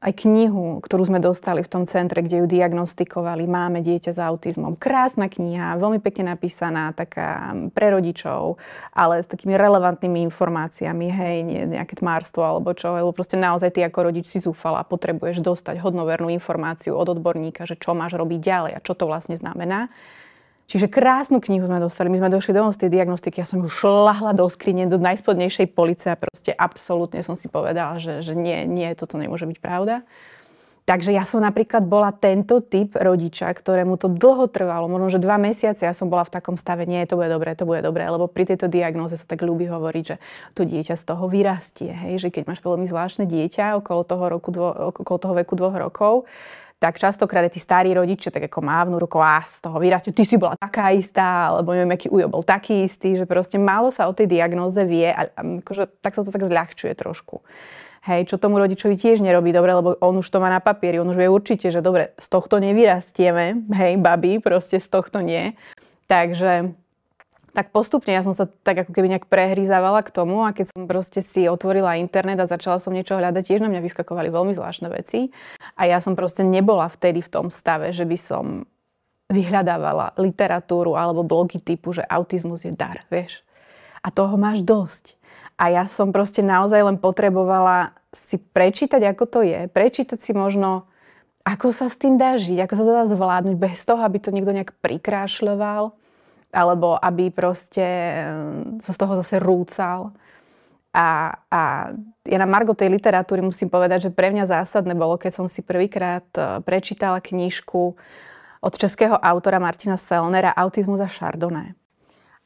aj 0.00 0.16
knihu, 0.24 0.80
ktorú 0.80 1.12
sme 1.12 1.20
dostali 1.20 1.60
v 1.60 1.68
tom 1.68 1.84
centre, 1.84 2.24
kde 2.24 2.40
ju 2.40 2.46
diagnostikovali. 2.48 3.44
Máme 3.44 3.84
dieťa 3.84 4.16
s 4.16 4.20
autizmom. 4.24 4.72
Krásna 4.80 5.28
kniha, 5.28 5.76
veľmi 5.76 6.00
pekne 6.00 6.32
napísaná, 6.32 6.96
taká 6.96 7.52
pre 7.76 7.92
rodičov, 7.92 8.56
ale 8.96 9.20
s 9.20 9.28
takými 9.28 9.60
relevantnými 9.60 10.24
informáciami, 10.32 11.06
hej, 11.12 11.36
nie 11.44 11.60
nejaké 11.68 12.00
tmárstvo 12.00 12.40
alebo 12.40 12.72
čo, 12.72 12.96
lebo 12.96 13.12
proste 13.12 13.36
naozaj 13.36 13.76
ty 13.76 13.84
ako 13.84 14.08
rodič 14.08 14.32
si 14.32 14.40
zúfala 14.40 14.88
potrebuješ 14.88 15.44
dostať 15.44 15.76
hodnovernú 15.84 16.32
informáciu 16.32 16.96
od 16.96 17.12
odborníka, 17.12 17.68
že 17.68 17.76
čo 17.76 17.92
máš 17.92 18.16
robiť 18.16 18.40
ďalej 18.40 18.72
a 18.80 18.80
čo 18.80 18.96
to 18.96 19.04
vlastne 19.04 19.36
znamená. 19.36 19.92
Čiže 20.70 20.86
krásnu 20.86 21.42
knihu 21.42 21.66
sme 21.66 21.82
dostali. 21.82 22.06
My 22.14 22.22
sme 22.22 22.30
došli 22.30 22.54
domov 22.54 22.78
z 22.78 22.86
tej 22.86 22.94
diagnostiky. 22.94 23.42
Ja 23.42 23.48
som 23.48 23.58
ju 23.58 23.66
šlahla 23.66 24.38
do 24.38 24.46
skrine, 24.46 24.86
do 24.86 25.02
najspodnejšej 25.02 25.66
police 25.74 26.06
a 26.06 26.14
proste 26.14 26.54
absolútne 26.54 27.26
som 27.26 27.34
si 27.34 27.50
povedala, 27.50 27.98
že, 27.98 28.22
že 28.22 28.38
nie, 28.38 28.70
nie, 28.70 28.86
toto 28.94 29.18
nemôže 29.18 29.50
byť 29.50 29.58
pravda. 29.58 30.06
Takže 30.86 31.10
ja 31.10 31.26
som 31.26 31.42
napríklad 31.42 31.86
bola 31.86 32.14
tento 32.14 32.62
typ 32.62 32.94
rodiča, 32.94 33.50
ktorému 33.50 33.94
to 33.98 34.10
dlho 34.10 34.50
trvalo, 34.50 34.90
možno 34.90 35.06
že 35.06 35.22
dva 35.22 35.38
mesiace 35.38 35.86
ja 35.86 35.94
som 35.94 36.10
bola 36.10 36.26
v 36.26 36.34
takom 36.34 36.58
stave, 36.58 36.82
nie, 36.82 37.02
to 37.06 37.14
bude 37.14 37.30
dobré, 37.30 37.54
to 37.54 37.62
bude 37.62 37.78
dobré, 37.78 38.10
lebo 38.10 38.26
pri 38.26 38.54
tejto 38.54 38.66
diagnoze 38.66 39.14
sa 39.14 39.26
tak 39.26 39.46
ľúbi 39.46 39.70
hovoriť, 39.70 40.04
že 40.06 40.16
to 40.54 40.66
dieťa 40.66 40.98
z 40.98 41.04
toho 41.06 41.30
vyrastie, 41.30 41.94
hej, 41.94 42.26
že 42.26 42.28
keď 42.34 42.42
máš 42.50 42.58
veľmi 42.66 42.90
zvláštne 42.90 43.22
dieťa 43.22 43.78
okolo 43.78 44.02
toho, 44.02 44.24
roku, 44.34 44.50
dvo, 44.50 44.90
okolo 44.90 45.18
toho 45.22 45.34
veku 45.38 45.54
dvoch 45.54 45.78
rokov, 45.78 46.26
tak 46.80 46.96
častokrát 46.96 47.52
tí 47.52 47.60
starí 47.60 47.92
rodičia 47.92 48.32
tak 48.32 48.48
ako 48.48 48.64
mávnu 48.64 48.96
rukou 48.96 49.20
a 49.20 49.44
z 49.44 49.60
toho 49.60 49.76
vyrastie, 49.76 50.16
ty 50.16 50.24
si 50.24 50.40
bola 50.40 50.56
taká 50.56 50.88
istá, 50.96 51.52
alebo 51.52 51.76
neviem, 51.76 51.92
aký 51.92 52.08
ujo 52.08 52.32
bol 52.32 52.40
taký 52.40 52.88
istý, 52.88 53.20
že 53.20 53.28
proste 53.28 53.60
málo 53.60 53.92
sa 53.92 54.08
o 54.08 54.16
tej 54.16 54.24
diagnóze 54.24 54.80
vie 54.88 55.12
a 55.12 55.28
akože, 55.28 56.00
tak 56.00 56.16
sa 56.16 56.24
to 56.24 56.32
tak 56.32 56.48
zľahčuje 56.48 56.96
trošku. 56.96 57.44
Hej, 58.00 58.32
čo 58.32 58.40
tomu 58.40 58.56
rodičovi 58.56 58.96
tiež 58.96 59.20
nerobí 59.20 59.52
dobre, 59.52 59.76
lebo 59.76 59.92
on 60.00 60.24
už 60.24 60.32
to 60.32 60.40
má 60.40 60.48
na 60.48 60.64
papieri, 60.64 60.96
on 60.96 61.12
už 61.12 61.20
vie 61.20 61.28
určite, 61.28 61.68
že 61.68 61.84
dobre, 61.84 62.16
z 62.16 62.26
tohto 62.32 62.56
nevyrastieme, 62.56 63.68
hej, 63.76 64.00
babi, 64.00 64.40
proste 64.40 64.80
z 64.80 64.88
tohto 64.88 65.20
nie. 65.20 65.52
Takže 66.08 66.72
tak 67.50 67.74
postupne 67.74 68.14
ja 68.14 68.22
som 68.22 68.30
sa 68.30 68.46
tak 68.46 68.86
ako 68.86 68.94
keby 68.94 69.10
nejak 69.16 69.26
prehryzávala 69.26 70.06
k 70.06 70.14
tomu 70.14 70.46
a 70.46 70.54
keď 70.54 70.70
som 70.70 70.86
proste 70.86 71.20
si 71.20 71.50
otvorila 71.50 71.98
internet 71.98 72.38
a 72.42 72.50
začala 72.50 72.78
som 72.78 72.94
niečo 72.94 73.18
hľadať, 73.18 73.42
tiež 73.42 73.60
na 73.62 73.70
mňa 73.70 73.82
vyskakovali 73.82 74.30
veľmi 74.30 74.54
zvláštne 74.54 74.88
veci 74.90 75.34
a 75.74 75.86
ja 75.90 75.98
som 75.98 76.14
proste 76.14 76.46
nebola 76.46 76.86
vtedy 76.86 77.22
v 77.22 77.32
tom 77.32 77.46
stave, 77.50 77.90
že 77.90 78.06
by 78.06 78.18
som 78.18 78.44
vyhľadávala 79.30 80.18
literatúru 80.18 80.98
alebo 80.98 81.22
blogy 81.22 81.62
typu, 81.62 81.94
že 81.94 82.02
autizmus 82.02 82.66
je 82.66 82.74
dar, 82.74 83.06
vieš. 83.06 83.46
A 84.02 84.10
toho 84.10 84.34
máš 84.34 84.66
dosť. 84.66 85.14
A 85.60 85.70
ja 85.70 85.84
som 85.86 86.10
proste 86.10 86.42
naozaj 86.42 86.82
len 86.82 86.96
potrebovala 86.98 87.94
si 88.10 88.40
prečítať, 88.40 88.98
ako 89.06 89.24
to 89.28 89.40
je, 89.46 89.70
prečítať 89.70 90.18
si 90.18 90.32
možno, 90.34 90.90
ako 91.46 91.70
sa 91.70 91.86
s 91.86 92.00
tým 92.00 92.18
dá 92.18 92.34
žiť, 92.34 92.66
ako 92.66 92.74
sa 92.74 92.84
to 92.84 92.92
dá 92.96 93.04
zvládnuť 93.06 93.56
bez 93.60 93.78
toho, 93.86 94.02
aby 94.02 94.18
to 94.18 94.34
niekto 94.34 94.50
nejak 94.50 94.74
prikrášľoval 94.82 95.94
alebo 96.50 96.98
aby 96.98 97.30
proste 97.30 97.82
eh, 97.82 98.24
sa 98.82 98.90
z 98.92 98.98
toho 98.98 99.14
zase 99.18 99.38
rúcal. 99.38 100.14
A, 100.90 101.38
a 101.46 101.62
ja 102.26 102.38
na 102.42 102.50
Margo 102.50 102.74
tej 102.74 102.90
literatúry 102.90 103.38
musím 103.38 103.70
povedať, 103.70 104.10
že 104.10 104.14
pre 104.14 104.34
mňa 104.34 104.50
zásadné 104.50 104.90
bolo, 104.98 105.14
keď 105.14 105.32
som 105.42 105.46
si 105.46 105.62
prvýkrát 105.62 106.26
eh, 106.34 106.58
prečítala 106.62 107.22
knižku 107.22 107.94
od 108.60 108.74
českého 108.76 109.16
autora 109.16 109.56
Martina 109.56 109.96
Selnera 109.96 110.52
Autizmus 110.52 111.00
a 111.00 111.08
Chardonnay. 111.08 111.72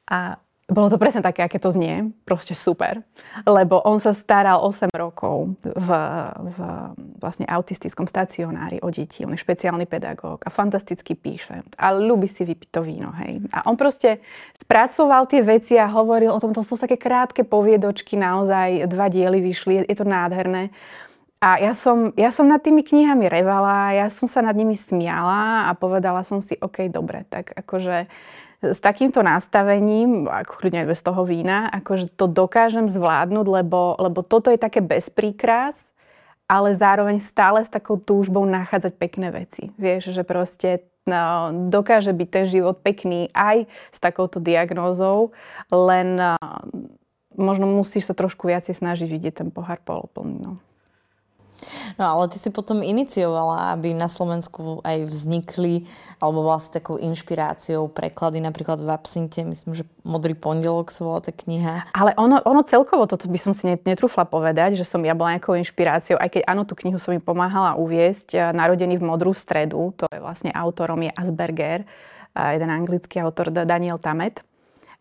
A 0.06 0.38
bolo 0.74 0.90
to 0.90 0.98
presne 0.98 1.22
také, 1.22 1.46
aké 1.46 1.62
to 1.62 1.70
znie. 1.70 2.10
Proste 2.26 2.58
super. 2.58 3.06
Lebo 3.46 3.78
on 3.86 4.02
sa 4.02 4.10
staral 4.10 4.58
8 4.58 4.90
rokov 4.90 5.54
v, 5.62 5.88
v 6.36 6.58
vlastne 7.22 7.46
autistickom 7.46 8.10
stacionári 8.10 8.82
o 8.82 8.90
deti. 8.90 9.22
On 9.22 9.30
je 9.30 9.38
špeciálny 9.38 9.86
pedagóg 9.86 10.42
a 10.42 10.50
fantasticky 10.50 11.14
píše. 11.14 11.62
A 11.78 11.94
ľubí 11.94 12.26
si 12.26 12.42
vypiť 12.42 12.68
to 12.74 12.82
víno, 12.82 13.14
hej. 13.22 13.38
A 13.54 13.70
on 13.70 13.78
proste 13.78 14.18
spracoval 14.58 15.30
tie 15.30 15.46
veci 15.46 15.78
a 15.78 15.86
hovoril 15.86 16.34
o 16.34 16.42
tom. 16.42 16.50
To 16.50 16.66
sú 16.66 16.74
také 16.74 16.98
krátke 16.98 17.46
poviedočky, 17.46 18.18
naozaj 18.18 18.90
dva 18.90 19.06
diely 19.06 19.38
vyšli. 19.38 19.86
Je, 19.86 19.94
to 19.94 20.02
nádherné. 20.02 20.74
A 21.44 21.60
ja 21.60 21.76
som, 21.76 22.10
ja 22.16 22.32
som 22.32 22.48
nad 22.48 22.64
tými 22.64 22.80
knihami 22.80 23.28
revala, 23.28 23.92
ja 23.92 24.08
som 24.08 24.24
sa 24.24 24.40
nad 24.40 24.56
nimi 24.56 24.72
smiala 24.72 25.68
a 25.68 25.76
povedala 25.76 26.24
som 26.24 26.40
si, 26.40 26.56
OK, 26.56 26.88
dobre, 26.88 27.28
tak 27.28 27.52
akože 27.52 28.08
s 28.72 28.80
takýmto 28.80 29.20
nastavením, 29.20 30.24
ako 30.24 30.56
kľudne 30.56 30.86
aj 30.86 30.88
bez 30.88 31.00
toho 31.04 31.22
vína, 31.28 31.68
akože 31.68 32.16
to 32.16 32.24
dokážem 32.24 32.88
zvládnuť, 32.88 33.46
lebo, 33.46 34.00
lebo 34.00 34.24
toto 34.24 34.48
je 34.48 34.56
také 34.56 34.80
bez 34.80 35.12
príkrás, 35.12 35.92
ale 36.48 36.72
zároveň 36.72 37.20
stále 37.20 37.60
s 37.60 37.72
takou 37.72 38.00
túžbou 38.00 38.44
nachádzať 38.48 38.92
pekné 38.96 39.28
veci. 39.32 39.72
Vieš, 39.76 40.12
že 40.12 40.22
proste 40.24 40.84
no, 41.08 41.52
dokáže 41.72 42.12
byť 42.12 42.28
ten 42.28 42.44
život 42.48 42.80
pekný 42.80 43.28
aj 43.32 43.68
s 43.92 43.98
takouto 44.00 44.40
diagnózou, 44.40 45.32
len 45.72 46.20
no, 46.20 46.36
možno 47.36 47.68
musíš 47.68 48.12
sa 48.12 48.14
trošku 48.14 48.48
viacej 48.48 48.76
snažiť 48.76 49.08
vidieť 49.08 49.34
ten 49.44 49.48
pohár 49.50 49.80
poloplný. 49.82 50.36
No. 50.40 50.52
No 51.96 52.04
ale 52.06 52.30
ty 52.32 52.38
si 52.38 52.50
potom 52.50 52.82
iniciovala, 52.82 53.76
aby 53.76 53.94
na 53.94 54.10
Slovensku 54.10 54.82
aj 54.82 55.08
vznikli, 55.08 55.86
alebo 56.18 56.44
vlastne 56.46 56.80
takou 56.80 56.96
inšpiráciou 56.98 57.90
preklady 57.92 58.40
napríklad 58.40 58.80
v 58.80 58.88
Absinte, 58.90 59.44
myslím, 59.44 59.78
že 59.78 59.84
Modrý 60.04 60.36
pondelok 60.36 60.92
sa 60.92 61.04
volá 61.04 61.20
tá 61.24 61.32
kniha. 61.32 61.88
Ale 61.96 62.12
ono, 62.20 62.40
ono 62.44 62.60
celkovo, 62.64 63.08
toto 63.08 63.28
by 63.28 63.38
som 63.40 63.52
si 63.56 63.68
netrúfla 63.68 64.28
povedať, 64.28 64.76
že 64.76 64.84
som 64.84 65.00
ja 65.00 65.16
bola 65.16 65.36
nejakou 65.36 65.56
inšpiráciou, 65.56 66.20
aj 66.20 66.28
keď 66.38 66.42
áno, 66.44 66.68
tú 66.68 66.76
knihu 66.76 67.00
som 67.00 67.16
mi 67.16 67.20
pomáhala 67.20 67.80
uviesť. 67.80 68.52
Narodený 68.52 69.00
v 69.00 69.06
Modrú 69.08 69.32
stredu, 69.32 69.96
to 69.96 70.04
je 70.12 70.20
vlastne 70.20 70.52
autorom 70.52 71.00
je 71.00 71.12
Asperger, 71.12 71.88
jeden 72.34 72.70
anglický 72.70 73.22
autor 73.22 73.48
Daniel 73.52 73.96
Tamet. 73.96 74.44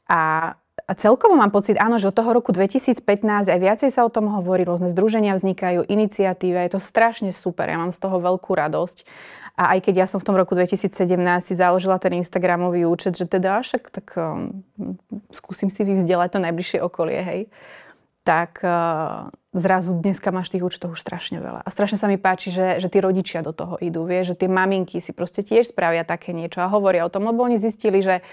A 0.08 0.54
a 0.84 0.92
celkovo 1.00 1.40
mám 1.40 1.48
pocit, 1.48 1.80
áno, 1.80 1.96
že 1.96 2.12
od 2.12 2.16
toho 2.16 2.36
roku 2.36 2.52
2015 2.52 3.00
aj 3.48 3.60
viacej 3.60 3.90
sa 3.90 4.04
o 4.04 4.12
tom 4.12 4.28
hovorí, 4.28 4.68
rôzne 4.68 4.92
združenia 4.92 5.32
vznikajú, 5.40 5.88
iniciatíva, 5.88 6.68
je 6.68 6.76
to 6.76 6.82
strašne 6.84 7.32
super, 7.32 7.72
ja 7.72 7.80
mám 7.80 7.96
z 7.96 8.04
toho 8.04 8.20
veľkú 8.20 8.52
radosť. 8.52 9.08
A 9.54 9.78
aj 9.78 9.86
keď 9.86 10.04
ja 10.04 10.08
som 10.10 10.20
v 10.20 10.28
tom 10.28 10.36
roku 10.36 10.58
2017 10.58 10.92
si 11.40 11.54
založila 11.54 12.02
ten 12.02 12.18
Instagramový 12.18 12.90
účet, 12.90 13.16
že 13.16 13.30
teda 13.30 13.62
však 13.62 13.84
tak 13.94 14.08
um, 14.18 14.66
skúsim 15.30 15.70
si 15.70 15.86
vyvzdelať 15.86 16.30
to 16.36 16.40
najbližšie 16.42 16.80
okolie, 16.82 17.22
hej, 17.22 17.42
tak 18.26 18.60
uh, 18.66 19.30
zrazu 19.54 19.94
dneska 19.94 20.34
máš 20.34 20.52
tých 20.52 20.66
účtov 20.66 20.98
už 20.98 21.00
strašne 21.00 21.38
veľa. 21.38 21.62
A 21.64 21.70
strašne 21.70 22.02
sa 22.02 22.10
mi 22.10 22.18
páči, 22.18 22.50
že, 22.50 22.82
že 22.82 22.90
tí 22.90 22.98
rodičia 22.98 23.46
do 23.46 23.54
toho 23.54 23.78
idú, 23.78 24.04
vie, 24.10 24.26
že 24.26 24.34
tie 24.36 24.50
maminky 24.50 25.00
si 25.00 25.14
proste 25.14 25.46
tiež 25.46 25.72
spravia 25.72 26.02
také 26.04 26.34
niečo 26.34 26.60
a 26.60 26.72
hovoria 26.72 27.06
o 27.06 27.14
tom, 27.14 27.30
lebo 27.30 27.46
oni 27.46 27.62
zistili, 27.62 28.02
že, 28.02 28.26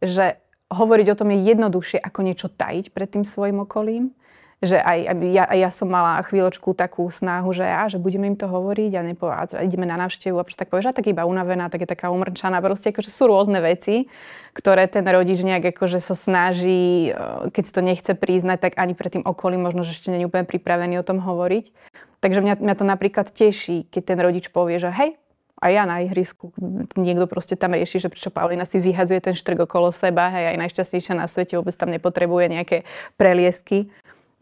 že 0.00 0.40
hovoriť 0.72 1.06
o 1.12 1.18
tom 1.18 1.28
je 1.30 1.44
jednoduchšie, 1.52 2.00
ako 2.00 2.20
niečo 2.24 2.48
tajiť 2.48 2.90
pred 2.90 3.08
tým 3.08 3.24
svojim 3.28 3.62
okolím. 3.62 4.16
Že 4.62 4.78
aj, 4.78 4.98
ja, 5.34 5.44
ja 5.58 5.70
som 5.74 5.90
mala 5.90 6.22
chvíľočku 6.22 6.70
takú 6.78 7.10
snahu, 7.10 7.50
že, 7.50 7.66
a, 7.66 7.90
že 7.90 7.98
budeme 7.98 8.30
im 8.30 8.38
to 8.38 8.46
hovoriť 8.46 8.92
a, 8.94 9.02
nepo, 9.02 9.26
a 9.26 9.42
ideme 9.58 9.90
na 9.90 9.98
návštevu 9.98 10.38
a 10.38 10.46
tak 10.46 10.70
povieš, 10.70 10.94
a 10.94 10.94
tak 10.94 11.10
iba 11.10 11.26
unavená, 11.26 11.66
tak 11.66 11.82
je 11.82 11.90
taká 11.90 12.14
umrčaná. 12.14 12.62
Proste 12.62 12.94
akože 12.94 13.10
sú 13.10 13.26
rôzne 13.26 13.58
veci, 13.58 14.06
ktoré 14.54 14.86
ten 14.86 15.02
rodič 15.02 15.42
nejak 15.42 15.74
akože 15.74 15.98
sa 15.98 16.14
snaží, 16.14 17.10
e, 17.10 17.50
keď 17.50 17.62
si 17.66 17.72
to 17.74 17.82
nechce 17.82 18.12
priznať, 18.14 18.70
tak 18.70 18.72
ani 18.78 18.94
pred 18.94 19.18
tým 19.18 19.26
okolím 19.26 19.66
možno, 19.66 19.82
že 19.82 19.98
ešte 19.98 20.14
nie 20.14 20.30
úplne 20.30 20.46
pripravený 20.46 20.94
o 21.02 21.06
tom 21.06 21.18
hovoriť. 21.18 21.74
Takže 22.22 22.38
mňa, 22.38 22.62
mňa 22.62 22.74
to 22.78 22.84
napríklad 22.86 23.34
teší, 23.34 23.90
keď 23.90 24.14
ten 24.14 24.18
rodič 24.22 24.46
povie, 24.54 24.78
že 24.78 24.94
hej, 24.94 25.18
a 25.62 25.70
ja 25.70 25.86
na 25.86 26.02
ihrisku, 26.02 26.50
niekto 26.98 27.30
proste 27.30 27.54
tam 27.54 27.78
rieši, 27.78 28.02
že 28.02 28.10
prečo 28.10 28.34
Paulina 28.34 28.66
si 28.66 28.82
vyhadzuje 28.82 29.22
ten 29.22 29.38
štrk 29.38 29.70
okolo 29.70 29.94
seba, 29.94 30.26
hej, 30.34 30.50
aj 30.50 30.58
najšťastnejšia 30.58 31.14
na 31.14 31.30
svete, 31.30 31.54
vôbec 31.54 31.70
tam 31.78 31.94
nepotrebuje 31.94 32.50
nejaké 32.50 32.76
preliesky. 33.14 33.86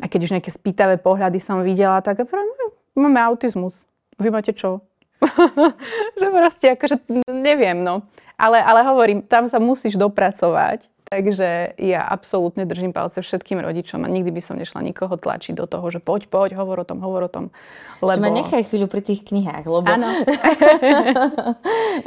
A 0.01 0.09
keď 0.09 0.21
už 0.25 0.33
nejaké 0.41 0.49
spýtavé 0.49 0.97
pohľady 0.97 1.37
som 1.37 1.61
videla, 1.61 2.01
tak 2.01 2.25
no, 2.25 2.73
máme 2.97 3.21
autizmus. 3.21 3.85
Vy 4.17 4.33
máte 4.33 4.57
čo? 4.57 4.81
že 6.21 6.27
proste 6.33 6.73
akože 6.73 6.97
neviem, 7.29 7.85
no. 7.85 8.09
Ale, 8.41 8.57
ale 8.65 8.81
hovorím, 8.89 9.21
tam 9.21 9.53
sa 9.53 9.61
musíš 9.61 10.01
dopracovať 10.01 10.89
Takže 11.11 11.75
ja 11.75 12.07
absolútne 12.07 12.62
držím 12.62 12.94
palce 12.94 13.18
všetkým 13.18 13.59
rodičom 13.59 13.99
a 13.99 14.07
nikdy 14.07 14.31
by 14.31 14.38
som 14.38 14.55
nešla 14.55 14.79
nikoho 14.79 15.18
tlačiť 15.18 15.59
do 15.59 15.66
toho, 15.66 15.83
že 15.90 15.99
poď, 15.99 16.31
poď, 16.31 16.55
hovor 16.55 16.79
o 16.79 16.87
tom, 16.87 17.03
hovor 17.03 17.27
o 17.27 17.27
tom. 17.27 17.51
Lebo... 17.99 18.14
Ešte 18.14 18.23
ma 18.23 18.31
nechaj 18.31 18.62
chvíľu 18.70 18.87
pri 18.87 19.03
tých 19.03 19.27
knihách, 19.27 19.66
lebo... 19.66 19.90
Áno. 19.90 20.07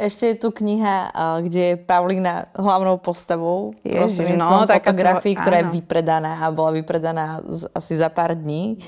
Ešte 0.08 0.32
je 0.32 0.36
tu 0.40 0.56
kniha, 0.56 1.12
kde 1.44 1.60
je 1.60 1.74
Paulina 1.76 2.48
hlavnou 2.56 2.96
postavou. 2.96 3.76
Ježiš, 3.84 4.40
no, 4.40 4.64
fotografii, 4.64 5.36
ktorá 5.36 5.60
je 5.60 5.84
vypredaná 5.84 6.40
a 6.40 6.48
bola 6.48 6.72
vypredaná 6.72 7.44
asi 7.76 8.00
za 8.00 8.08
pár 8.08 8.32
dní. 8.32 8.80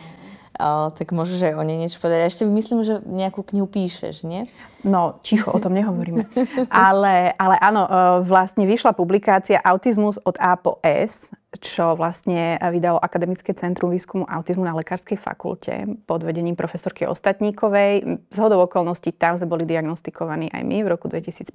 Tak 0.59 1.13
môžeš 1.13 1.53
aj 1.53 1.55
o 1.61 1.63
nej 1.63 1.77
niečo 1.77 2.01
povedať. 2.01 2.33
Ešte 2.33 2.45
myslím, 2.49 2.81
že 2.83 3.05
nejakú 3.05 3.45
knihu 3.45 3.69
píšeš, 3.69 4.25
nie? 4.25 4.49
No, 4.87 5.21
ticho, 5.21 5.53
o 5.53 5.61
tom 5.61 5.77
nehovoríme. 5.77 6.25
ale, 6.73 7.37
ale 7.37 7.57
áno, 7.61 7.83
e, 7.85 7.91
vlastne 8.25 8.65
vyšla 8.65 8.97
publikácia 8.97 9.61
Autizmus 9.61 10.17
od 10.25 10.41
A 10.41 10.57
po 10.57 10.81
S, 10.81 11.35
čo 11.61 11.93
vlastne 11.97 12.57
vydalo 12.61 13.01
Akademické 13.01 13.53
centrum 13.53 13.93
výskumu 13.93 14.25
autizmu 14.29 14.65
na 14.65 14.77
Lekárskej 14.77 15.17
fakulte 15.21 15.89
pod 16.09 16.25
vedením 16.25 16.57
profesorky 16.57 17.09
Ostatníkovej. 17.09 18.25
Z 18.33 18.39
hodou 18.41 18.65
okolností 18.65 19.13
tam 19.17 19.37
sme 19.37 19.49
boli 19.49 19.65
diagnostikovaní 19.69 20.53
aj 20.53 20.63
my 20.65 20.79
v 20.85 20.89
roku 20.89 21.09
2015 21.09 21.53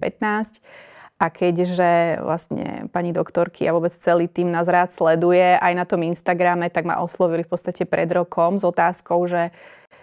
a 1.22 1.30
keďže 1.30 2.18
vlastne 2.26 2.90
pani 2.90 3.14
doktorky 3.14 3.70
a 3.70 3.78
vôbec 3.78 3.94
celý 3.94 4.26
tým 4.26 4.50
nás 4.50 4.66
rád 4.66 4.90
sleduje 4.90 5.54
aj 5.62 5.74
na 5.78 5.86
tom 5.86 6.02
Instagrame, 6.02 6.74
tak 6.74 6.90
ma 6.90 6.98
oslovili 6.98 7.46
v 7.46 7.54
podstate 7.54 7.86
pred 7.86 8.10
rokom 8.10 8.58
s 8.58 8.66
otázkou, 8.66 9.30
že 9.30 9.54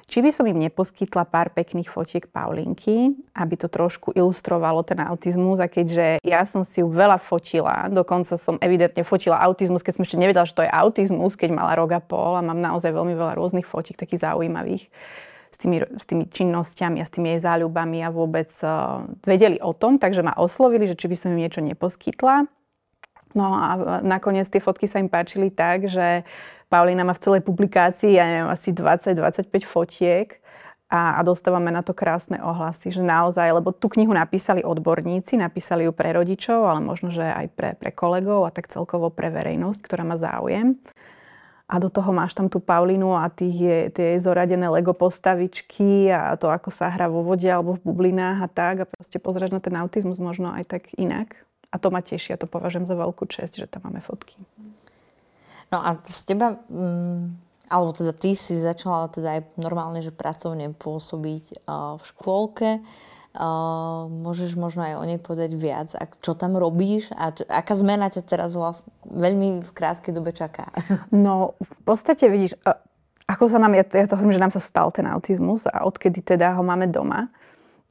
či 0.09 0.25
by 0.25 0.31
som 0.33 0.49
im 0.49 0.57
neposkytla 0.57 1.29
pár 1.29 1.53
pekných 1.53 1.91
fotiek 1.91 2.25
Paulinky, 2.33 3.13
aby 3.37 3.55
to 3.61 3.69
trošku 3.69 4.17
ilustrovalo 4.17 4.81
ten 4.81 5.05
autizmus. 5.05 5.61
A 5.61 5.69
keďže 5.69 6.25
ja 6.25 6.49
som 6.49 6.65
si 6.65 6.81
ju 6.81 6.89
veľa 6.89 7.21
fotila, 7.21 7.93
dokonca 7.93 8.41
som 8.41 8.57
evidentne 8.65 9.05
fotila 9.05 9.37
autizmus, 9.45 9.85
keď 9.85 10.01
som 10.01 10.05
ešte 10.09 10.17
nevedela, 10.17 10.49
že 10.49 10.57
to 10.57 10.65
je 10.65 10.73
autizmus, 10.73 11.37
keď 11.37 11.53
mala 11.53 11.77
rok 11.77 11.93
a 11.93 12.01
pol 12.01 12.41
a 12.41 12.47
mám 12.47 12.57
naozaj 12.57 12.89
veľmi 12.89 13.13
veľa 13.13 13.37
rôznych 13.37 13.69
fotiek, 13.69 14.01
takých 14.01 14.33
zaujímavých 14.33 14.89
s 15.49 15.57
tými, 15.57 15.81
s 15.81 16.05
tými 16.05 16.29
činnosťami 16.29 17.01
a 17.01 17.09
s 17.09 17.13
tými 17.13 17.37
jej 17.37 17.41
záľubami 17.43 18.05
a 18.05 18.13
vôbec 18.13 18.49
uh, 18.63 19.05
vedeli 19.25 19.57
o 19.59 19.73
tom, 19.73 19.97
takže 19.97 20.23
ma 20.23 20.37
oslovili, 20.37 20.85
že 20.87 20.99
či 20.99 21.09
by 21.09 21.17
som 21.17 21.33
im 21.33 21.41
niečo 21.41 21.65
neposkytla. 21.65 22.47
No 23.37 23.45
a 23.53 24.01
nakoniec 24.01 24.49
tie 24.49 24.61
fotky 24.61 24.89
sa 24.89 25.01
im 25.01 25.13
páčili 25.13 25.53
tak, 25.53 25.85
že 25.85 26.25
Paulina 26.73 27.05
má 27.05 27.13
v 27.13 27.23
celej 27.23 27.43
publikácii, 27.45 28.17
ja 28.17 28.25
neviem, 28.25 28.49
asi 28.49 28.73
20-25 28.73 29.53
fotiek 29.69 30.41
a, 30.89 31.17
a 31.17 31.21
dostávame 31.21 31.69
na 31.69 31.85
to 31.85 31.93
krásne 31.93 32.41
ohlasy, 32.41 32.89
že 32.89 33.05
naozaj, 33.05 33.61
lebo 33.61 33.77
tú 33.77 33.93
knihu 33.93 34.17
napísali 34.17 34.65
odborníci, 34.65 35.37
napísali 35.37 35.85
ju 35.85 35.93
pre 35.93 36.17
rodičov, 36.17 36.65
ale 36.65 36.81
možno, 36.81 37.13
že 37.13 37.25
aj 37.25 37.47
pre, 37.53 37.71
pre 37.77 37.93
kolegov 37.93 38.49
a 38.49 38.51
tak 38.53 38.73
celkovo 38.73 39.13
pre 39.13 39.29
verejnosť, 39.29 39.81
ktorá 39.85 40.09
má 40.09 40.17
záujem 40.17 40.81
a 41.69 41.77
do 41.77 41.93
toho 41.93 42.17
máš 42.17 42.33
tam 42.33 42.49
tú 42.49 42.65
Paulinu 42.65 43.13
a 43.13 43.29
tých 43.29 43.57
je, 43.61 43.79
tie 43.93 44.09
zoradené 44.17 44.73
Lego 44.73 44.97
postavičky 44.97 46.09
a 46.09 46.33
to, 46.41 46.49
ako 46.49 46.73
sa 46.73 46.89
hrá 46.89 47.13
vo 47.13 47.21
vode 47.21 47.45
alebo 47.45 47.77
v 47.77 47.85
bublinách 47.85 48.41
a 48.41 48.49
tak 48.49 48.75
a 48.81 48.89
proste 48.89 49.21
pozrieš 49.21 49.53
na 49.53 49.61
ten 49.61 49.77
autizmus 49.77 50.17
možno 50.17 50.49
aj 50.57 50.65
tak 50.65 50.83
inak. 50.97 51.45
A 51.69 51.77
to 51.77 51.93
ma 51.93 52.01
teší 52.01 52.33
a 52.33 52.41
to 52.41 52.49
považujem 52.49 52.89
za 52.89 52.97
veľkú 52.97 53.29
čest, 53.29 53.61
že 53.61 53.69
tam 53.69 53.85
máme 53.85 54.01
fotky. 54.01 54.41
No 55.69 55.85
a 55.85 56.01
z 56.09 56.33
teba, 56.33 56.57
mm, 56.73 57.37
alebo 57.69 57.93
teda 57.93 58.17
ty 58.17 58.33
si 58.33 58.57
začala 58.57 59.13
teda 59.13 59.37
aj 59.37 59.41
normálne, 59.61 60.01
že 60.01 60.09
pracovne 60.09 60.73
pôsobiť 60.73 61.69
uh, 61.69 62.01
v 62.01 62.03
škôlke. 62.17 62.69
Môžeš 64.09 64.57
možno 64.57 64.83
aj 64.83 64.95
o 64.99 65.05
nej 65.05 65.21
povedať 65.21 65.53
viac, 65.55 65.93
ak, 65.93 66.19
čo 66.25 66.33
tam 66.33 66.57
robíš 66.57 67.13
a 67.13 67.31
čo, 67.31 67.45
aká 67.45 67.77
zmena 67.77 68.09
ťa 68.09 68.25
teraz 68.25 68.57
vlastne 68.57 68.91
veľmi 69.05 69.63
v 69.63 69.71
krátkej 69.71 70.17
dobe 70.17 70.33
čaká? 70.33 70.73
No 71.13 71.55
v 71.61 71.79
podstate 71.85 72.27
vidíš, 72.27 72.57
uh, 72.65 72.75
ako 73.29 73.47
sa 73.53 73.61
nám, 73.61 73.77
ja, 73.77 73.85
ja 73.85 74.09
to 74.09 74.17
hovorím, 74.17 74.35
že 74.35 74.43
nám 74.43 74.55
sa 74.55 74.63
stal 74.65 74.89
ten 74.91 75.05
autizmus 75.05 75.69
a 75.69 75.85
odkedy 75.85 76.25
teda 76.25 76.57
ho 76.57 76.65
máme 76.65 76.89
doma, 76.89 77.29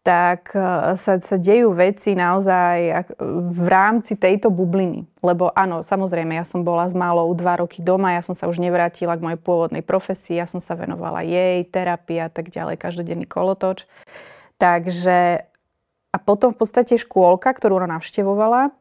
tak 0.01 0.51
uh, 0.57 0.97
sa, 0.97 1.21
sa 1.21 1.37
dejú 1.37 1.71
veci 1.71 2.17
naozaj 2.17 3.07
v 3.53 3.67
rámci 3.69 4.17
tejto 4.17 4.49
bubliny. 4.49 5.05
Lebo 5.21 5.53
áno, 5.53 5.85
samozrejme, 5.85 6.33
ja 6.33 6.43
som 6.43 6.65
bola 6.65 6.89
s 6.89 6.97
malou 6.97 7.29
dva 7.37 7.61
roky 7.61 7.79
doma, 7.79 8.17
ja 8.17 8.25
som 8.25 8.33
sa 8.33 8.49
už 8.49 8.57
nevrátila 8.57 9.15
k 9.15 9.23
mojej 9.23 9.39
pôvodnej 9.39 9.85
profesii, 9.85 10.41
ja 10.41 10.49
som 10.49 10.59
sa 10.59 10.73
venovala 10.75 11.23
jej, 11.23 11.61
terapii 11.69 12.25
a 12.25 12.27
tak 12.27 12.49
ďalej, 12.49 12.81
každodenný 12.81 13.29
kolotoč. 13.29 13.85
Takže 14.57 15.47
a 16.13 16.17
potom 16.17 16.49
v 16.49 16.57
podstate 16.57 16.97
škôlka, 16.97 17.53
ktorú 17.53 17.77
ona 17.77 17.99
navštevovala, 17.99 18.73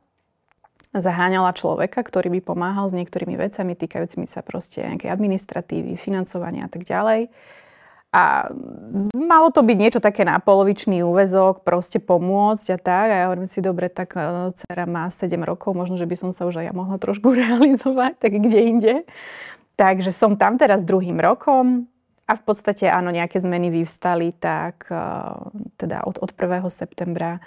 zaháňala 0.97 1.53
človeka, 1.53 2.01
ktorý 2.01 2.33
by 2.39 2.41
pomáhal 2.41 2.89
s 2.89 2.97
niektorými 2.97 3.37
vecami 3.37 3.77
týkajúcimi 3.77 4.25
sa 4.25 4.41
proste 4.41 4.81
nejakej 4.87 5.13
administratívy, 5.13 6.01
financovania 6.01 6.65
a 6.65 6.71
tak 6.73 6.89
ďalej. 6.89 7.29
A 8.17 8.49
malo 9.13 9.53
to 9.53 9.61
byť 9.61 9.77
niečo 9.77 10.01
také 10.01 10.25
na 10.25 10.41
polovičný 10.41 11.05
úvezok, 11.05 11.61
proste 11.69 12.01
pomôcť 12.01 12.67
a 12.73 12.79
tak. 12.81 13.07
A 13.13 13.17
ja 13.21 13.25
hovorím 13.29 13.45
si, 13.45 13.61
dobre, 13.61 13.93
tak 13.93 14.17
e, 14.17 14.57
dcera 14.57 14.89
má 14.89 15.13
7 15.13 15.37
rokov, 15.45 15.77
možno, 15.77 16.01
že 16.01 16.09
by 16.09 16.17
som 16.17 16.31
sa 16.33 16.49
už 16.49 16.65
aj 16.65 16.73
ja 16.73 16.73
mohla 16.73 16.97
trošku 16.97 17.29
realizovať, 17.45 18.17
tak 18.17 18.41
kde 18.41 18.61
inde. 18.65 18.95
Takže 19.77 20.09
som 20.09 20.41
tam 20.41 20.57
teraz 20.57 20.89
druhým 20.89 21.21
rokom 21.21 21.93
a 22.27 22.33
v 22.35 22.43
podstate 22.43 22.91
áno, 22.91 23.15
nejaké 23.15 23.39
zmeny 23.39 23.71
vyvstali, 23.71 24.35
tak 24.35 24.91
e, 24.91 24.99
teda 25.79 26.03
od, 26.03 26.19
od 26.19 26.31
1. 26.35 26.67
septembra 26.69 27.39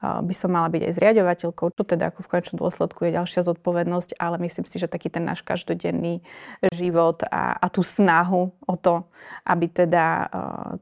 by 0.00 0.34
som 0.36 0.52
mala 0.52 0.68
byť 0.68 0.82
aj 0.84 0.92
zriadovateľkou, 0.92 1.72
čo 1.72 1.82
teda 1.82 2.12
ako 2.12 2.20
v 2.20 2.30
konečnom 2.36 2.60
dôsledku 2.60 3.08
je 3.08 3.16
ďalšia 3.16 3.40
zodpovednosť, 3.48 4.20
ale 4.20 4.36
myslím 4.44 4.68
si, 4.68 4.76
že 4.76 4.92
taký 4.92 5.08
ten 5.08 5.24
náš 5.24 5.40
každodenný 5.40 6.20
život 6.68 7.24
a, 7.32 7.56
a 7.56 7.66
tú 7.72 7.80
snahu 7.80 8.52
o 8.52 8.74
to, 8.76 9.08
aby 9.48 9.72
teda 9.72 10.28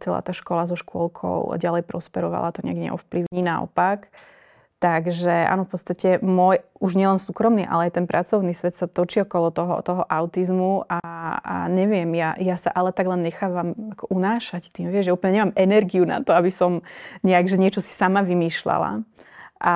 celá 0.03 0.19
tá 0.19 0.35
škola 0.35 0.67
so 0.67 0.75
škôlkou 0.75 1.55
ďalej 1.55 1.87
prosperovala, 1.87 2.51
to 2.51 2.67
nejak 2.67 2.91
neovplyvní 2.91 3.41
naopak. 3.47 4.11
Takže 4.85 5.49
áno, 5.49 5.65
v 5.65 5.71
podstate 5.73 6.21
môj, 6.21 6.61
už 6.77 7.01
nielen 7.01 7.17
súkromný, 7.17 7.65
ale 7.65 7.89
aj 7.89 7.97
ten 7.97 8.05
pracovný 8.05 8.53
svet 8.53 8.77
sa 8.77 8.85
točí 8.85 9.25
okolo 9.25 9.49
toho, 9.49 9.81
toho 9.81 10.05
autizmu 10.05 10.85
a, 10.93 11.01
a 11.41 11.55
neviem, 11.73 12.13
ja, 12.13 12.37
ja 12.37 12.53
sa 12.61 12.69
ale 12.69 12.93
tak 12.93 13.09
len 13.09 13.25
nechávam 13.25 13.73
ako 13.97 14.13
unášať 14.13 14.69
tým, 14.69 14.93
vieš, 14.93 15.09
že 15.09 15.17
úplne 15.17 15.41
nemám 15.41 15.57
energiu 15.57 16.05
na 16.05 16.21
to, 16.21 16.37
aby 16.37 16.53
som 16.53 16.85
nejak, 17.25 17.49
že 17.49 17.57
niečo 17.57 17.81
si 17.81 17.97
sama 17.97 18.21
vymýšľala. 18.21 19.09
A 19.65 19.75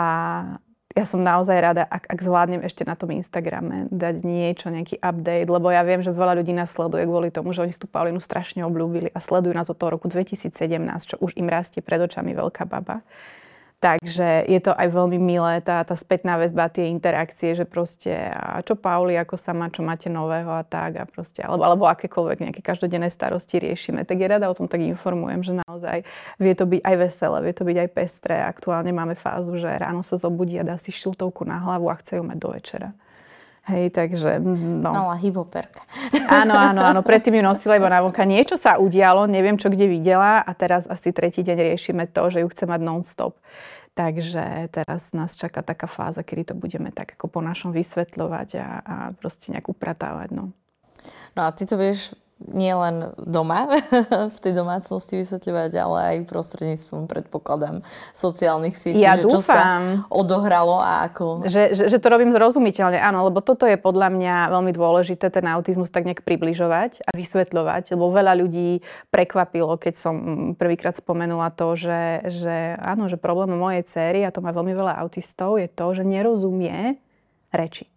ja 0.92 1.04
som 1.08 1.24
naozaj 1.24 1.56
rada, 1.56 1.88
ak, 1.88 2.04
ak 2.04 2.18
zvládnem 2.20 2.60
ešte 2.68 2.84
na 2.84 2.92
tom 2.92 3.08
Instagrame 3.08 3.88
dať 3.88 4.28
niečo, 4.28 4.68
nejaký 4.68 5.00
update, 5.00 5.48
lebo 5.48 5.72
ja 5.72 5.88
viem, 5.88 6.04
že 6.04 6.12
veľa 6.12 6.36
ľudí 6.36 6.52
nás 6.52 6.68
sleduje 6.68 7.08
kvôli 7.08 7.32
tomu, 7.32 7.56
že 7.56 7.64
oni 7.64 7.72
tú 7.72 7.88
Paulinu 7.88 8.20
strašne 8.20 8.60
obľúbili 8.60 9.08
a 9.16 9.24
sledujú 9.24 9.56
nás 9.56 9.72
od 9.72 9.80
toho 9.80 9.96
roku 9.96 10.12
2017, 10.12 10.52
čo 11.08 11.16
už 11.16 11.32
im 11.40 11.48
rastie 11.48 11.80
pred 11.80 11.96
očami 11.96 12.36
veľká 12.36 12.68
baba. 12.68 13.00
Takže 13.78 14.50
je 14.50 14.58
to 14.58 14.74
aj 14.74 14.90
veľmi 14.90 15.22
milé, 15.22 15.62
tá, 15.62 15.86
tá 15.86 15.94
spätná 15.94 16.34
väzba, 16.34 16.66
tie 16.66 16.90
interakcie, 16.90 17.54
že 17.54 17.62
proste, 17.62 18.10
a 18.10 18.58
čo 18.66 18.74
Pauli, 18.74 19.14
ako 19.14 19.38
sa 19.38 19.54
má, 19.54 19.70
čo 19.70 19.86
máte 19.86 20.10
nového 20.10 20.50
a 20.50 20.66
tak, 20.66 20.98
a 20.98 21.06
proste, 21.06 21.46
alebo, 21.46 21.62
alebo 21.62 21.86
akékoľvek 21.86 22.42
nejaké 22.42 22.58
každodenné 22.58 23.06
starosti 23.06 23.62
riešime. 23.62 24.02
Tak 24.02 24.18
je 24.18 24.26
rada 24.26 24.50
o 24.50 24.58
tom 24.58 24.66
tak 24.66 24.82
informujem, 24.82 25.46
že 25.46 25.62
naozaj 25.62 26.02
vie 26.42 26.54
to 26.58 26.66
byť 26.66 26.82
aj 26.82 26.96
veselé, 26.98 27.36
vie 27.46 27.54
to 27.54 27.62
byť 27.62 27.76
aj 27.78 27.88
pestré. 27.94 28.34
Aktuálne 28.42 28.90
máme 28.90 29.14
fázu, 29.14 29.54
že 29.54 29.70
ráno 29.70 30.02
sa 30.02 30.18
zobudí 30.18 30.58
a 30.58 30.66
dá 30.66 30.74
si 30.74 30.90
šiltovku 30.90 31.46
na 31.46 31.62
hlavu 31.62 31.86
a 31.86 31.94
chce 32.02 32.18
ju 32.18 32.26
mať 32.26 32.38
do 32.42 32.50
večera. 32.50 32.90
Hej, 33.68 33.92
takže... 33.92 34.40
No. 34.40 34.90
Mala 34.96 35.20
hypoperka. 35.20 35.84
Áno, 36.40 36.56
áno, 36.56 36.80
áno. 36.80 37.00
Predtým 37.04 37.36
ju 37.36 37.42
nosila 37.44 37.76
iba 37.76 37.92
na 37.92 38.00
vonka. 38.00 38.24
Niečo 38.24 38.56
sa 38.56 38.80
udialo, 38.80 39.28
neviem, 39.28 39.60
čo 39.60 39.68
kde 39.68 39.84
videla 39.84 40.40
a 40.40 40.50
teraz 40.56 40.88
asi 40.88 41.12
tretí 41.12 41.44
deň 41.44 41.72
riešime 41.72 42.08
to, 42.08 42.32
že 42.32 42.40
ju 42.40 42.48
chce 42.48 42.64
mať 42.64 42.80
non-stop. 42.80 43.36
Takže 43.92 44.70
teraz 44.70 45.10
nás 45.12 45.34
čaká 45.34 45.60
taká 45.60 45.90
fáza, 45.90 46.22
kedy 46.22 46.52
to 46.52 46.54
budeme 46.54 46.94
tak 46.94 47.18
ako 47.18 47.28
po 47.28 47.40
našom 47.42 47.74
vysvetľovať 47.74 48.48
a, 48.56 48.68
a 48.78 48.96
proste 49.12 49.50
nejak 49.50 49.68
upratávať. 49.68 50.32
No. 50.32 50.54
no 51.34 51.40
a 51.42 51.50
ty 51.50 51.66
to 51.66 51.74
vieš 51.74 52.14
nie 52.38 52.70
len 52.70 53.10
doma, 53.18 53.66
v 54.34 54.38
tej 54.38 54.54
domácnosti 54.54 55.18
vysvetľovať, 55.18 55.72
ale 55.74 55.98
aj 56.14 56.16
prostredníctvom, 56.30 57.10
predpokladám, 57.10 57.82
sociálnych 58.14 58.78
sietí. 58.78 59.02
Ja 59.02 59.18
že 59.18 59.26
dúfam. 59.26 59.42
Čo 59.42 59.42
sa 59.42 59.62
odohralo 60.06 60.78
a 60.78 61.10
ako... 61.10 61.42
Že, 61.50 61.74
že, 61.74 61.84
že 61.90 61.98
to 61.98 62.06
robím 62.06 62.30
zrozumiteľne, 62.30 63.02
áno, 63.02 63.26
lebo 63.26 63.42
toto 63.42 63.66
je 63.66 63.74
podľa 63.74 64.14
mňa 64.14 64.34
veľmi 64.54 64.70
dôležité, 64.70 65.34
ten 65.34 65.50
autizmus 65.50 65.90
tak 65.90 66.06
nejak 66.06 66.22
približovať 66.22 67.02
a 67.02 67.10
vysvetľovať, 67.18 67.98
lebo 67.98 68.14
veľa 68.14 68.38
ľudí 68.38 68.86
prekvapilo, 69.10 69.74
keď 69.74 69.94
som 69.98 70.14
prvýkrát 70.54 70.94
spomenula 70.94 71.50
to, 71.50 71.74
že, 71.74 72.22
že 72.30 72.78
áno, 72.78 73.10
že 73.10 73.18
problém 73.18 73.50
mojej 73.50 73.82
céry, 73.82 74.22
a 74.22 74.30
to 74.30 74.38
má 74.38 74.54
veľmi 74.54 74.78
veľa 74.78 74.94
autistov, 75.02 75.58
je 75.58 75.66
to, 75.66 75.86
že 75.90 76.06
nerozumie 76.06 77.02
reči. 77.50 77.90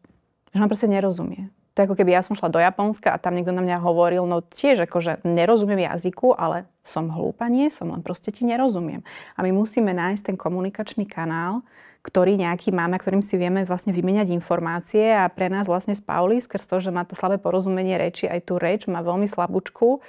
Že 0.51 0.65
on 0.65 0.71
proste 0.71 0.89
nerozumie 0.89 1.60
to 1.71 1.87
ako 1.87 1.95
keby 1.95 2.11
ja 2.11 2.21
som 2.21 2.35
šla 2.35 2.51
do 2.51 2.59
Japonska 2.59 3.15
a 3.15 3.21
tam 3.21 3.39
niekto 3.39 3.55
na 3.55 3.63
mňa 3.63 3.79
hovoril, 3.79 4.27
no 4.27 4.43
tiež 4.43 4.83
akože 4.83 5.23
nerozumiem 5.23 5.87
jazyku, 5.87 6.35
ale 6.35 6.67
som 6.83 7.07
hlúpa, 7.07 7.47
nie 7.47 7.71
som, 7.71 7.95
len 7.95 8.03
proste 8.03 8.35
ti 8.35 8.43
nerozumiem. 8.43 9.07
A 9.35 9.39
my 9.39 9.55
musíme 9.55 9.95
nájsť 9.95 10.33
ten 10.33 10.37
komunikačný 10.37 11.07
kanál, 11.07 11.63
ktorý 12.01 12.35
nejaký 12.35 12.73
máme, 12.73 12.97
ktorým 12.97 13.21
si 13.21 13.37
vieme 13.37 13.61
vlastne 13.63 13.93
vymeniať 13.93 14.33
informácie 14.33 15.13
a 15.13 15.29
pre 15.29 15.47
nás 15.47 15.69
vlastne 15.69 15.93
z 15.93 16.01
Pauli, 16.01 16.41
skrz 16.41 16.65
to, 16.65 16.81
že 16.81 16.89
má 16.89 17.05
to 17.05 17.13
slabé 17.13 17.37
porozumenie 17.37 17.95
reči, 17.95 18.25
aj 18.25 18.51
tú 18.51 18.57
reč 18.57 18.89
má 18.89 19.05
veľmi 19.05 19.29
slabúčku, 19.29 20.01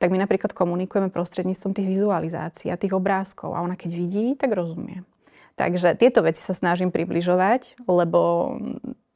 tak 0.00 0.10
my 0.10 0.18
napríklad 0.18 0.56
komunikujeme 0.56 1.12
prostredníctvom 1.12 1.76
tých 1.76 1.86
vizualizácií 1.86 2.72
a 2.72 2.80
tých 2.80 2.96
obrázkov 2.96 3.54
a 3.54 3.62
ona 3.62 3.78
keď 3.78 3.90
vidí, 3.94 4.34
tak 4.34 4.56
rozumie. 4.56 5.06
Takže 5.54 5.94
tieto 5.94 6.26
veci 6.26 6.42
sa 6.42 6.56
snažím 6.56 6.90
približovať, 6.90 7.86
lebo 7.86 8.58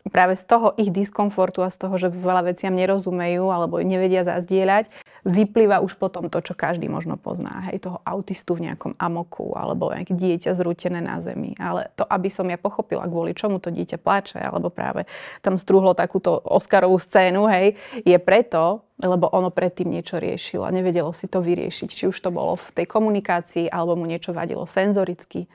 práve 0.09 0.35
z 0.35 0.45
toho 0.45 0.75
ich 0.77 0.93
diskomfortu 0.93 1.65
a 1.65 1.73
z 1.73 1.77
toho, 1.79 1.95
že 1.97 2.13
veľa 2.13 2.53
veciam 2.53 2.75
nerozumejú 2.75 3.49
alebo 3.49 3.81
nevedia 3.81 4.27
zazdieľať, 4.27 4.91
vyplýva 5.29 5.83
už 5.85 5.99
potom 6.01 6.31
to, 6.33 6.39
čo 6.41 6.57
každý 6.57 6.87
možno 6.89 7.21
pozná. 7.21 7.69
Hej, 7.71 7.89
toho 7.89 7.99
autistu 8.03 8.57
v 8.57 8.71
nejakom 8.71 8.97
amoku 8.97 9.53
alebo 9.55 9.93
nejaké 9.93 10.15
dieťa 10.15 10.57
zrútené 10.57 11.03
na 11.03 11.19
zemi. 11.21 11.55
Ale 11.59 11.91
to, 11.95 12.07
aby 12.07 12.29
som 12.33 12.47
ja 12.49 12.57
pochopila, 12.57 13.07
kvôli 13.07 13.37
čomu 13.37 13.61
to 13.61 13.69
dieťa 13.69 13.99
plače, 14.01 14.41
alebo 14.41 14.73
práve 14.73 15.05
tam 15.45 15.61
strúhlo 15.61 15.93
takúto 15.93 16.41
Oscarovú 16.49 16.97
scénu, 16.97 17.51
hej, 17.51 17.77
je 18.03 18.17
preto, 18.17 18.89
lebo 18.99 19.31
ono 19.31 19.55
predtým 19.55 19.95
niečo 19.95 20.19
riešilo 20.19 20.67
a 20.67 20.75
nevedelo 20.75 21.15
si 21.15 21.31
to 21.31 21.39
vyriešiť. 21.39 21.87
Či 21.87 22.05
už 22.11 22.19
to 22.19 22.35
bolo 22.35 22.59
v 22.59 22.83
tej 22.83 22.87
komunikácii, 22.91 23.71
alebo 23.71 23.95
mu 23.95 24.11
niečo 24.11 24.35
vadilo 24.35 24.67
senzoricky. 24.67 25.47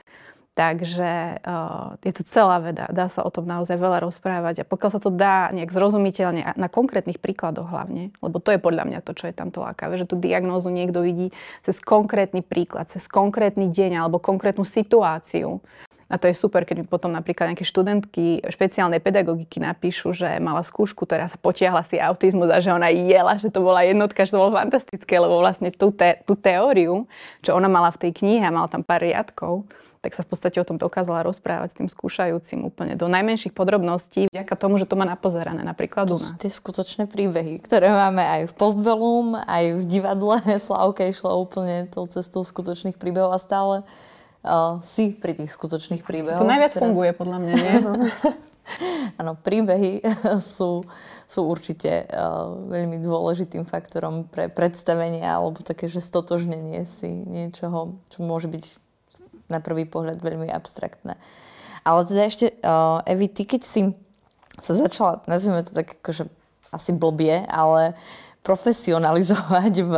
Takže 0.53 1.41
uh, 1.41 1.97
je 2.05 2.13
to 2.13 2.21
celá 2.29 2.61
veda, 2.61 2.85
dá 2.93 3.09
sa 3.09 3.25
o 3.25 3.33
tom 3.33 3.49
naozaj 3.49 3.73
veľa 3.73 4.05
rozprávať 4.05 4.61
a 4.61 4.69
pokiaľ 4.69 4.91
sa 4.93 5.01
to 5.01 5.09
dá 5.09 5.49
nejak 5.49 5.73
zrozumiteľne 5.73 6.45
na 6.53 6.69
konkrétnych 6.69 7.17
príkladoch 7.17 7.73
hlavne, 7.73 8.13
lebo 8.21 8.37
to 8.37 8.53
je 8.53 8.61
podľa 8.61 8.85
mňa 8.85 8.99
to, 9.01 9.17
čo 9.17 9.25
je 9.25 9.33
tam 9.33 9.49
to 9.49 9.65
lákavé, 9.65 9.97
že 9.97 10.05
tú 10.05 10.13
diagnózu 10.13 10.69
niekto 10.69 11.01
vidí 11.01 11.33
cez 11.65 11.81
konkrétny 11.81 12.45
príklad, 12.45 12.85
cez 12.85 13.09
konkrétny 13.09 13.65
deň 13.73 14.05
alebo 14.05 14.21
konkrétnu 14.21 14.61
situáciu. 14.61 15.57
A 16.05 16.21
to 16.21 16.29
je 16.29 16.37
super, 16.37 16.61
keď 16.61 16.85
mi 16.85 16.85
potom 16.85 17.09
napríklad 17.09 17.49
nejaké 17.49 17.65
študentky 17.65 18.45
špeciálnej 18.45 19.01
pedagogiky 19.01 19.57
napíšu, 19.57 20.13
že 20.13 20.37
mala 20.37 20.61
skúšku, 20.61 21.09
ktorá 21.09 21.25
sa 21.25 21.41
potiahla 21.41 21.81
si 21.81 21.97
autizmus 21.97 22.53
a 22.53 22.61
že 22.61 22.69
ona 22.69 22.93
jela, 22.93 23.41
že 23.41 23.49
to 23.49 23.65
bola 23.65 23.81
jednotka, 23.81 24.21
že 24.21 24.37
to 24.37 24.41
bolo 24.45 24.53
fantastické, 24.53 25.17
lebo 25.17 25.41
vlastne 25.41 25.73
tú, 25.73 25.89
te, 25.89 26.21
tú 26.29 26.37
teóriu, 26.37 27.09
čo 27.41 27.57
ona 27.57 27.65
mala 27.65 27.89
v 27.89 28.05
tej 28.05 28.21
knihe, 28.21 28.45
mala 28.53 28.69
tam 28.69 28.85
pár 28.85 29.01
riadkov, 29.01 29.65
tak 30.03 30.11
sa 30.11 30.27
v 30.27 30.35
podstate 30.35 30.59
o 30.59 30.67
tom 30.67 30.75
dokázala 30.75 31.23
rozprávať 31.23 31.67
s 31.71 31.77
tým 31.79 31.87
skúšajúcim 31.87 32.67
úplne 32.67 32.99
do 32.99 33.07
najmenších 33.07 33.55
podrobností, 33.55 34.27
vďaka 34.27 34.53
tomu, 34.59 34.75
že 34.75 34.83
to 34.83 34.99
má 34.99 35.07
napozerané 35.07 35.63
napríklad 35.63 36.11
u 36.11 36.19
nás. 36.19 36.35
Tie 36.35 36.51
skutočné 36.51 37.07
príbehy, 37.07 37.63
ktoré 37.63 37.87
máme 37.87 38.19
aj 38.19 38.41
v 38.51 38.53
Postbellum, 38.59 39.39
aj 39.39 39.79
v 39.79 39.83
divadle. 39.87 40.43
Slavka 40.67 41.07
išla 41.07 41.39
úplne 41.39 41.87
tou 41.87 42.03
cestou 42.11 42.43
skutočných 42.43 42.99
príbehov 42.99 43.31
a 43.31 43.39
stále 43.39 43.87
uh, 44.43 44.83
si 44.83 45.15
pri 45.15 45.39
tých 45.39 45.55
skutočných 45.55 46.03
príbehoch. 46.03 46.43
To 46.43 46.51
najviac 46.51 46.75
teraz... 46.75 46.83
funguje 46.83 47.15
podľa 47.15 47.37
mňa, 47.39 47.53
nie? 47.55 47.73
Áno, 49.23 49.39
príbehy 49.39 50.03
sú, 50.55 50.83
sú 51.31 51.47
určite 51.47 52.11
uh, 52.11 52.51
veľmi 52.67 52.99
dôležitým 52.99 53.63
faktorom 53.63 54.27
pre 54.27 54.51
predstavenie 54.51 55.23
alebo 55.23 55.63
také, 55.63 55.87
že 55.87 56.03
stotožnenie 56.03 56.83
si 56.83 57.07
niečoho, 57.07 58.03
čo 58.11 58.19
môže 58.19 58.51
byť 58.51 58.82
na 59.53 59.61
prvý 59.61 59.85
pohľad 59.85 60.17
veľmi 60.17 60.49
abstraktné. 60.49 61.21
Ale 61.85 61.99
teda 62.09 62.21
ešte, 62.25 62.45
uh, 62.65 63.05
Evi, 63.05 63.29
ty 63.29 63.45
keď 63.45 63.61
si 63.61 63.93
sa 64.57 64.73
začala, 64.73 65.21
nazvime 65.29 65.61
to 65.61 65.77
tak 65.77 66.01
akože 66.01 66.25
asi 66.73 66.91
blbie, 66.93 67.45
ale 67.45 67.93
profesionalizovať 68.43 69.73
v 69.87 69.95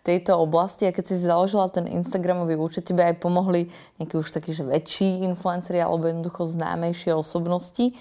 tejto 0.00 0.40
oblasti 0.40 0.88
a 0.88 0.94
keď 0.96 1.04
si 1.12 1.20
založila 1.20 1.68
ten 1.68 1.84
Instagramový 1.84 2.56
účet, 2.56 2.88
tebe 2.88 3.04
aj 3.04 3.20
pomohli 3.20 3.68
nejakí 4.00 4.16
už 4.16 4.32
takí, 4.32 4.56
že 4.56 4.64
väčší 4.64 5.22
influenceri 5.28 5.78
alebo 5.84 6.08
jednoducho 6.08 6.48
známejšie 6.48 7.12
osobnosti, 7.12 7.92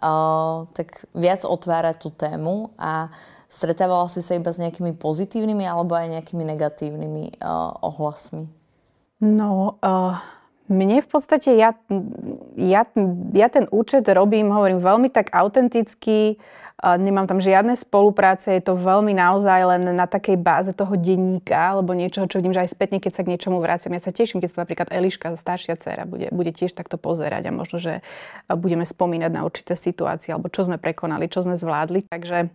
uh, 0.00 0.64
tak 0.72 1.04
viac 1.12 1.44
otvárať 1.44 1.96
tú 2.00 2.08
tému 2.08 2.72
a 2.80 3.12
stretávala 3.52 4.08
si 4.08 4.24
sa 4.24 4.34
iba 4.34 4.48
s 4.48 4.58
nejakými 4.58 4.96
pozitívnymi 4.96 5.68
alebo 5.68 5.92
aj 5.92 6.18
nejakými 6.18 6.42
negatívnymi 6.56 7.38
uh, 7.44 7.76
ohlasmi? 7.84 8.48
No, 9.20 9.76
uh, 9.84 10.18
mne 10.68 11.04
v 11.04 11.08
podstate, 11.08 11.52
ja, 11.54 11.76
ja, 12.56 12.82
ja 13.36 13.48
ten 13.52 13.68
účet 13.68 14.08
robím, 14.08 14.48
hovorím, 14.48 14.80
veľmi 14.80 15.08
tak 15.12 15.28
autenticky 15.32 16.40
Nemám 16.84 17.24
tam 17.24 17.40
žiadne 17.40 17.78
spolupráce, 17.78 18.50
je 18.50 18.60
to 18.60 18.76
veľmi 18.76 19.16
naozaj 19.16 19.60
len 19.62 19.96
na 19.96 20.04
takej 20.04 20.36
báze 20.36 20.74
toho 20.76 20.98
denníka 20.98 21.72
alebo 21.72 21.96
niečoho, 21.96 22.28
čo 22.28 22.42
vidím, 22.42 22.52
že 22.52 22.66
aj 22.66 22.74
spätne, 22.76 22.98
keď 23.00 23.12
sa 23.14 23.22
k 23.24 23.30
niečomu 23.32 23.62
vraciam. 23.62 23.94
Ja 23.96 24.02
sa 24.04 24.12
teším, 24.12 24.42
keď 24.42 24.50
sa 24.52 24.58
napríklad 24.66 24.88
Eliška, 24.92 25.32
staršia 25.38 25.80
dcera, 25.80 26.04
bude, 26.04 26.28
bude 26.28 26.52
tiež 26.52 26.76
takto 26.76 26.98
pozerať 27.00 27.48
a 27.48 27.56
možno, 27.56 27.80
že 27.80 28.04
budeme 28.50 28.84
spomínať 28.84 29.30
na 29.32 29.46
určité 29.46 29.78
situácie 29.78 30.34
alebo 30.34 30.52
čo 30.52 30.68
sme 30.68 30.76
prekonali, 30.76 31.30
čo 31.30 31.46
sme 31.46 31.56
zvládli. 31.56 32.10
Takže 32.10 32.52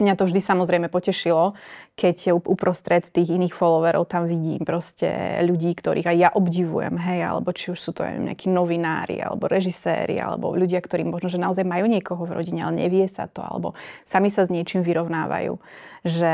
Mňa 0.00 0.16
to 0.16 0.24
vždy 0.24 0.40
samozrejme 0.40 0.88
potešilo, 0.88 1.52
keď 1.92 2.40
uprostred 2.40 3.04
tých 3.12 3.36
iných 3.36 3.52
followerov 3.52 4.08
tam 4.08 4.24
vidím 4.24 4.64
proste 4.64 5.38
ľudí, 5.44 5.76
ktorých 5.76 6.08
aj 6.08 6.16
ja 6.16 6.28
obdivujem, 6.32 6.96
hej, 6.96 7.20
alebo 7.20 7.52
či 7.52 7.68
už 7.68 7.78
sú 7.78 7.92
to 7.92 8.02
aj 8.02 8.16
nejakí 8.16 8.48
novinári, 8.48 9.20
alebo 9.20 9.44
režiséri, 9.44 10.16
alebo 10.16 10.56
ľudia, 10.56 10.80
ktorí 10.80 11.04
možno, 11.04 11.28
že 11.28 11.36
naozaj 11.36 11.68
majú 11.68 11.84
niekoho 11.84 12.24
v 12.24 12.32
rodine, 12.40 12.64
ale 12.64 12.88
nevie 12.88 13.04
sa 13.04 13.28
to, 13.28 13.44
alebo 13.44 13.76
sami 14.08 14.32
sa 14.32 14.48
s 14.48 14.50
niečím 14.50 14.80
vyrovnávajú. 14.80 15.60
Že 16.08 16.32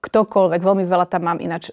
ktokoľvek, 0.00 0.60
veľmi 0.64 0.84
veľa 0.88 1.06
tam 1.12 1.28
mám 1.28 1.38
ináč 1.44 1.68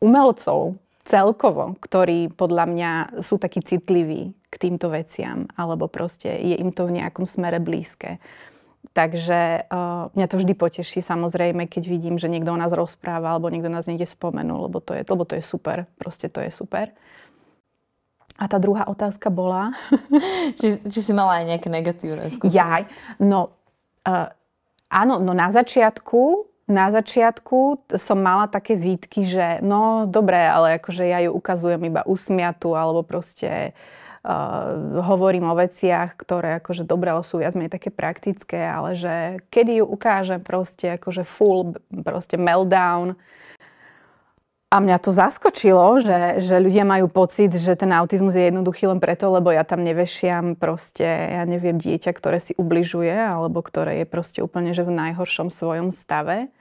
umelcov, 0.00 0.80
celkovo, 1.08 1.80
ktorí 1.80 2.28
podľa 2.36 2.64
mňa 2.68 2.90
sú 3.24 3.40
takí 3.40 3.64
citliví 3.64 4.36
k 4.52 4.54
týmto 4.60 4.92
veciam, 4.92 5.48
alebo 5.56 5.88
proste 5.88 6.36
je 6.36 6.56
im 6.60 6.68
to 6.68 6.84
v 6.84 7.00
nejakom 7.00 7.24
smere 7.24 7.56
blízke. 7.64 8.20
Takže 8.98 9.70
uh, 9.70 10.10
mňa 10.18 10.26
to 10.26 10.42
vždy 10.42 10.58
poteší 10.58 10.98
samozrejme, 11.06 11.70
keď 11.70 11.86
vidím, 11.86 12.18
že 12.18 12.26
niekto 12.26 12.50
o 12.50 12.58
nás 12.58 12.74
rozpráva 12.74 13.30
alebo 13.30 13.46
niekto 13.46 13.70
nás 13.70 13.86
niekde 13.86 14.10
spomenul, 14.10 14.66
lebo 14.66 14.82
to 14.82 14.90
je, 14.90 15.06
lebo 15.06 15.22
to 15.22 15.38
je 15.38 15.44
super. 15.46 15.86
Proste 16.02 16.26
to 16.26 16.42
je 16.42 16.50
super. 16.50 16.90
A 18.42 18.50
tá 18.50 18.58
druhá 18.58 18.90
otázka 18.90 19.30
bola... 19.30 19.70
či, 20.58 20.82
či 20.82 20.98
si 20.98 21.12
mala 21.14 21.38
aj 21.38 21.44
nejaké 21.46 21.70
negatívne 21.70 22.26
skúsenosti? 22.26 22.58
Jaj. 22.58 22.90
No, 23.22 23.54
uh, 24.02 24.34
áno, 24.90 25.22
no 25.22 25.30
na 25.30 25.46
začiatku 25.46 26.50
na 26.68 26.92
začiatku 26.92 27.88
som 27.96 28.20
mala 28.20 28.44
také 28.44 28.76
výtky, 28.76 29.24
že 29.24 29.64
no 29.64 30.04
dobre, 30.04 30.36
ale 30.36 30.76
akože 30.76 31.00
ja 31.00 31.24
ju 31.24 31.32
ukazujem 31.32 31.80
iba 31.80 32.04
usmiatu 32.04 32.76
alebo 32.76 33.00
proste 33.00 33.72
uh, 33.72 34.07
Uh, 34.18 34.98
hovorím 34.98 35.46
o 35.46 35.54
veciach, 35.54 36.18
ktoré 36.18 36.58
akože 36.58 36.82
dobre, 36.82 37.14
ale 37.14 37.22
sú 37.22 37.38
viac 37.38 37.54
menej 37.54 37.70
také 37.70 37.94
praktické, 37.94 38.58
ale 38.66 38.98
že 38.98 39.38
kedy 39.46 39.78
ju 39.78 39.84
ukážem 39.86 40.42
proste 40.42 40.98
akože 40.98 41.22
full 41.22 41.78
proste 42.02 42.34
meltdown. 42.34 43.14
A 44.68 44.84
mňa 44.84 45.00
to 45.00 45.14
zaskočilo, 45.14 45.96
že, 46.02 46.44
že 46.44 46.60
ľudia 46.60 46.84
majú 46.84 47.08
pocit, 47.08 47.56
že 47.56 47.72
ten 47.72 47.88
autizmus 47.88 48.36
je 48.36 48.52
jednoduchý 48.52 48.90
len 48.90 49.00
preto, 49.00 49.32
lebo 49.32 49.48
ja 49.48 49.64
tam 49.64 49.80
nevešiam 49.80 50.60
proste, 50.60 51.08
ja 51.08 51.48
neviem, 51.48 51.80
dieťa, 51.80 52.12
ktoré 52.12 52.36
si 52.36 52.52
ubližuje, 52.58 53.14
alebo 53.14 53.64
ktoré 53.64 54.02
je 54.02 54.06
proste 54.10 54.44
úplne 54.44 54.76
že 54.76 54.84
v 54.84 54.92
najhoršom 54.92 55.48
svojom 55.48 55.88
stave. 55.88 56.52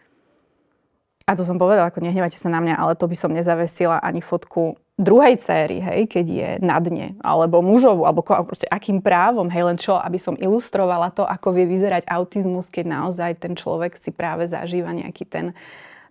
A 1.28 1.36
to 1.36 1.43
som 1.43 1.60
povedala, 1.60 1.91
ako 1.91 1.99
nehnevajte 1.99 2.39
sa 2.39 2.47
na 2.47 2.64
mňa, 2.64 2.80
ale 2.80 2.95
to 2.95 3.12
by 3.12 3.18
som 3.20 3.36
nezavesila 3.36 3.99
ani 3.99 4.24
fotku 4.24 4.80
druhej 4.98 5.38
céry, 5.38 5.78
hej, 5.78 6.10
keď 6.10 6.26
je 6.26 6.50
na 6.66 6.82
dne, 6.82 7.14
alebo 7.22 7.62
mužovú, 7.62 8.10
alebo 8.10 8.26
proste 8.26 8.66
akým 8.66 8.98
právom, 8.98 9.45
hej, 9.45 9.64
len 9.64 9.78
čo, 9.78 9.93
aby 9.93 10.18
som 10.18 10.34
ilustrovala 10.34 11.14
to, 11.14 11.22
ako 11.22 11.54
vie 11.54 11.70
vyzerať 11.70 12.10
autizmus, 12.10 12.74
keď 12.74 12.86
naozaj 13.06 13.38
ten 13.38 13.54
človek 13.54 13.93
si 14.02 14.10
práve 14.10 14.50
zažíva 14.50 14.89
nejaký 14.98 15.30
ten, 15.30 15.54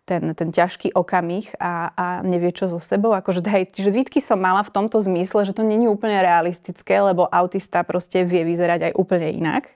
ten, 0.07 0.23
ten 0.39 0.49
ťažký 0.55 0.95
okamih 0.95 1.59
a, 1.59 1.91
a 1.99 2.07
nevie 2.23 2.55
čo 2.55 2.71
so 2.71 2.79
sebou. 2.79 3.11
Akože, 3.11 3.43
hej, 3.51 3.67
že 3.75 3.91
výtky 3.91 4.23
som 4.23 4.39
mala 4.39 4.63
v 4.63 4.71
tomto 4.71 5.03
zmysle, 5.03 5.43
že 5.43 5.51
to 5.51 5.67
není 5.67 5.91
úplne 5.91 6.23
realistické, 6.23 7.03
lebo 7.03 7.27
autista 7.27 7.83
proste 7.83 8.23
vie 8.23 8.47
vyzerať 8.47 8.91
aj 8.91 8.93
úplne 8.95 9.35
inak. 9.35 9.67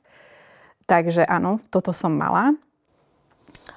Takže 0.86 1.26
áno, 1.26 1.58
toto 1.74 1.90
som 1.90 2.14
mala. 2.14 2.54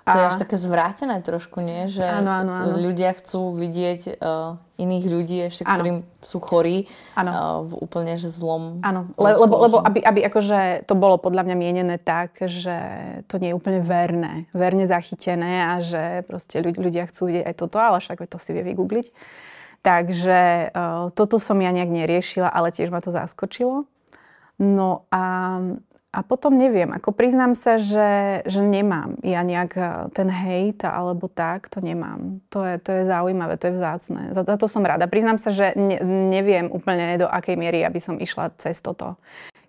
To 0.04 0.20
je 0.20 0.26
až 0.36 0.36
také 0.36 0.60
zvrátené 0.60 1.24
trošku, 1.24 1.64
nie? 1.64 1.88
Že 1.88 2.04
áno, 2.04 2.32
áno, 2.44 2.52
áno. 2.52 2.76
ľudia 2.76 3.16
chcú 3.16 3.56
vidieť 3.56 4.20
uh, 4.20 4.60
iných 4.76 5.06
ľudí, 5.08 5.38
ešte 5.48 5.64
áno. 5.64 5.80
ktorým 5.80 5.98
sú 6.20 6.44
chorí 6.44 6.92
uh, 7.16 7.64
v 7.64 7.74
úplne 7.80 8.20
že 8.20 8.28
zlom. 8.28 8.84
Áno, 8.84 9.08
Le, 9.16 9.32
lebo, 9.32 9.56
lebo 9.64 9.80
aby, 9.80 10.04
aby 10.04 10.28
akože 10.28 10.84
to 10.92 11.00
bolo 11.00 11.16
podľa 11.16 11.48
mňa 11.48 11.56
mienené 11.56 11.96
tak, 12.04 12.36
že 12.44 12.76
to 13.32 13.40
nie 13.40 13.56
je 13.56 13.58
úplne 13.58 13.80
verné, 13.80 14.52
verne 14.52 14.84
zachytené 14.84 15.72
a 15.72 15.80
že 15.80 16.28
proste 16.28 16.60
ľudia 16.60 17.08
chcú 17.08 17.32
vidieť 17.32 17.46
aj 17.48 17.56
toto, 17.56 17.80
ale 17.80 18.04
však 18.04 18.28
to 18.28 18.36
si 18.44 18.52
vie 18.52 18.64
vygoogliť. 18.76 19.08
Takže 19.88 20.72
uh, 20.76 21.16
toto 21.16 21.40
som 21.40 21.56
ja 21.64 21.72
nejak 21.72 21.88
neriešila, 21.88 22.52
ale 22.52 22.76
tiež 22.76 22.92
ma 22.92 23.00
to 23.00 23.16
zaskočilo. 23.16 23.88
No 24.60 25.08
a 25.16 25.24
a 26.14 26.22
potom 26.22 26.54
neviem, 26.54 26.94
ako 26.94 27.10
priznám 27.10 27.58
sa, 27.58 27.82
že, 27.82 28.46
že 28.46 28.62
nemám. 28.62 29.18
Ja 29.26 29.42
nejak 29.42 29.72
e, 29.74 29.84
ten 30.14 30.30
hejt 30.30 30.86
alebo 30.86 31.26
tak, 31.26 31.74
to 31.74 31.82
nemám. 31.82 32.38
To 32.54 32.62
je, 32.62 32.78
to 32.78 33.02
je 33.02 33.10
zaujímavé, 33.10 33.58
to 33.58 33.74
je 33.74 33.78
vzácne. 33.82 34.22
Za, 34.30 34.46
za 34.46 34.56
to 34.62 34.70
som 34.70 34.86
rada. 34.86 35.10
Priznám 35.10 35.42
sa, 35.42 35.50
že 35.50 35.74
ne, 35.74 35.98
neviem 36.30 36.70
úplne 36.70 37.18
do 37.18 37.26
akej 37.26 37.58
miery, 37.58 37.82
aby 37.82 37.98
som 37.98 38.22
išla 38.22 38.54
cez 38.62 38.78
toto. 38.78 39.18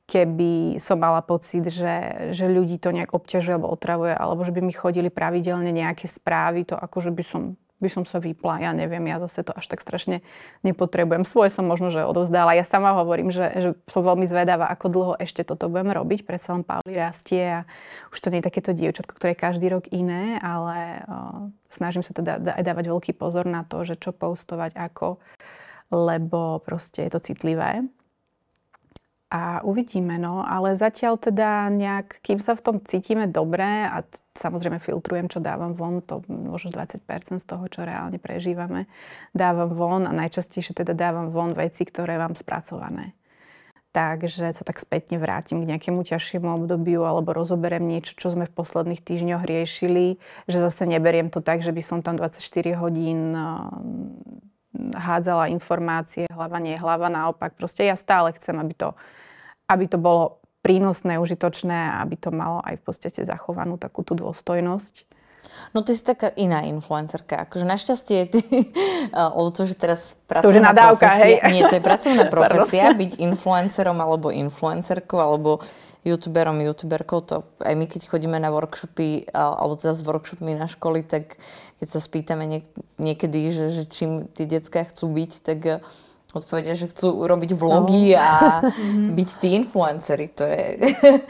Keby 0.04 0.76
som 0.84 1.00
mala 1.00 1.24
pocit, 1.24 1.64
že, 1.72 2.28
že 2.36 2.44
ľudí 2.44 2.76
to 2.76 2.92
nejak 2.92 3.16
obťažuje 3.16 3.56
alebo 3.56 3.72
otravuje, 3.72 4.12
alebo 4.12 4.44
že 4.44 4.52
by 4.52 4.60
mi 4.60 4.76
chodili 4.76 5.08
pravidelne 5.08 5.72
nejaké 5.72 6.04
správy, 6.04 6.68
to 6.68 6.76
akože 6.76 7.08
by 7.08 7.24
som 7.24 7.56
by 7.84 7.90
som 7.92 8.04
sa 8.08 8.16
vypla. 8.16 8.64
Ja 8.64 8.72
neviem, 8.72 9.04
ja 9.04 9.20
zase 9.20 9.44
to 9.44 9.52
až 9.52 9.68
tak 9.68 9.84
strašne 9.84 10.24
nepotrebujem. 10.64 11.28
Svoje 11.28 11.52
som 11.52 11.68
možno, 11.68 11.92
že 11.92 12.08
odovzdala. 12.08 12.56
Ja 12.56 12.64
sama 12.64 12.96
hovorím, 12.96 13.28
že, 13.28 13.52
že 13.60 13.68
som 13.92 14.00
veľmi 14.00 14.24
zvedavá, 14.24 14.72
ako 14.72 14.86
dlho 14.88 15.14
ešte 15.20 15.44
toto 15.44 15.68
budem 15.68 15.92
robiť. 15.92 16.24
Predsa 16.24 16.56
len 16.56 16.64
Pauli 16.64 16.96
rastie 16.96 17.60
a 17.60 17.68
už 18.08 18.18
to 18.24 18.32
nie 18.32 18.40
je 18.40 18.48
takéto 18.48 18.72
dievčatko, 18.72 19.12
ktoré 19.12 19.36
je 19.36 19.44
každý 19.44 19.68
rok 19.68 19.84
iné, 19.92 20.40
ale 20.40 21.04
o, 21.04 21.16
snažím 21.68 22.00
sa 22.00 22.16
teda 22.16 22.40
aj 22.40 22.64
dávať 22.64 22.88
veľký 22.88 23.12
pozor 23.12 23.44
na 23.44 23.68
to, 23.68 23.84
že 23.84 24.00
čo 24.00 24.16
postovať, 24.16 24.72
ako, 24.80 25.20
lebo 25.92 26.64
proste 26.64 27.04
je 27.04 27.10
to 27.12 27.20
citlivé 27.20 27.84
a 29.34 29.66
uvidíme, 29.66 30.14
no. 30.14 30.46
Ale 30.46 30.78
zatiaľ 30.78 31.18
teda 31.18 31.66
nejak, 31.66 32.22
kým 32.22 32.38
sa 32.38 32.54
v 32.54 32.62
tom 32.62 32.76
cítime 32.78 33.26
dobre 33.26 33.66
a 33.66 34.06
t- 34.06 34.22
samozrejme 34.38 34.78
filtrujem, 34.78 35.26
čo 35.26 35.42
dávam 35.42 35.74
von, 35.74 35.98
to 36.06 36.22
možno 36.30 36.70
20% 36.70 37.42
z 37.42 37.46
toho, 37.46 37.66
čo 37.66 37.82
reálne 37.82 38.22
prežívame, 38.22 38.86
dávam 39.34 39.74
von 39.74 40.06
a 40.06 40.14
najčastejšie 40.14 40.78
teda 40.78 40.94
dávam 40.94 41.34
von 41.34 41.50
veci, 41.50 41.82
ktoré 41.82 42.14
mám 42.14 42.38
spracované. 42.38 43.18
Takže 43.90 44.54
sa 44.54 44.66
tak 44.66 44.78
spätne 44.78 45.22
vrátim 45.22 45.62
k 45.62 45.70
nejakému 45.70 46.02
ťažšiemu 46.02 46.50
obdobiu 46.62 47.06
alebo 47.06 47.30
rozoberiem 47.30 47.86
niečo, 47.86 48.14
čo 48.18 48.30
sme 48.30 48.46
v 48.46 48.54
posledných 48.54 49.02
týždňoch 49.02 49.46
riešili, 49.46 50.18
že 50.50 50.58
zase 50.58 50.86
neberiem 50.86 51.30
to 51.30 51.38
tak, 51.42 51.62
že 51.62 51.70
by 51.70 51.82
som 51.82 51.98
tam 52.02 52.18
24 52.18 52.42
hodín 52.74 53.34
hádzala 54.94 55.50
informácie, 55.50 56.26
hlava 56.30 56.58
nie 56.58 56.74
hlava, 56.74 57.06
naopak. 57.06 57.54
Proste 57.54 57.86
ja 57.86 57.94
stále 57.94 58.34
chcem, 58.34 58.58
aby 58.58 58.74
to 58.74 58.88
aby 59.68 59.88
to 59.88 59.96
bolo 59.96 60.44
prínosné, 60.64 61.20
užitočné 61.20 61.92
a 61.92 62.00
aby 62.04 62.16
to 62.16 62.32
malo 62.32 62.64
aj 62.64 62.80
v 62.80 62.82
podstate 62.84 63.20
zachovanú 63.24 63.76
takú 63.76 64.00
tú 64.00 64.16
dôstojnosť. 64.16 65.04
No 65.76 65.84
ty 65.84 65.92
si 65.92 66.00
taká 66.00 66.32
iná 66.40 66.64
influencerka. 66.64 67.44
Akože 67.44 67.68
našťastie 67.68 68.18
ty, 68.32 68.40
lebo 69.36 69.52
to, 69.52 69.68
že 69.68 69.76
teraz 69.76 70.16
pracovná 70.24 70.48
to, 70.48 70.56
že 70.56 70.60
nadávka, 70.64 71.04
profesia, 71.04 71.44
hej. 71.44 71.52
nie, 71.52 71.62
to 71.68 71.76
je 71.76 71.84
pracovná 71.84 72.24
profesia, 72.34 72.84
byť 72.96 73.12
influencerom 73.20 73.98
alebo 74.00 74.32
influencerkou 74.32 75.20
alebo 75.20 75.60
youtuberom, 76.04 76.60
youtuberkou, 76.60 77.24
to 77.24 77.48
aj 77.64 77.74
my, 77.74 77.88
keď 77.88 78.12
chodíme 78.12 78.36
na 78.36 78.52
workshopy, 78.52 79.32
alebo 79.32 79.80
teda 79.80 79.96
s 79.96 80.04
workshopmi 80.04 80.52
na 80.52 80.68
školy, 80.68 81.00
tak 81.00 81.40
keď 81.80 81.88
sa 81.88 82.00
spýtame 82.00 82.44
niek- 82.44 82.76
niekedy, 83.00 83.48
že, 83.48 83.66
že 83.72 83.82
čím 83.88 84.28
tí 84.28 84.44
detská 84.44 84.84
chcú 84.84 85.08
byť, 85.08 85.32
tak 85.40 85.80
odpovedia, 86.34 86.74
že 86.74 86.90
chcú 86.90 87.24
robiť 87.24 87.54
vlogy 87.54 88.12
no. 88.12 88.20
a 88.20 88.30
mhm. 88.66 89.14
byť 89.14 89.30
tí 89.38 89.48
influencery. 89.54 90.26
To 90.34 90.44
je, 90.44 90.64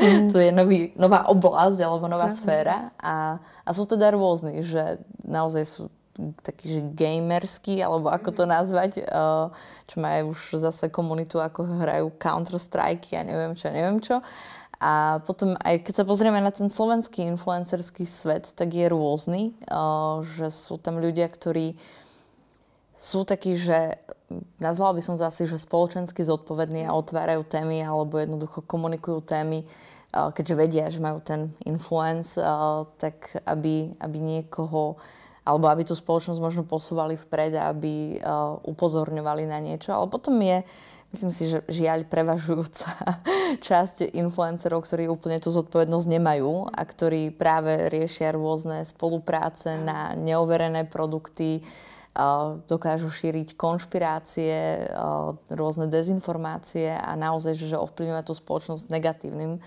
mm. 0.01 0.29
to 0.33 0.39
je 0.41 0.51
nový, 0.51 0.97
nová 0.97 1.29
oblasť 1.29 1.79
alebo 1.85 2.09
nová 2.09 2.33
tak. 2.33 2.41
sféra. 2.41 2.91
A, 2.99 3.39
a 3.63 3.71
sú 3.71 3.85
teda 3.85 4.11
rôzni, 4.17 4.65
že 4.65 4.99
naozaj 5.23 5.65
sú 5.69 5.83
takí, 6.47 6.79
že 6.79 6.81
gamerskí, 6.95 7.83
alebo 7.83 8.07
ako 8.07 8.31
to 8.31 8.45
nazvať, 8.47 9.03
uh, 9.03 9.51
čo 9.91 9.97
majú 9.99 10.31
už 10.31 10.63
zase 10.63 10.87
komunitu, 10.87 11.43
ako 11.43 11.83
hrajú 11.83 12.07
Counter-Strike 12.23 13.19
a 13.19 13.27
neviem 13.27 13.59
čo, 13.59 13.67
neviem 13.75 13.99
čo. 13.99 14.23
A 14.85 15.25
potom 15.25 15.57
aj 15.65 15.81
keď 15.81 15.95
sa 15.97 16.05
pozrieme 16.05 16.45
na 16.45 16.53
ten 16.53 16.69
slovenský 16.69 17.25
influencerský 17.25 18.05
svet, 18.05 18.53
tak 18.53 18.77
je 18.77 18.85
rôzny, 18.93 19.57
uh, 19.73 20.21
že 20.37 20.53
sú 20.53 20.77
tam 20.77 21.01
ľudia, 21.01 21.25
ktorí 21.25 21.81
sú 22.93 23.25
takí, 23.25 23.57
že 23.57 23.97
nazvala 24.61 24.97
by 24.97 25.03
som 25.03 25.17
to 25.17 25.25
asi, 25.25 25.49
že 25.49 25.57
spoločensky 25.57 26.21
zodpovední 26.21 26.85
a 26.85 26.95
otvárajú 26.95 27.43
témy 27.49 27.81
alebo 27.81 28.21
jednoducho 28.21 28.61
komunikujú 28.65 29.25
témy, 29.25 29.67
keďže 30.15 30.55
vedia, 30.55 30.85
že 30.95 31.03
majú 31.03 31.19
ten 31.19 31.51
influence, 31.67 32.39
tak 33.03 33.35
aby, 33.45 33.93
aby 33.99 34.19
niekoho 34.23 34.95
alebo 35.45 35.69
aby 35.69 35.85
tú 35.85 35.93
spoločnosť 35.93 36.41
možno 36.41 36.63
posúvali 36.65 37.19
vpred 37.19 37.53
a 37.59 37.69
aby 37.75 38.23
upozorňovali 38.65 39.45
na 39.45 39.59
niečo. 39.61 39.93
Ale 39.93 40.09
potom 40.09 40.39
je 40.41 40.63
Myslím 41.15 41.31
si, 41.31 41.47
že 41.47 41.63
žiaľ 41.71 42.11
prevažujúca 42.11 42.91
časť 43.71 44.11
influencerov, 44.19 44.83
ktorí 44.83 45.07
úplne 45.07 45.39
tú 45.39 45.55
zodpovednosť 45.55 46.11
nemajú 46.11 46.75
a 46.75 46.83
ktorí 46.83 47.31
práve 47.31 47.87
riešia 47.87 48.35
rôzne 48.35 48.83
spolupráce 48.83 49.79
na 49.79 50.19
neoverené 50.19 50.91
produkty, 50.91 51.63
dokážu 52.67 53.15
šíriť 53.15 53.55
konšpirácie, 53.55 54.91
rôzne 55.55 55.87
dezinformácie 55.87 56.99
a 56.99 57.15
naozaj, 57.15 57.63
že 57.63 57.79
ovplyvňuje 57.79 58.27
tú 58.27 58.35
spoločnosť 58.35 58.91
negatívnym 58.91 59.63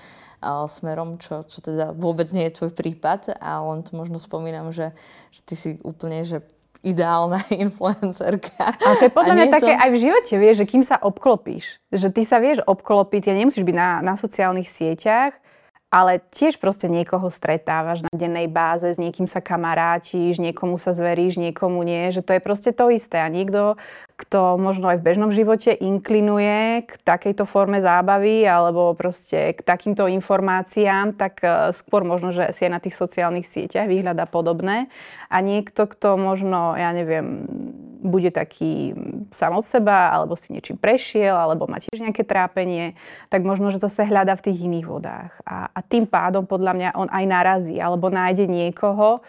smerom, 0.67 1.15
čo, 1.15 1.47
čo 1.47 1.63
teda 1.63 1.95
vôbec 1.95 2.27
nie 2.35 2.51
je 2.51 2.59
tvoj 2.59 2.75
prípad 2.75 3.39
a 3.39 3.63
len 3.63 3.87
to 3.87 3.95
možno 3.95 4.19
spomínam, 4.19 4.75
že, 4.75 4.91
že 5.31 5.41
ty 5.47 5.55
si 5.55 5.69
úplne, 5.87 6.27
že 6.27 6.43
ideálna 6.85 7.45
influencerka. 7.65 8.77
A 8.77 8.89
to 8.97 9.07
je 9.07 9.11
podľa 9.13 9.33
mňa 9.33 9.47
také 9.53 9.73
to... 9.73 9.81
aj 9.81 9.89
v 9.93 10.01
živote, 10.01 10.33
vieš, 10.37 10.55
že 10.63 10.69
kým 10.69 10.83
sa 10.85 10.97
obklopíš, 11.01 11.81
že 11.89 12.07
ty 12.13 12.21
sa 12.27 12.37
vieš 12.37 12.61
obklopiť, 12.65 13.31
ja 13.31 13.35
nemusíš 13.37 13.65
byť 13.65 13.75
na, 13.75 13.89
na 14.01 14.13
sociálnych 14.13 14.69
sieťach, 14.69 15.37
ale 15.87 16.19
tiež 16.19 16.59
proste 16.59 16.91
niekoho 16.91 17.31
stretávaš 17.31 18.03
na 18.03 18.11
dennej 18.11 18.51
báze, 18.51 18.91
s 18.91 18.99
niekým 18.99 19.23
sa 19.23 19.39
kamarátiš, 19.39 20.35
niekomu 20.35 20.75
sa 20.75 20.91
zveríš, 20.91 21.39
niekomu 21.39 21.79
nie, 21.87 22.11
že 22.11 22.19
to 22.19 22.35
je 22.35 22.41
proste 22.43 22.75
to 22.75 22.91
isté. 22.91 23.23
A 23.23 23.31
niekto, 23.31 23.79
kto 24.17 24.57
možno 24.57 24.89
aj 24.89 24.97
v 24.97 25.05
bežnom 25.13 25.29
živote 25.29 25.69
inklinuje 25.77 26.89
k 26.89 26.91
takejto 27.05 27.45
forme 27.45 27.77
zábavy 27.77 28.49
alebo 28.49 28.97
proste 28.97 29.53
k 29.53 29.61
takýmto 29.61 30.09
informáciám, 30.09 31.13
tak 31.13 31.45
e, 31.45 31.69
skôr 31.69 32.01
možno, 32.01 32.33
že 32.33 32.49
si 32.49 32.65
aj 32.65 32.71
na 32.73 32.81
tých 32.81 32.97
sociálnych 32.97 33.45
sieťach 33.45 33.85
vyhľada 33.85 34.25
podobné. 34.25 34.89
A 35.29 35.37
niekto, 35.45 35.85
kto 35.85 36.17
možno, 36.17 36.73
ja 36.73 36.89
neviem, 36.97 37.45
bude 38.01 38.33
taký 38.33 38.97
sám 39.29 39.61
od 39.61 39.65
seba, 39.69 40.09
alebo 40.09 40.33
si 40.33 40.49
niečím 40.49 40.81
prešiel, 40.81 41.37
alebo 41.37 41.69
má 41.69 41.77
tiež 41.77 42.01
nejaké 42.01 42.25
trápenie, 42.25 42.97
tak 43.29 43.45
možno, 43.45 43.69
že 43.69 43.77
zase 43.77 44.01
hľada 44.01 44.33
v 44.33 44.45
tých 44.49 44.65
iných 44.65 44.87
vodách. 44.89 45.31
A, 45.45 45.69
a 45.69 45.79
tým 45.85 46.09
pádom 46.09 46.49
podľa 46.49 46.73
mňa 46.73 46.89
on 46.97 47.09
aj 47.13 47.25
narazí, 47.29 47.77
alebo 47.77 48.09
nájde 48.09 48.49
niekoho, 48.49 49.21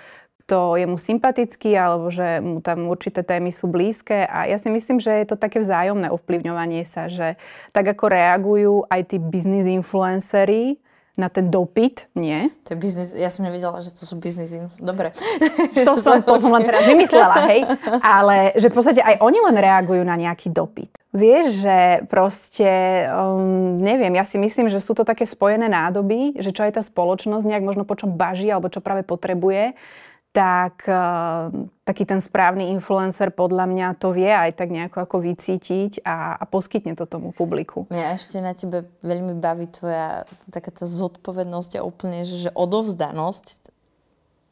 kto 0.48 0.80
je 0.80 0.88
mu 0.88 0.96
sympatický, 0.96 1.76
alebo 1.76 2.08
že 2.08 2.40
mu 2.40 2.64
tam 2.64 2.88
určité 2.88 3.20
témy 3.20 3.52
sú 3.52 3.68
blízke. 3.68 4.24
A 4.24 4.48
ja 4.48 4.56
si 4.56 4.72
myslím, 4.72 4.96
že 4.96 5.12
je 5.12 5.28
to 5.28 5.36
také 5.36 5.60
vzájomné 5.60 6.08
ovplyvňovanie 6.08 6.88
sa, 6.88 7.12
že 7.12 7.36
tak 7.76 7.84
ako 7.92 8.08
reagujú 8.08 8.74
aj 8.88 9.12
tí 9.12 9.20
business 9.20 9.68
influencery, 9.68 10.80
na 11.18 11.26
ten 11.26 11.50
dopyt, 11.50 12.14
nie? 12.14 12.46
To 12.70 12.72
je 12.72 12.78
biznis, 12.78 13.10
ja 13.10 13.26
som 13.26 13.42
nevedela, 13.42 13.82
že 13.82 13.90
to 13.90 14.06
sú 14.06 14.14
biznis 14.22 14.54
Dobre. 14.78 15.10
To 15.82 15.98
som, 15.98 16.22
to 16.22 16.38
som 16.38 16.54
len 16.54 16.62
teraz 16.62 16.86
vymyslela, 16.94 17.42
hej. 17.50 17.66
Ale 17.98 18.54
že 18.54 18.70
v 18.70 18.74
podstate 18.78 19.02
aj 19.02 19.18
oni 19.18 19.42
len 19.42 19.58
reagujú 19.58 20.06
na 20.06 20.14
nejaký 20.14 20.54
dopyt. 20.54 20.94
Vieš, 21.10 21.66
že 21.66 21.78
proste, 22.06 22.70
um, 23.10 23.74
neviem, 23.82 24.14
ja 24.14 24.22
si 24.22 24.38
myslím, 24.38 24.70
že 24.70 24.78
sú 24.78 24.94
to 24.94 25.02
také 25.02 25.26
spojené 25.26 25.66
nádoby, 25.66 26.38
že 26.38 26.54
čo 26.54 26.62
aj 26.62 26.78
tá 26.78 26.82
spoločnosť 26.86 27.50
nejak 27.50 27.66
možno 27.66 27.82
po 27.82 27.98
čom 27.98 28.14
baží 28.14 28.46
alebo 28.46 28.70
čo 28.70 28.78
práve 28.78 29.02
potrebuje 29.02 29.74
tak 30.28 30.84
uh, 30.84 31.48
taký 31.88 32.04
ten 32.04 32.20
správny 32.20 32.68
influencer 32.70 33.32
podľa 33.32 33.64
mňa 33.64 33.86
to 33.96 34.12
vie 34.12 34.28
aj 34.28 34.60
tak 34.60 34.68
nejako 34.68 35.08
ako 35.08 35.16
vycítiť 35.24 36.04
a, 36.04 36.36
a 36.36 36.44
poskytne 36.44 36.92
to 36.94 37.08
tomu 37.08 37.32
publiku. 37.32 37.88
Mňa 37.88 38.06
ešte 38.14 38.36
na 38.44 38.52
tebe 38.52 38.86
veľmi 39.00 39.34
baví 39.40 39.66
tvoja 39.72 40.28
taká 40.52 40.68
tá 40.68 40.84
zodpovednosť 40.84 41.80
a 41.80 41.86
úplne, 41.86 42.28
že, 42.28 42.48
že 42.48 42.50
odovzdanosť 42.52 43.72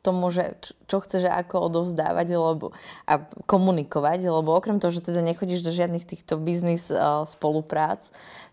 tomu, 0.00 0.30
že 0.30 0.54
čo 0.86 1.02
chceš 1.02 1.26
ako 1.26 1.66
odovzdávať 1.66 2.38
lebo, 2.38 2.70
a 3.10 3.26
komunikovať, 3.50 4.30
lebo 4.30 4.54
okrem 4.54 4.78
toho, 4.78 4.94
že 4.94 5.02
teda 5.02 5.18
nechodíš 5.18 5.66
do 5.66 5.74
žiadnych 5.74 6.06
týchto 6.06 6.38
biznis 6.38 6.88
uh, 6.94 7.26
spoluprác, 7.26 8.06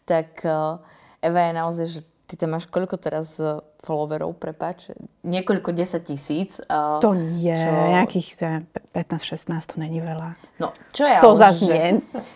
tak 0.09 0.41
uh, 0.43 0.81
Eva 1.21 1.47
je 1.47 1.53
naozaj, 1.53 1.85
že 1.87 1.99
ty 2.25 2.35
tam 2.35 2.57
máš 2.57 2.65
koľko 2.65 2.97
teraz 2.97 3.37
followerov, 3.83 4.39
prepač, 4.39 4.95
niekoľko 5.27 5.75
desať 5.75 6.15
tisíc. 6.15 6.57
Uh, 6.71 7.03
to 7.03 7.11
nie, 7.11 7.51
čo... 7.51 7.67
nejakých 7.67 8.27
15-16 8.95 9.51
to 9.67 9.75
není 9.75 9.99
veľa. 9.99 10.39
No, 10.63 10.71
čo 10.95 11.03
je 11.03 11.19
To 11.19 11.35
zase 11.35 11.67
že... 11.67 11.75
nie. 11.75 11.85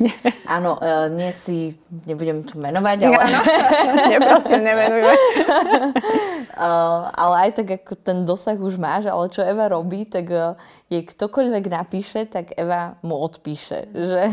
Áno, 0.55 0.75
uh, 0.75 1.07
nie 1.07 1.31
si, 1.31 1.79
nebudem 2.03 2.43
tu 2.43 2.59
menovať, 2.59 2.97
ale... 3.07 3.15
Áno, 3.23 3.39
nemenujme. 4.67 5.13
uh, 6.59 7.07
ale 7.23 7.35
aj 7.47 7.63
tak, 7.63 7.67
ako 7.79 7.93
ten 7.95 8.27
dosah 8.27 8.59
už 8.59 8.75
máš, 8.75 9.07
ale 9.07 9.31
čo 9.31 9.39
Eva 9.39 9.71
robí, 9.71 10.03
tak 10.03 10.27
uh, 10.27 10.59
jej 10.91 11.03
ktokoľvek 11.03 11.65
napíše, 11.71 12.27
tak 12.27 12.51
Eva 12.59 12.99
mu 12.99 13.15
odpíše. 13.19 13.87
Že 13.95 14.23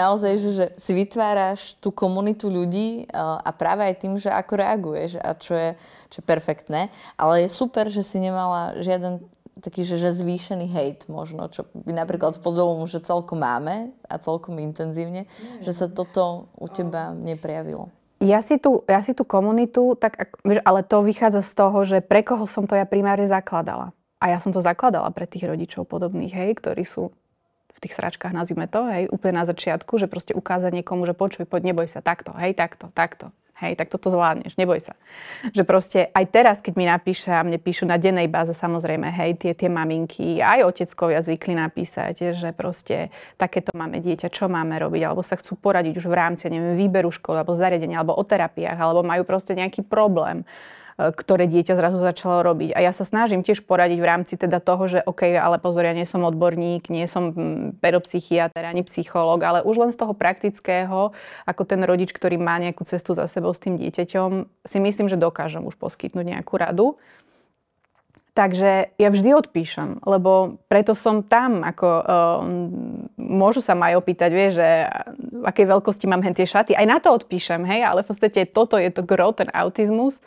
naozaj, 0.00 0.32
že, 0.40 0.50
že 0.52 0.66
si 0.76 0.92
vytváraš 0.92 1.80
tú 1.80 1.88
komunitu 1.88 2.52
ľudí 2.52 3.08
uh, 3.08 3.40
a 3.40 3.48
práve 3.56 3.88
aj 3.88 3.94
tým, 4.00 4.20
že 4.20 4.28
ako 4.28 4.52
reaguješ 4.60 5.16
a 5.20 5.32
čo 5.36 5.56
je 5.56 5.70
čo 6.14 6.22
je 6.22 6.30
perfektné. 6.30 6.94
Ale 7.18 7.42
je 7.42 7.50
super, 7.50 7.90
že 7.90 8.06
si 8.06 8.22
nemala 8.22 8.78
žiaden 8.78 9.26
taký, 9.58 9.82
že, 9.82 9.98
že 9.98 10.14
zvýšený 10.14 10.66
hejt 10.70 11.00
možno, 11.10 11.50
čo 11.50 11.66
by 11.74 11.90
napríklad 11.90 12.38
v 12.38 12.42
Podolomu, 12.42 12.86
že 12.86 13.02
celkom 13.02 13.42
máme 13.42 13.90
a 14.06 14.18
celkom 14.22 14.58
intenzívne, 14.62 15.26
Nie, 15.26 15.62
že 15.66 15.72
sa 15.74 15.86
toto 15.90 16.52
u 16.54 16.66
teba 16.70 17.14
neprejavilo. 17.14 17.90
Ja 18.22 18.40
si, 18.40 18.56
tú, 18.56 18.86
ja 18.88 19.04
si 19.04 19.12
tú 19.12 19.26
komunitu, 19.26 19.98
tak, 20.00 20.32
ale 20.44 20.80
to 20.86 21.04
vychádza 21.04 21.44
z 21.44 21.52
toho, 21.52 21.78
že 21.84 21.98
pre 22.00 22.24
koho 22.24 22.46
som 22.48 22.64
to 22.64 22.78
ja 22.78 22.86
primárne 22.88 23.28
zakladala. 23.28 23.92
A 24.22 24.32
ja 24.32 24.38
som 24.40 24.54
to 24.54 24.64
zakladala 24.64 25.12
pre 25.12 25.28
tých 25.28 25.44
rodičov 25.44 25.84
podobných, 25.84 26.32
hej, 26.32 26.56
ktorí 26.56 26.88
sú 26.88 27.12
v 27.74 27.78
tých 27.82 27.92
sračkách, 27.92 28.32
nazvime 28.32 28.64
to, 28.70 28.86
hej, 28.88 29.10
úplne 29.12 29.42
na 29.42 29.44
začiatku, 29.44 30.00
že 30.00 30.08
proste 30.08 30.32
ukázať 30.32 30.72
niekomu, 30.80 31.04
že 31.04 31.12
počuj, 31.12 31.44
poď, 31.44 31.74
neboj 31.74 31.90
sa, 31.90 32.00
takto, 32.00 32.32
hej, 32.38 32.56
takto, 32.56 32.88
takto. 32.94 33.34
Hej, 33.54 33.78
tak 33.78 33.86
toto 33.86 34.10
zvládneš, 34.10 34.58
neboj 34.58 34.82
sa. 34.82 34.98
Že 35.54 35.62
proste 35.62 35.98
aj 36.10 36.24
teraz, 36.34 36.56
keď 36.58 36.74
mi 36.74 36.90
napíše 36.90 37.30
a 37.30 37.38
mne 37.46 37.62
píšu 37.62 37.86
na 37.86 38.02
dennej 38.02 38.26
báze 38.26 38.50
samozrejme, 38.50 39.06
hej, 39.14 39.38
tie, 39.38 39.54
tie 39.54 39.70
maminky, 39.70 40.42
aj 40.42 40.66
oteckovia 40.66 41.22
zvykli 41.22 41.54
napísať, 41.54 42.34
že 42.34 42.50
proste 42.50 43.14
takéto 43.38 43.70
máme 43.78 44.02
dieťa, 44.02 44.26
čo 44.26 44.50
máme 44.50 44.74
robiť, 44.82 45.06
alebo 45.06 45.22
sa 45.22 45.38
chcú 45.38 45.54
poradiť 45.54 46.02
už 46.02 46.10
v 46.10 46.18
rámci, 46.18 46.50
neviem, 46.50 46.74
výberu 46.74 47.14
školy, 47.14 47.46
alebo 47.46 47.54
zariadenia, 47.54 48.02
alebo 48.02 48.18
o 48.18 48.24
terapiách, 48.26 48.74
alebo 48.74 49.06
majú 49.06 49.22
proste 49.22 49.54
nejaký 49.54 49.86
problém 49.86 50.42
ktoré 50.94 51.50
dieťa 51.50 51.74
zrazu 51.74 51.98
začalo 51.98 52.46
robiť. 52.46 52.70
A 52.74 52.78
ja 52.86 52.92
sa 52.94 53.02
snažím 53.02 53.42
tiež 53.42 53.66
poradiť 53.66 53.98
v 53.98 54.06
rámci 54.06 54.34
teda 54.38 54.62
toho, 54.62 54.86
že 54.86 55.02
OK, 55.02 55.34
ale 55.34 55.58
pozor, 55.58 55.82
ja 55.82 55.94
nie 55.94 56.06
som 56.06 56.22
odborník, 56.22 56.86
nie 56.86 57.10
som 57.10 57.34
pedopsychiatr 57.82 58.62
ani 58.62 58.86
psychológ, 58.86 59.42
ale 59.42 59.58
už 59.66 59.82
len 59.82 59.90
z 59.90 59.98
toho 59.98 60.14
praktického, 60.14 61.10
ako 61.44 61.62
ten 61.66 61.82
rodič, 61.82 62.14
ktorý 62.14 62.38
má 62.38 62.62
nejakú 62.62 62.86
cestu 62.86 63.10
za 63.10 63.26
sebou 63.26 63.50
s 63.50 63.62
tým 63.62 63.74
dieťaťom, 63.74 64.62
si 64.62 64.78
myslím, 64.78 65.10
že 65.10 65.18
dokážem 65.18 65.66
už 65.66 65.74
poskytnúť 65.74 66.38
nejakú 66.38 66.54
radu. 66.54 66.94
Takže 68.34 68.98
ja 68.98 69.08
vždy 69.14 69.30
odpíšem, 69.30 70.02
lebo 70.02 70.58
preto 70.66 70.90
som 70.98 71.22
tam, 71.22 71.62
ako 71.62 71.86
um, 71.86 72.02
môžu 73.14 73.62
sa 73.62 73.78
ma 73.78 73.94
aj 73.94 74.02
opýtať, 74.02 74.30
vieš, 74.34 74.58
že 74.58 74.90
v 75.38 75.46
akej 75.46 75.66
veľkosti 75.70 76.10
mám 76.10 76.18
hen 76.18 76.34
tie 76.34 76.42
šaty. 76.42 76.74
Aj 76.74 76.82
na 76.82 76.98
to 76.98 77.14
odpíšem, 77.14 77.62
hej, 77.62 77.86
ale 77.86 78.02
v 78.02 78.10
podstate 78.10 78.42
toto 78.50 78.74
je 78.74 78.90
to 78.90 79.06
gro, 79.06 79.30
ten 79.30 79.46
autizmus. 79.54 80.18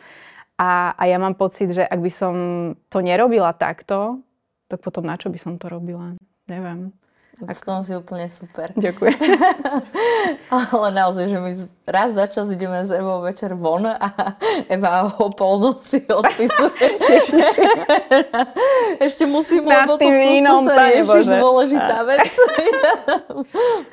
A, 0.58 0.98
a 0.98 1.04
ja 1.06 1.22
mám 1.22 1.38
pocit, 1.38 1.70
že 1.70 1.86
ak 1.86 2.02
by 2.02 2.12
som 2.12 2.34
to 2.90 2.98
nerobila 3.06 3.54
takto, 3.54 4.26
tak 4.66 4.82
potom 4.82 5.06
na 5.06 5.14
čo 5.14 5.30
by 5.30 5.38
som 5.38 5.54
to 5.62 5.70
robila? 5.70 6.18
Neviem. 6.50 6.92
V 7.38 7.62
tom 7.62 7.86
si 7.86 7.94
úplne 7.94 8.26
super. 8.34 8.74
Ďakujem. 8.74 9.14
Ale 10.74 10.90
naozaj, 10.90 11.30
že 11.30 11.38
my 11.38 11.52
raz 11.86 12.18
za 12.18 12.26
čas 12.26 12.50
ideme 12.50 12.82
s 12.82 12.90
Evou 12.90 13.22
večer 13.22 13.54
von 13.54 13.86
a 13.86 14.10
Eva 14.66 15.06
o 15.06 15.30
polnoci 15.30 16.02
odpisuje. 16.10 16.98
Ešte 19.06 19.30
musím, 19.30 19.70
Na 19.70 19.86
lebo 19.86 20.02
to 20.02 20.10
vínom, 20.10 20.66
sa 20.66 20.90
rieši 20.90 21.30
dôležitá 21.30 21.98
vec. 22.10 22.26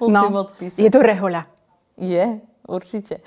musím 0.00 0.32
no, 0.32 0.40
odpísať. 0.48 0.80
Je 0.80 0.88
to 0.88 1.04
rehoľa. 1.04 1.44
Je. 2.00 2.40
Určite. 2.64 3.20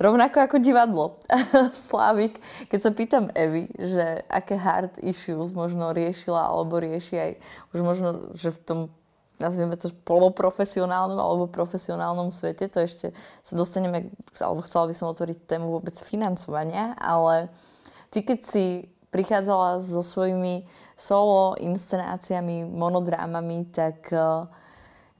Rovnako 0.00 0.48
ako 0.48 0.56
divadlo. 0.64 1.20
Slávik, 1.88 2.40
keď 2.72 2.80
sa 2.80 2.90
pýtam 2.96 3.28
Evy, 3.36 3.68
že 3.76 4.24
aké 4.32 4.56
hard 4.56 4.96
issues 5.04 5.52
možno 5.52 5.92
riešila 5.92 6.48
alebo 6.48 6.80
rieši 6.80 7.14
aj 7.20 7.30
už 7.76 7.80
možno, 7.84 8.08
že 8.32 8.48
v 8.48 8.60
tom 8.64 8.78
nazvieme 9.38 9.78
to 9.78 9.94
poloprofesionálnom 10.02 11.20
alebo 11.20 11.46
profesionálnom 11.46 12.34
svete, 12.34 12.66
to 12.66 12.82
ešte 12.82 13.06
sa 13.44 13.54
dostaneme, 13.54 14.10
alebo 14.40 14.66
chcela 14.66 14.90
by 14.90 14.94
som 14.96 15.12
otvoriť 15.14 15.46
tému 15.46 15.70
vôbec 15.70 15.94
financovania, 15.94 16.96
ale 16.98 17.52
ty 18.10 18.26
keď 18.26 18.38
si 18.42 18.64
prichádzala 19.14 19.78
so 19.80 20.02
svojimi 20.02 20.66
solo 20.98 21.54
inscenáciami, 21.62 22.66
monodrámami, 22.66 23.70
tak 23.70 24.10
uh, 24.10 24.50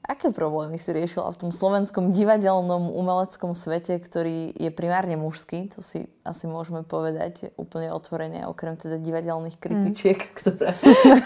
Aké 0.09 0.33
problémy 0.33 0.81
si 0.81 0.89
riešila 0.89 1.29
v 1.29 1.37
tom 1.37 1.51
slovenskom 1.53 2.17
divadelnom 2.17 2.89
umeleckom 2.97 3.53
svete, 3.53 4.01
ktorý 4.01 4.57
je 4.57 4.73
primárne 4.73 5.13
mužský, 5.13 5.69
to 5.69 5.85
si 5.85 6.09
asi 6.25 6.49
môžeme 6.49 6.81
povedať 6.81 7.53
úplne 7.61 7.93
otvorene, 7.93 8.49
okrem 8.49 8.73
teda 8.73 8.97
divadelných 8.97 9.61
kritičiek, 9.61 10.17
mm. 10.17 10.31
ktoré, 10.41 10.73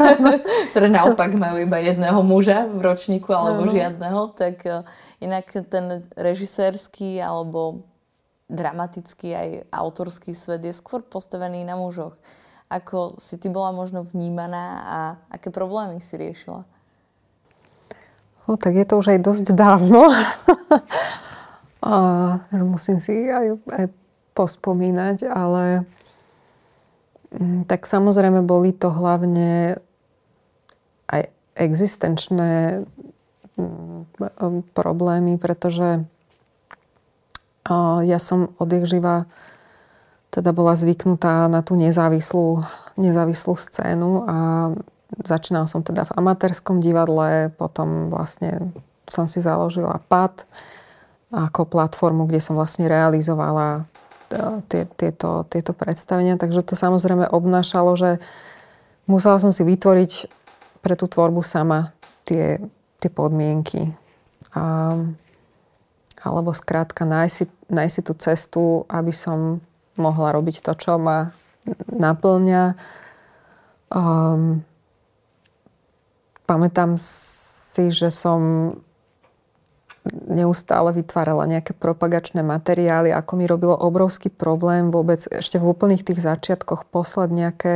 ktoré 0.76 0.88
naopak 0.92 1.32
majú 1.32 1.64
iba 1.64 1.80
jedného 1.80 2.20
muža 2.28 2.68
v 2.68 2.84
ročníku 2.84 3.32
alebo 3.32 3.64
no. 3.64 3.72
žiadneho, 3.72 4.36
tak 4.36 4.68
e, 4.68 4.84
inak 5.24 5.48
ten 5.72 6.04
režisérsky 6.20 7.24
alebo 7.24 7.88
dramatický 8.52 9.32
aj 9.32 9.50
autorský 9.72 10.36
svet 10.36 10.60
je 10.60 10.76
skôr 10.76 11.00
postavený 11.00 11.64
na 11.64 11.80
mužoch. 11.80 12.20
Ako 12.68 13.16
si 13.16 13.40
ty 13.40 13.48
bola 13.48 13.72
možno 13.72 14.04
vnímaná 14.04 14.66
a 14.84 15.00
aké 15.32 15.56
problémy 15.56 16.04
si 16.04 16.20
riešila? 16.20 16.68
No 18.48 18.60
tak 18.60 18.76
je 18.76 18.86
to 18.86 19.00
už 19.00 19.16
aj 19.16 19.20
dosť 19.24 19.46
dávno. 19.56 20.12
a 21.84 21.96
musím 22.52 23.00
si 23.00 23.28
aj, 23.28 23.60
aj 23.72 23.86
pospomínať, 24.36 25.28
ale 25.30 25.88
mm, 27.36 27.70
tak 27.70 27.88
samozrejme 27.88 28.44
boli 28.44 28.76
to 28.76 28.92
hlavne 28.92 29.80
aj 31.08 31.22
existenčné 31.56 32.84
mm, 33.56 34.74
problémy, 34.74 35.38
pretože 35.38 36.04
ja 38.04 38.20
som 38.20 38.52
odjak 38.60 38.84
živa 38.84 39.24
teda 40.34 40.50
bola 40.50 40.74
zvyknutá 40.74 41.46
na 41.46 41.62
tú 41.62 41.78
nezávislú, 41.78 42.66
nezávislú 42.98 43.54
scénu 43.54 44.26
a 44.26 44.38
Začínala 45.22 45.70
som 45.70 45.86
teda 45.86 46.10
v 46.10 46.16
amatérskom 46.18 46.82
divadle, 46.82 47.54
potom 47.54 48.10
vlastne 48.10 48.74
som 49.06 49.30
si 49.30 49.44
založila 49.44 50.02
PAD 50.10 50.48
ako 51.34 51.66
platformu, 51.66 52.30
kde 52.30 52.42
som 52.42 52.54
vlastne 52.54 52.86
realizovala 52.86 53.90
e, 54.30 54.86
tieto, 54.98 55.46
tieto 55.50 55.72
predstavenia. 55.74 56.38
Takže 56.38 56.62
to 56.62 56.78
samozrejme 56.78 57.26
obnášalo, 57.30 57.98
že 57.98 58.12
musela 59.10 59.42
som 59.42 59.50
si 59.50 59.66
vytvoriť 59.66 60.12
pre 60.86 60.94
tú 60.94 61.10
tvorbu 61.10 61.42
sama 61.42 61.92
tie, 62.24 62.62
tie 63.02 63.10
podmienky. 63.10 63.92
A, 64.54 64.94
alebo 66.22 66.54
skrátka 66.54 67.04
nájsť 67.04 67.34
si, 67.34 67.46
nájsť 67.68 67.94
si 67.94 68.02
tú 68.06 68.14
cestu, 68.16 68.64
aby 68.88 69.12
som 69.12 69.60
mohla 69.98 70.34
robiť 70.38 70.62
to, 70.62 70.74
čo 70.78 71.02
ma 71.02 71.34
naplňa. 71.90 72.78
Um, 73.94 74.66
pamätám 76.54 77.02
si, 77.02 77.90
že 77.90 78.14
som 78.14 78.74
neustále 80.30 80.94
vytvárala 80.94 81.50
nejaké 81.50 81.74
propagačné 81.74 82.46
materiály, 82.46 83.10
ako 83.10 83.34
mi 83.40 83.50
robilo 83.50 83.74
obrovský 83.74 84.30
problém 84.30 84.94
vôbec 84.94 85.26
ešte 85.32 85.58
v 85.58 85.74
úplných 85.74 86.06
tých 86.06 86.22
začiatkoch 86.22 86.86
poslať 86.92 87.30
nejaké, 87.34 87.76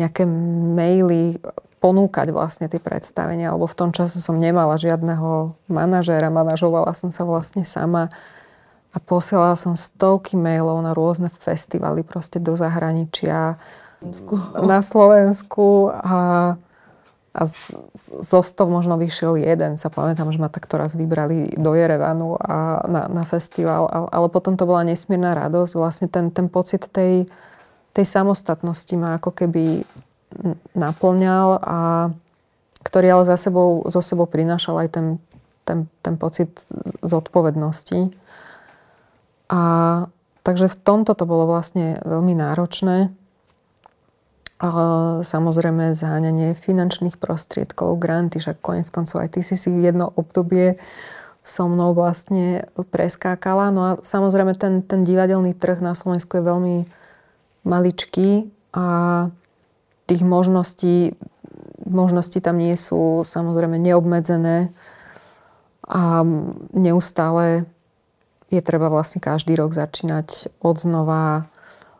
nejaké 0.00 0.24
maily, 0.72 1.42
ponúkať 1.82 2.32
vlastne 2.32 2.70
tie 2.72 2.80
predstavenia, 2.80 3.52
lebo 3.52 3.68
v 3.68 3.78
tom 3.78 3.90
čase 3.92 4.22
som 4.22 4.40
nemala 4.40 4.80
žiadneho 4.80 5.58
manažéra, 5.68 6.32
manažovala 6.32 6.96
som 6.96 7.12
sa 7.12 7.26
vlastne 7.28 7.66
sama 7.66 8.08
a 8.94 8.96
posielala 8.96 9.58
som 9.58 9.76
stovky 9.76 10.40
mailov 10.40 10.80
na 10.80 10.96
rôzne 10.96 11.28
festivaly 11.28 12.00
proste 12.00 12.40
do 12.40 12.56
zahraničia, 12.56 13.60
na 14.56 14.80
Slovensku. 14.80 15.90
a 15.92 16.54
a 17.36 17.44
z, 17.44 17.76
zo 18.24 18.40
100 18.40 18.64
možno 18.64 18.96
vyšiel 18.96 19.36
jeden. 19.36 19.76
Sa 19.76 19.92
pamätám, 19.92 20.32
že 20.32 20.40
ma 20.40 20.48
takto 20.48 20.80
raz 20.80 20.96
vybrali 20.96 21.52
do 21.60 21.76
Jerevanu 21.76 22.40
a 22.40 22.80
na, 22.88 23.02
na 23.12 23.24
festival, 23.28 23.84
a, 23.92 24.08
ale 24.08 24.32
potom 24.32 24.56
to 24.56 24.64
bola 24.64 24.88
nesmierna 24.88 25.36
radosť. 25.36 25.72
Vlastne 25.76 26.06
ten, 26.08 26.32
ten 26.32 26.48
pocit 26.48 26.88
tej, 26.88 27.28
tej 27.92 28.06
samostatnosti 28.08 28.96
ma 28.96 29.20
ako 29.20 29.36
keby 29.36 29.84
naplňal 30.72 31.60
a 31.60 31.78
ktorý 32.80 33.20
ale 33.20 33.24
za 33.28 33.36
sebou, 33.36 33.84
zo 33.84 34.00
sebou 34.00 34.24
prinášal 34.24 34.86
aj 34.86 34.88
ten, 34.96 35.06
ten, 35.68 35.78
ten 36.00 36.14
pocit 36.16 36.48
zodpovednosti. 37.04 38.16
A 39.52 39.60
takže 40.40 40.72
v 40.72 40.76
tomto 40.80 41.12
to 41.12 41.28
bolo 41.28 41.44
vlastne 41.50 42.00
veľmi 42.00 42.32
náročné. 42.32 43.12
Samozrejme 45.20 45.92
zháňanie 45.92 46.56
finančných 46.56 47.20
prostriedkov, 47.20 48.00
granty, 48.00 48.40
však 48.40 48.64
konec 48.64 48.88
koncov 48.88 49.20
aj 49.20 49.36
ty 49.36 49.40
si 49.44 49.52
si 49.52 49.68
jedno 49.68 50.08
obdobie 50.16 50.80
so 51.44 51.68
mnou 51.68 51.92
vlastne 51.92 52.64
preskákala. 52.90 53.68
No 53.68 53.80
a 53.84 53.90
samozrejme 54.00 54.56
ten, 54.56 54.80
ten 54.80 55.04
divadelný 55.04 55.52
trh 55.52 55.84
na 55.84 55.92
Slovensku 55.92 56.40
je 56.40 56.48
veľmi 56.48 56.76
maličký 57.68 58.48
a 58.72 58.86
tých 60.08 60.22
možností, 60.24 61.14
možností 61.84 62.40
tam 62.40 62.56
nie 62.56 62.74
sú 62.80 63.28
samozrejme 63.28 63.76
neobmedzené 63.76 64.72
a 65.86 66.24
neustále 66.74 67.68
je 68.50 68.62
treba 68.62 68.88
vlastne 68.88 69.18
každý 69.18 69.58
rok 69.58 69.74
začínať 69.74 70.50
od 70.62 70.76
znova 70.78 71.50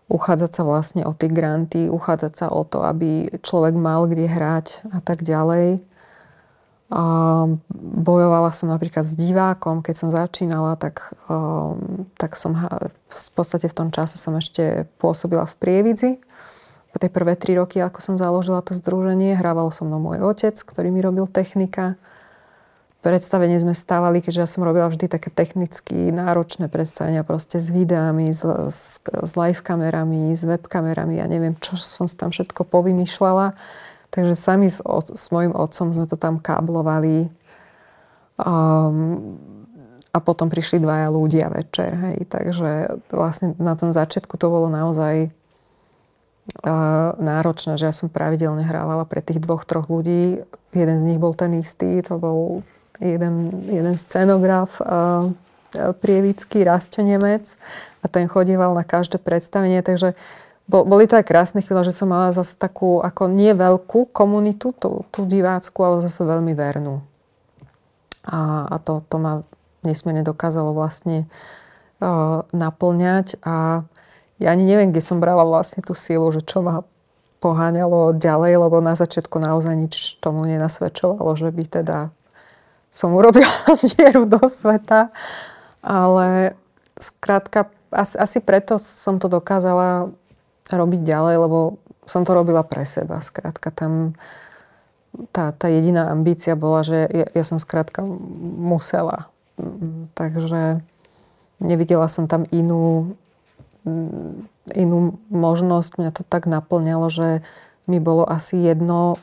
uchádzať 0.06 0.50
sa 0.54 0.62
vlastne 0.62 1.02
o 1.02 1.12
tie 1.14 1.26
granty, 1.26 1.90
uchádzať 1.90 2.32
sa 2.38 2.46
o 2.50 2.62
to, 2.62 2.86
aby 2.86 3.26
človek 3.42 3.74
mal 3.74 4.06
kde 4.06 4.30
hrať 4.30 4.86
a 4.94 5.02
tak 5.02 5.26
ďalej. 5.26 5.82
A 6.86 7.02
bojovala 7.74 8.54
som 8.54 8.70
napríklad 8.70 9.02
s 9.02 9.18
divákom, 9.18 9.82
keď 9.82 9.94
som 9.98 10.08
začínala, 10.14 10.78
tak, 10.78 11.10
um, 11.26 12.06
tak 12.14 12.38
som 12.38 12.54
v 13.10 13.30
podstate 13.34 13.66
v 13.66 13.74
tom 13.74 13.90
čase 13.90 14.14
som 14.22 14.38
ešte 14.38 14.86
pôsobila 15.02 15.42
v 15.50 15.58
Prievidzi. 15.58 16.12
Po 16.94 17.02
tej 17.02 17.10
prvé 17.10 17.34
tri 17.34 17.58
roky, 17.58 17.82
ako 17.82 17.98
som 17.98 18.14
založila 18.14 18.62
to 18.62 18.78
združenie, 18.78 19.34
hrával 19.34 19.74
so 19.74 19.82
mnou 19.82 19.98
môj 19.98 20.22
otec, 20.22 20.54
ktorý 20.54 20.94
mi 20.94 21.02
robil 21.02 21.26
technika 21.26 21.98
predstavenie 23.06 23.54
sme 23.62 23.70
stávali, 23.70 24.18
keďže 24.18 24.42
ja 24.42 24.48
som 24.50 24.66
robila 24.66 24.90
vždy 24.90 25.06
také 25.06 25.30
technicky 25.30 26.10
náročné 26.10 26.66
predstavenia 26.66 27.22
proste 27.22 27.62
s 27.62 27.70
videami, 27.70 28.34
s, 28.34 28.42
s, 28.42 28.98
s 29.06 29.32
live 29.38 29.62
kamerami, 29.62 30.34
s 30.34 30.42
web 30.42 30.66
kamerami, 30.66 31.22
ja 31.22 31.30
neviem, 31.30 31.54
čo 31.62 31.78
som 31.78 32.10
tam 32.10 32.34
všetko 32.34 32.66
povymýšľala. 32.66 33.54
Takže 34.10 34.34
sami 34.34 34.66
s, 34.66 34.82
s 35.14 35.24
mojim 35.30 35.54
otcom 35.54 35.94
sme 35.94 36.10
to 36.10 36.18
tam 36.18 36.42
káblovali. 36.42 37.30
Um, 38.42 39.38
a 40.10 40.18
potom 40.18 40.48
prišli 40.48 40.80
dvaja 40.80 41.12
ľudia 41.12 41.46
večer. 41.52 41.92
Hej. 41.92 42.26
Takže 42.32 42.70
vlastne 43.12 43.52
na 43.60 43.76
tom 43.76 43.92
začiatku 43.92 44.40
to 44.40 44.48
bolo 44.48 44.72
naozaj 44.72 45.28
náročné, 47.20 47.74
že 47.76 47.90
ja 47.90 47.94
som 47.94 48.06
pravidelne 48.06 48.62
hrávala 48.62 49.02
pre 49.04 49.20
tých 49.20 49.42
dvoch, 49.42 49.66
troch 49.66 49.90
ľudí. 49.90 50.40
Jeden 50.72 50.96
z 50.96 51.04
nich 51.04 51.20
bol 51.20 51.34
ten 51.34 51.58
istý, 51.58 52.00
to 52.00 52.16
bol 52.16 52.62
jeden, 53.00 53.66
jeden 53.68 53.96
scenograf 53.98 54.80
uh, 54.80 55.32
prievický, 55.76 56.64
Rasto 56.64 57.04
Nemec 57.04 57.56
a 58.00 58.06
ten 58.08 58.30
chodieval 58.30 58.72
na 58.72 58.86
každé 58.86 59.20
predstavenie, 59.20 59.82
takže 59.84 60.16
bol, 60.66 60.82
boli 60.82 61.06
to 61.06 61.14
aj 61.14 61.26
krásne 61.26 61.60
chvíle, 61.62 61.86
že 61.86 61.94
som 61.94 62.10
mala 62.10 62.34
zase 62.34 62.58
takú 62.58 62.98
ako 62.98 63.30
nie 63.30 63.54
veľkú 63.54 64.10
komunitu, 64.10 64.74
tú, 64.74 65.06
tú 65.14 65.22
divácku, 65.22 65.78
ale 65.82 66.02
zase 66.02 66.26
veľmi 66.26 66.52
vernú. 66.58 67.06
A, 68.26 68.66
a 68.66 68.76
to, 68.82 69.06
to 69.06 69.16
ma 69.22 69.46
nesmierne 69.86 70.26
dokázalo 70.26 70.74
vlastne 70.74 71.30
uh, 72.02 72.42
naplňať 72.50 73.38
a 73.46 73.86
ja 74.36 74.48
ani 74.52 74.68
neviem, 74.68 74.92
kde 74.92 75.00
som 75.00 75.22
brala 75.22 75.46
vlastne 75.46 75.80
tú 75.80 75.96
silu, 75.96 76.28
že 76.34 76.44
čo 76.44 76.60
ma 76.60 76.84
poháňalo 77.40 78.16
ďalej, 78.16 78.52
lebo 78.58 78.82
na 78.82 78.98
začiatku 78.98 79.38
naozaj 79.38 79.74
nič 79.76 79.94
tomu 80.20 80.44
nenasvedčovalo, 80.44 81.30
že 81.38 81.48
by 81.54 81.64
teda 81.68 82.10
som 82.96 83.12
urobila 83.12 83.52
dieru 83.92 84.24
do 84.24 84.40
sveta, 84.48 85.12
ale 85.84 86.56
skrátka 86.96 87.68
asi, 87.92 88.16
asi 88.16 88.38
preto 88.40 88.80
som 88.80 89.20
to 89.20 89.28
dokázala 89.28 90.08
robiť 90.72 91.00
ďalej, 91.04 91.36
lebo 91.44 91.76
som 92.08 92.24
to 92.24 92.32
robila 92.32 92.64
pre 92.64 92.88
seba. 92.88 93.20
Skrátka 93.20 93.68
tam 93.68 94.16
tá, 95.32 95.52
tá 95.52 95.66
jediná 95.68 96.08
ambícia 96.12 96.56
bola, 96.56 96.84
že 96.84 97.04
ja, 97.08 97.26
ja 97.28 97.44
som 97.44 97.60
skrátka 97.60 98.02
musela. 98.40 99.28
Takže 100.16 100.84
nevidela 101.60 102.08
som 102.08 102.28
tam 102.28 102.44
inú, 102.52 103.16
inú 104.72 105.20
možnosť. 105.32 106.00
Mňa 106.00 106.10
to 106.12 106.22
tak 106.26 106.44
naplňalo, 106.48 107.08
že 107.08 107.28
mi 107.88 108.02
bolo 108.02 108.26
asi 108.26 108.60
jedno, 108.60 109.16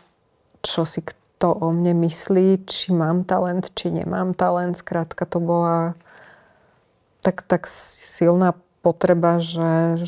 čo 0.63 0.87
si 0.87 1.03
to 1.43 1.51
o 1.51 1.75
mne 1.75 2.07
myslí, 2.07 2.63
či 2.63 2.95
mám 2.95 3.27
talent, 3.27 3.67
či 3.75 3.91
nemám 3.91 4.31
talent. 4.31 4.79
Skrátka 4.79 5.27
to 5.27 5.43
bola 5.43 5.99
tak, 7.19 7.43
tak 7.43 7.67
silná 7.67 8.55
potreba, 8.79 9.43
že, 9.43 9.99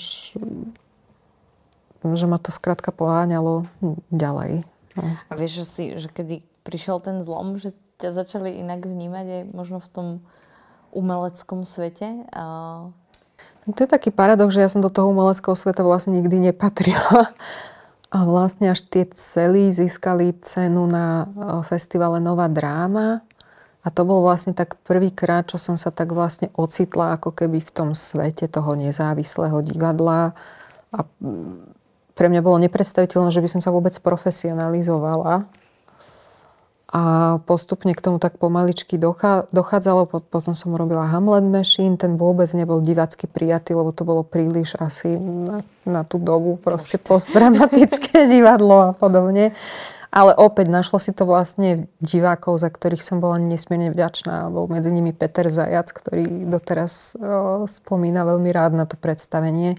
že 1.99 2.25
ma 2.31 2.39
to 2.39 2.55
skrátka 2.55 2.95
poháňalo 2.95 3.67
ďalej. 4.15 4.63
No. 4.95 5.03
A 5.27 5.31
vieš, 5.35 5.59
že, 5.59 5.65
si, 5.67 5.83
že 5.99 6.07
kedy 6.07 6.39
prišiel 6.63 7.03
ten 7.03 7.19
zlom, 7.19 7.59
že 7.59 7.75
ťa 7.99 8.15
začali 8.15 8.55
inak 8.55 8.87
vnímať 8.87 9.27
aj 9.27 9.43
možno 9.51 9.83
v 9.83 9.91
tom 9.91 10.07
umeleckom 10.95 11.67
svete? 11.67 12.23
A... 12.31 12.43
To 13.67 13.79
je 13.83 13.91
taký 13.91 14.07
paradox, 14.07 14.55
že 14.55 14.63
ja 14.63 14.71
som 14.71 14.79
do 14.79 14.87
toho 14.87 15.11
umeleckého 15.11 15.55
sveta 15.59 15.83
vlastne 15.83 16.15
nikdy 16.15 16.51
nepatrila. 16.51 17.35
A 18.15 18.23
vlastne 18.23 18.71
až 18.71 18.87
tie 18.87 19.03
celí 19.11 19.75
získali 19.75 20.31
cenu 20.39 20.87
na 20.87 21.27
festivale 21.67 22.23
Nová 22.23 22.47
dráma. 22.47 23.27
A 23.83 23.91
to 23.91 24.07
bol 24.07 24.23
vlastne 24.23 24.55
tak 24.55 24.79
prvýkrát, 24.87 25.43
čo 25.51 25.59
som 25.59 25.75
sa 25.75 25.91
tak 25.91 26.15
vlastne 26.15 26.47
ocitla 26.55 27.19
ako 27.19 27.35
keby 27.35 27.59
v 27.59 27.71
tom 27.75 27.91
svete 27.91 28.47
toho 28.47 28.79
nezávislého 28.79 29.59
divadla. 29.59 30.31
A 30.95 31.03
pre 32.15 32.31
mňa 32.31 32.39
bolo 32.39 32.63
nepredstaviteľné, 32.63 33.35
že 33.35 33.43
by 33.43 33.49
som 33.51 33.61
sa 33.61 33.75
vôbec 33.75 33.99
profesionalizovala 33.99 35.51
a 36.95 37.01
postupne 37.43 37.91
k 37.91 37.99
tomu 37.99 38.23
tak 38.23 38.39
pomaličky 38.39 38.95
dochádzalo. 39.51 40.07
Potom 40.31 40.55
som 40.55 40.79
robila 40.79 41.11
Hamlet 41.11 41.43
Machine, 41.43 41.99
ten 41.99 42.15
vôbec 42.15 42.47
nebol 42.55 42.79
divácky 42.79 43.27
prijatý, 43.27 43.75
lebo 43.75 43.91
to 43.91 44.07
bolo 44.07 44.23
príliš 44.23 44.79
asi 44.79 45.19
na, 45.19 45.59
na 45.83 46.07
tú 46.07 46.23
dobu 46.23 46.55
proste 46.55 46.95
postdramatické 46.95 48.23
divadlo 48.31 48.79
a 48.79 48.91
podobne. 48.95 49.51
Ale 50.07 50.31
opäť 50.39 50.71
našlo 50.71 50.95
si 50.95 51.11
to 51.11 51.27
vlastne 51.27 51.91
divákov, 51.99 52.63
za 52.63 52.71
ktorých 52.71 53.03
som 53.03 53.19
bola 53.19 53.35
nesmierne 53.43 53.91
vďačná. 53.91 54.47
Bol 54.47 54.71
medzi 54.71 54.87
nimi 54.87 55.11
Peter 55.11 55.51
Zajac, 55.51 55.91
ktorý 55.91 56.47
doteraz 56.47 57.19
o, 57.19 57.67
spomína 57.67 58.23
veľmi 58.23 58.47
rád 58.55 58.71
na 58.71 58.87
to 58.87 58.95
predstavenie. 58.95 59.75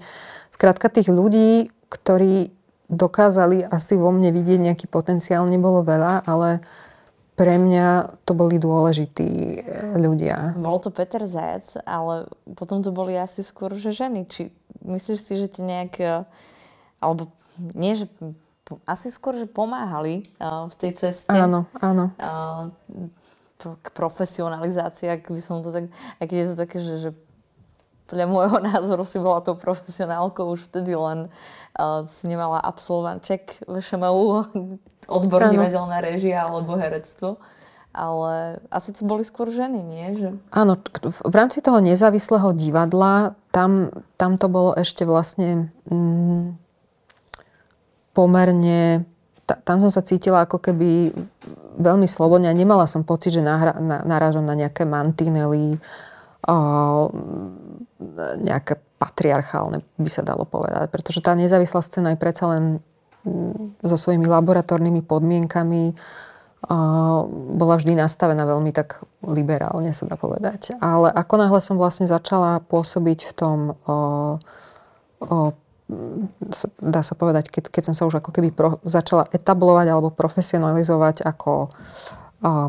Skrátka 0.53 0.93
tých 0.93 1.09
ľudí, 1.09 1.73
ktorí 1.89 2.53
dokázali 2.93 3.65
asi 3.65 3.97
vo 3.97 4.13
mne 4.13 4.29
vidieť 4.37 4.61
nejaký 4.61 4.87
potenciál, 4.93 5.49
nebolo 5.49 5.81
veľa, 5.81 6.29
ale 6.29 6.61
pre 7.37 7.61
mňa 7.61 8.19
to 8.25 8.33
boli 8.33 8.57
dôležití 8.57 9.29
e, 9.29 9.61
ľudia. 10.01 10.57
Bol 10.57 10.81
to 10.81 10.89
Peter 10.89 11.21
Zajac, 11.29 11.85
ale 11.85 12.33
potom 12.57 12.81
to 12.81 12.89
boli 12.91 13.13
asi 13.13 13.45
skôr, 13.45 13.77
že 13.77 13.93
ženy. 13.93 14.25
Či 14.25 14.49
myslíš 14.81 15.21
si, 15.21 15.35
že 15.37 15.49
ti 15.53 15.61
nejak, 15.61 15.93
e, 16.01 16.25
alebo 16.99 17.29
nie, 17.77 17.93
že 17.93 18.09
asi 18.89 19.15
skôr, 19.15 19.39
že 19.39 19.47
pomáhali 19.47 20.27
uh, 20.43 20.67
v 20.67 20.75
tej 20.75 20.93
ceste. 20.99 21.31
Áno, 21.31 21.71
áno. 21.79 22.11
Uh, 22.19 22.75
k 23.57 23.87
profesionalizácii, 23.95 25.09
ak 25.09 25.33
by 25.33 25.41
som 25.41 25.65
to 25.65 25.73
tak, 25.73 25.89
ak 26.21 26.29
je 26.29 26.45
to 26.45 26.55
také, 26.59 26.79
že, 26.83 26.95
že 27.09 27.11
podľa 28.07 28.27
môjho 28.27 28.59
názoru 28.73 29.05
si 29.07 29.19
bola 29.19 29.43
tou 29.43 29.59
profesionálkou 29.59 30.55
už 30.55 30.71
vtedy 30.71 30.95
len 30.95 31.29
uh, 31.79 32.07
si 32.07 32.27
nemala 32.31 32.63
absolvantček 32.63 33.67
VŠMU 33.67 34.25
odbor 35.17 35.41
ano. 35.47 35.53
divadelná 35.55 35.99
režia 36.03 36.47
alebo 36.47 36.75
herectvo. 36.75 37.39
Ale 37.97 38.61
asi 38.69 38.93
to 38.93 39.09
boli 39.09 39.25
skôr 39.25 39.49
ženy, 39.49 39.81
nie? 39.81 40.21
Že... 40.21 40.29
Áno, 40.53 40.77
v 41.01 41.33
rámci 41.33 41.65
toho 41.65 41.81
nezávislého 41.81 42.53
divadla 42.53 43.33
tam, 43.57 43.89
tam 44.21 44.37
to 44.37 44.53
bolo 44.53 44.77
ešte 44.77 45.09
vlastne 45.09 45.73
mm, 45.89 46.61
pomerne 48.13 49.09
tam 49.47 49.79
som 49.79 49.91
sa 49.95 50.03
cítila 50.03 50.43
ako 50.43 50.59
keby 50.59 51.15
veľmi 51.79 52.11
slobodne 52.11 52.51
a 52.51 52.59
nemala 52.59 52.91
som 52.91 53.07
pocit, 53.07 53.39
že 53.39 53.47
nahra, 53.47 53.79
na, 53.79 54.03
narážam 54.03 54.43
na 54.43 54.59
nejaké 54.59 54.83
mantinely, 54.83 55.79
o, 55.79 55.81
nejaké 58.41 58.79
patriarchálne 58.97 59.83
by 59.99 60.11
sa 60.11 60.23
dalo 60.23 60.47
povedať. 60.49 60.89
Pretože 60.89 61.21
tá 61.21 61.35
nezávislá 61.35 61.83
scéna 61.83 62.15
je 62.15 62.23
predsa 62.23 62.49
len 62.55 62.81
so 63.83 63.97
svojimi 63.99 64.25
laboratórnymi 64.31 65.03
podmienkami 65.03 65.99
bola 67.55 67.75
vždy 67.79 67.95
nastavená 67.95 68.43
veľmi 68.43 68.75
tak 68.75 68.99
liberálne, 69.23 69.95
sa 69.95 70.09
dá 70.09 70.19
povedať. 70.19 70.75
Ale 70.83 71.13
ako 71.15 71.35
náhle 71.39 71.61
som 71.63 71.79
vlastne 71.79 72.11
začala 72.11 72.59
pôsobiť 72.65 73.29
v 73.29 73.33
tom, 73.37 73.59
o, 73.87 73.97
o, 75.23 75.55
dá 76.83 77.01
sa 77.07 77.15
povedať, 77.15 77.55
keď, 77.55 77.65
keď 77.71 77.83
som 77.91 77.95
sa 77.95 78.07
už 78.11 78.19
ako 78.19 78.35
keby 78.35 78.51
pro, 78.51 78.83
začala 78.83 79.31
etablovať 79.31 79.87
alebo 79.95 80.11
profesionalizovať 80.11 81.23
ako 81.23 81.71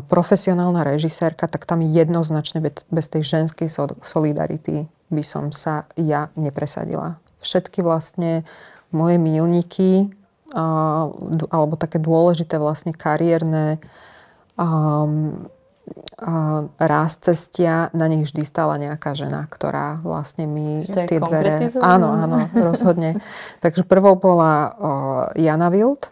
profesionálna 0.08 0.80
režisérka, 0.84 1.44
tak 1.44 1.68
tam 1.68 1.84
jednoznačne 1.84 2.64
bez, 2.64 3.06
tej 3.12 3.22
ženskej 3.22 3.68
solidarity 4.00 4.88
by 5.12 5.22
som 5.24 5.52
sa 5.52 5.84
ja 5.94 6.32
nepresadila. 6.34 7.20
Všetky 7.38 7.84
vlastne 7.84 8.48
moje 8.90 9.20
mílniky 9.20 10.10
alebo 11.52 11.76
také 11.76 12.00
dôležité 12.00 12.56
vlastne 12.56 12.96
kariérne 12.96 13.76
um, 14.56 15.44
ráz 16.80 17.20
cestia, 17.20 17.92
na 17.94 18.08
nich 18.10 18.26
vždy 18.26 18.42
stála 18.42 18.74
nejaká 18.80 19.14
žena, 19.14 19.46
ktorá 19.46 20.02
vlastne 20.02 20.48
mi 20.50 20.84
tie 20.84 21.20
dvere... 21.20 21.70
Áno, 21.78 22.10
áno, 22.10 22.48
rozhodne. 22.52 23.20
Takže 23.64 23.86
prvou 23.86 24.18
bola 24.18 24.74
Jana 25.38 25.70
Wild, 25.70 26.10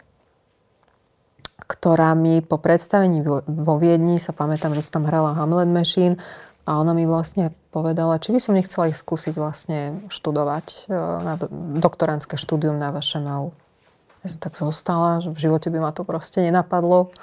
ktorá 1.67 2.15
mi 2.15 2.39
po 2.39 2.57
predstavení 2.57 3.21
vo, 3.21 3.75
Viedni, 3.77 4.17
sa 4.17 4.31
pamätám, 4.31 4.71
že 4.73 4.87
som 4.87 5.03
tam 5.03 5.11
hrala 5.11 5.35
Hamlet 5.35 5.67
Machine, 5.67 6.15
a 6.67 6.83
ona 6.83 6.91
mi 6.91 7.07
vlastne 7.07 7.55
povedala, 7.71 8.19
či 8.19 8.35
by 8.35 8.39
som 8.43 8.51
nechcela 8.51 8.91
ich 8.91 8.99
skúsiť 8.99 9.39
vlastne 9.39 10.03
študovať 10.11 10.91
na 11.23 11.39
doktorantské 11.79 12.35
štúdium 12.35 12.75
na 12.75 12.91
VŠMU. 12.91 13.55
Ja 14.23 14.27
som 14.27 14.39
tak 14.43 14.59
zostala, 14.59 15.23
že 15.23 15.31
v 15.31 15.47
živote 15.47 15.71
by 15.71 15.79
ma 15.79 15.95
to 15.95 16.03
proste 16.03 16.43
nenapadlo 16.43 17.15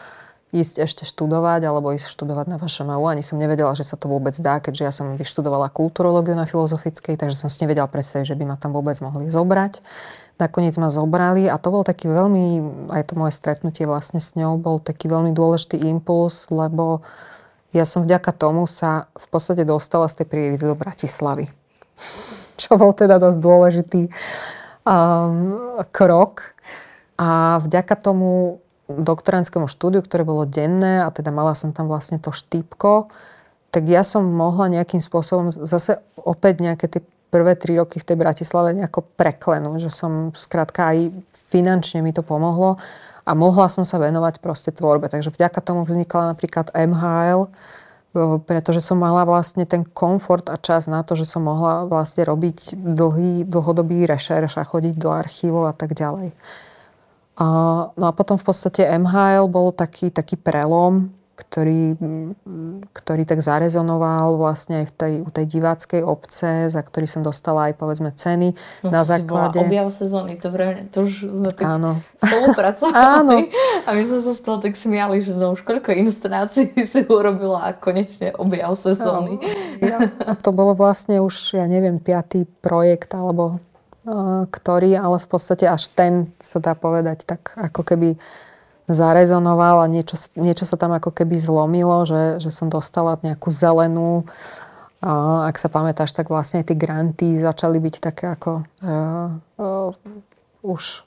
ísť 0.54 0.88
ešte 0.88 1.04
študovať 1.04 1.60
alebo 1.66 1.92
ísť 1.92 2.08
študovať 2.08 2.46
na 2.46 2.56
VŠMU. 2.56 3.04
Ani 3.04 3.20
som 3.20 3.36
nevedela, 3.36 3.76
že 3.76 3.84
sa 3.84 4.00
to 4.00 4.08
vôbec 4.08 4.32
dá, 4.40 4.64
keďže 4.64 4.82
ja 4.86 4.92
som 4.94 5.12
vyštudovala 5.12 5.68
kulturológiu 5.68 6.32
na 6.32 6.48
filozofickej, 6.48 7.20
takže 7.20 7.36
som 7.36 7.52
si 7.52 7.60
nevedela 7.68 7.90
predstaviť, 7.90 8.32
že 8.32 8.38
by 8.40 8.48
ma 8.48 8.56
tam 8.56 8.72
vôbec 8.72 8.96
mohli 9.04 9.28
zobrať. 9.28 9.84
Nakoniec 10.34 10.74
ma 10.82 10.90
zobrali 10.90 11.46
a 11.46 11.54
to 11.62 11.70
bol 11.70 11.86
taký 11.86 12.10
veľmi, 12.10 12.44
aj 12.90 13.02
to 13.10 13.14
moje 13.14 13.38
stretnutie 13.38 13.86
vlastne 13.86 14.18
s 14.18 14.34
ňou, 14.34 14.58
bol 14.58 14.82
taký 14.82 15.06
veľmi 15.06 15.30
dôležitý 15.30 15.78
impuls, 15.86 16.50
lebo 16.50 17.06
ja 17.70 17.86
som 17.86 18.02
vďaka 18.02 18.34
tomu 18.34 18.66
sa 18.66 19.06
v 19.14 19.26
podstate 19.30 19.62
dostala 19.62 20.10
z 20.10 20.22
tej 20.22 20.26
prírody 20.26 20.58
do 20.58 20.74
Bratislavy. 20.74 21.50
Čo 22.60 22.78
bol 22.78 22.90
teda 22.94 23.22
dosť 23.22 23.38
dôležitý 23.38 24.02
um, 24.86 25.82
krok 25.94 26.54
a 27.14 27.62
vďaka 27.62 27.94
tomu 27.94 28.58
doktorandskému 28.90 29.70
štúdiu, 29.70 30.04
ktoré 30.04 30.26
bolo 30.26 30.44
denné 30.44 31.06
a 31.06 31.08
teda 31.08 31.32
mala 31.32 31.56
som 31.56 31.72
tam 31.72 31.88
vlastne 31.88 32.20
to 32.20 32.34
štýpko, 32.34 33.08
tak 33.74 33.90
ja 33.90 34.06
som 34.06 34.22
mohla 34.22 34.70
nejakým 34.70 35.02
spôsobom 35.02 35.50
zase 35.50 35.98
opäť 36.14 36.62
nejaké 36.62 36.86
tie 36.86 37.02
prvé 37.34 37.58
tri 37.58 37.74
roky 37.74 37.98
v 37.98 38.06
tej 38.06 38.14
Bratislave 38.14 38.70
nejako 38.78 39.02
preklenúť, 39.18 39.82
že 39.82 39.90
som 39.90 40.30
skrátka 40.38 40.94
aj 40.94 41.10
finančne 41.50 41.98
mi 41.98 42.14
to 42.14 42.22
pomohlo 42.22 42.78
a 43.26 43.30
mohla 43.34 43.66
som 43.66 43.82
sa 43.82 43.98
venovať 43.98 44.38
proste 44.38 44.70
tvorbe. 44.70 45.10
Takže 45.10 45.34
vďaka 45.34 45.58
tomu 45.58 45.82
vznikla 45.82 46.30
napríklad 46.30 46.70
MHL, 46.70 47.50
pretože 48.46 48.78
som 48.78 49.02
mala 49.02 49.26
vlastne 49.26 49.66
ten 49.66 49.82
komfort 49.82 50.46
a 50.46 50.54
čas 50.54 50.86
na 50.86 51.02
to, 51.02 51.18
že 51.18 51.26
som 51.26 51.42
mohla 51.42 51.90
vlastne 51.90 52.22
robiť 52.22 52.78
dlhý, 52.78 53.42
dlhodobý 53.42 54.06
rešerš 54.06 54.62
a 54.62 54.68
chodiť 54.68 54.94
do 54.94 55.10
archívov 55.10 55.66
a 55.66 55.74
tak 55.74 55.98
ďalej. 55.98 56.30
A, 57.34 57.46
no 57.90 58.04
a 58.06 58.12
potom 58.14 58.38
v 58.38 58.46
podstate 58.46 58.86
MHL 58.86 59.50
bol 59.50 59.74
taký, 59.74 60.14
taký 60.14 60.38
prelom, 60.38 61.10
ktorý, 61.34 61.98
ktorý 62.94 63.22
tak 63.26 63.42
zarezonoval 63.42 64.38
vlastne 64.38 64.82
aj 64.82 64.86
v 64.86 64.92
tej, 64.94 65.14
u 65.26 65.30
tej 65.34 65.46
diváckej 65.50 66.02
obce, 66.06 66.70
za 66.70 66.78
ktorý 66.78 67.10
som 67.10 67.26
dostala 67.26 67.70
aj 67.70 67.74
povedzme 67.74 68.14
ceny 68.14 68.54
no, 68.86 68.88
na 68.94 69.02
základe... 69.02 69.58
objav 69.58 69.90
sezóny, 69.90 70.38
to, 70.38 70.48
pre, 70.54 70.86
to 70.94 71.10
už 71.10 71.12
sme 71.26 71.50
tak 71.50 71.66
Áno. 71.66 71.98
spolupracovali 72.22 73.50
a 73.86 73.88
my 73.90 74.02
sme 74.06 74.20
sa 74.22 74.32
z 74.32 74.40
toho 74.46 74.58
tak 74.62 74.78
smiali, 74.78 75.18
že 75.18 75.34
no 75.34 75.58
už 75.58 75.66
koľko 75.66 75.90
inscenácií 75.90 76.70
si 76.92 77.02
urobila 77.02 77.66
a 77.66 77.74
konečne 77.74 78.30
objav 78.38 78.78
sezóny. 78.78 79.42
Ja, 79.82 80.06
to 80.38 80.54
bolo 80.54 80.78
vlastne 80.78 81.18
už, 81.18 81.58
ja 81.58 81.66
neviem, 81.66 81.98
piatý 81.98 82.46
projekt 82.62 83.10
alebo 83.10 83.58
ktorý 84.52 85.00
ale 85.00 85.16
v 85.16 85.28
podstate 85.28 85.64
až 85.64 85.88
ten 85.88 86.28
sa 86.36 86.60
dá 86.60 86.76
povedať 86.76 87.24
tak 87.24 87.56
ako 87.56 87.80
keby 87.80 88.20
zarezonoval 88.88 89.84
a 89.84 89.86
niečo, 89.88 90.20
niečo 90.36 90.68
sa 90.68 90.76
tam 90.76 90.92
ako 90.92 91.08
keby 91.12 91.40
zlomilo, 91.40 92.04
že, 92.04 92.40
že 92.40 92.52
som 92.52 92.68
dostala 92.68 93.16
nejakú 93.24 93.48
zelenú 93.48 94.28
a 95.04 95.44
ak 95.48 95.60
sa 95.60 95.68
pamätáš, 95.68 96.16
tak 96.16 96.32
vlastne 96.32 96.64
tie 96.64 96.76
granty 96.76 97.36
začali 97.36 97.76
byť 97.76 97.94
také 98.00 98.24
ako 98.32 98.64
uh, 98.84 99.36
uh, 99.60 99.92
už 100.64 101.04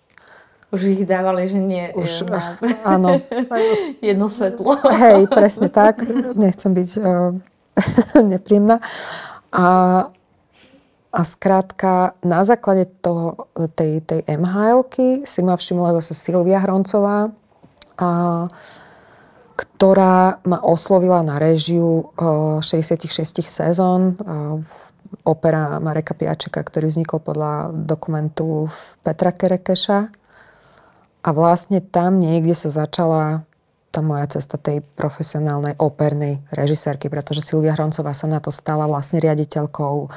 už 0.68 0.84
ich 0.84 1.02
dávali, 1.08 1.48
že 1.48 1.64
nie. 1.64 1.96
Už, 1.96 2.28
na... 2.28 2.60
áno. 3.00 3.24
Jedno 4.04 4.28
svetlo. 4.28 4.76
Hej, 4.92 5.32
presne 5.32 5.72
tak. 5.72 6.04
Nechcem 6.36 6.76
byť 6.76 6.90
uh, 7.00 7.32
nepríjemná. 8.36 8.84
A, 9.56 9.68
a 11.08 11.22
skrátka, 11.24 12.20
na 12.20 12.44
základe 12.44 12.92
toho, 13.00 13.48
tej, 13.80 14.04
tej 14.04 14.28
mhl 14.28 14.84
si 15.24 15.40
ma 15.40 15.56
všimla 15.56 15.96
zase 16.04 16.12
Silvia 16.12 16.60
Hroncová, 16.60 17.32
a, 17.98 18.48
ktorá 19.58 20.38
ma 20.46 20.62
oslovila 20.62 21.26
na 21.26 21.42
režiu 21.42 22.14
66 22.14 23.10
sezón. 23.42 24.14
Opera 25.24 25.82
Mareka 25.82 26.14
Piačeka, 26.14 26.62
ktorý 26.62 26.92
vznikol 26.92 27.24
podľa 27.24 27.74
dokumentu 27.74 28.70
Petra 29.02 29.34
Kerekeša. 29.34 30.00
A 31.26 31.30
vlastne 31.34 31.82
tam 31.82 32.22
niekde 32.22 32.54
sa 32.54 32.70
začala 32.70 33.48
tá 33.90 34.06
moja 34.06 34.30
cesta 34.30 34.62
tej 34.62 34.86
profesionálnej 34.94 35.74
opernej 35.82 36.44
režisérky, 36.54 37.10
pretože 37.10 37.42
Silvia 37.42 37.74
Hroncová 37.74 38.14
sa 38.14 38.30
na 38.30 38.38
to 38.38 38.54
stala 38.54 38.86
vlastne 38.86 39.18
riaditeľkou 39.18 40.12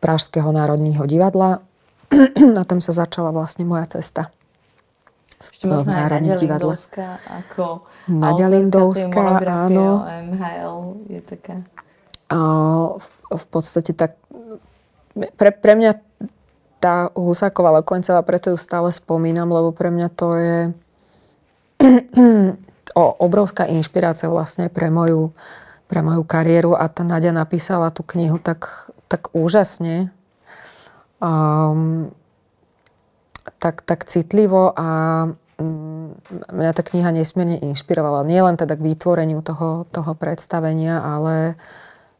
Pražského 0.00 0.52
národního 0.52 1.06
divadla 1.06 1.60
a 2.60 2.62
tam 2.64 2.80
sa 2.80 2.92
začala 2.94 3.34
vlastne 3.34 3.66
moja 3.66 3.86
cesta. 3.98 4.30
Ešte 5.36 5.64
možno 5.68 5.92
aj 5.92 6.20
Nadia 6.20 6.36
Lindovská 6.40 7.20
ako 7.28 7.84
Nadia 8.06 8.48
Lindovská, 8.48 9.42
áno. 9.44 10.06
MHL 10.06 10.76
je 11.10 11.20
taká. 11.26 11.56
A 12.30 12.38
v, 12.96 13.06
v 13.34 13.44
podstate 13.50 13.92
tak 13.92 14.16
pre, 15.36 15.50
pre 15.50 15.72
mňa 15.74 15.92
tá 16.76 17.08
Husáková 17.16 17.80
Lekoncová, 17.80 18.20
preto 18.22 18.52
ju 18.52 18.58
stále 18.60 18.92
spomínam, 18.92 19.48
lebo 19.48 19.72
pre 19.72 19.88
mňa 19.88 20.08
to 20.12 20.28
je 20.36 20.58
o, 23.00 23.04
obrovská 23.18 23.64
inšpirácia 23.66 24.28
vlastne 24.28 24.68
pre 24.68 24.92
moju, 24.92 25.32
pre 25.88 26.04
moju 26.04 26.22
kariéru 26.22 26.76
a 26.76 26.86
tá 26.86 27.02
Nadia 27.02 27.32
napísala 27.32 27.90
tú 27.90 28.04
knihu 28.04 28.36
tak, 28.36 28.92
tak 29.08 29.32
úžasne. 29.32 30.12
Um, 31.16 32.12
tak, 33.58 33.82
tak 33.86 34.04
citlivo 34.06 34.72
a 34.74 34.88
mm, 35.58 36.06
mňa 36.52 36.72
tá 36.74 36.82
kniha 36.82 37.10
nesmierne 37.14 37.58
inšpirovala. 37.60 38.26
Nie 38.26 38.42
len 38.42 38.58
teda 38.58 38.74
k 38.74 38.86
vytvoreniu 38.94 39.40
toho, 39.42 39.86
toho 39.90 40.12
predstavenia, 40.18 41.00
ale, 41.00 41.58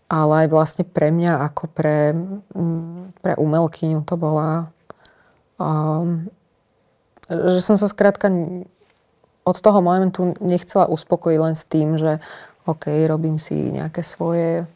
ale 0.07 0.47
aj 0.47 0.49
vlastne 0.51 0.85
pre 0.87 1.11
mňa 1.11 1.43
ako 1.53 1.64
pre, 1.70 2.14
mm, 2.55 3.20
pre 3.22 3.33
umelkyňu 3.37 4.03
to 4.07 4.14
bola 4.14 4.70
um, 5.61 6.29
že 7.27 7.61
som 7.62 7.74
sa 7.74 7.91
skrátka 7.91 8.31
od 9.47 9.57
toho 9.59 9.79
momentu 9.83 10.35
nechcela 10.43 10.91
uspokojiť 10.91 11.39
len 11.39 11.55
s 11.55 11.64
tým, 11.66 11.99
že 11.99 12.18
OK, 12.66 12.91
robím 13.07 13.39
si 13.39 13.55
nejaké 13.70 14.03
svoje 14.03 14.66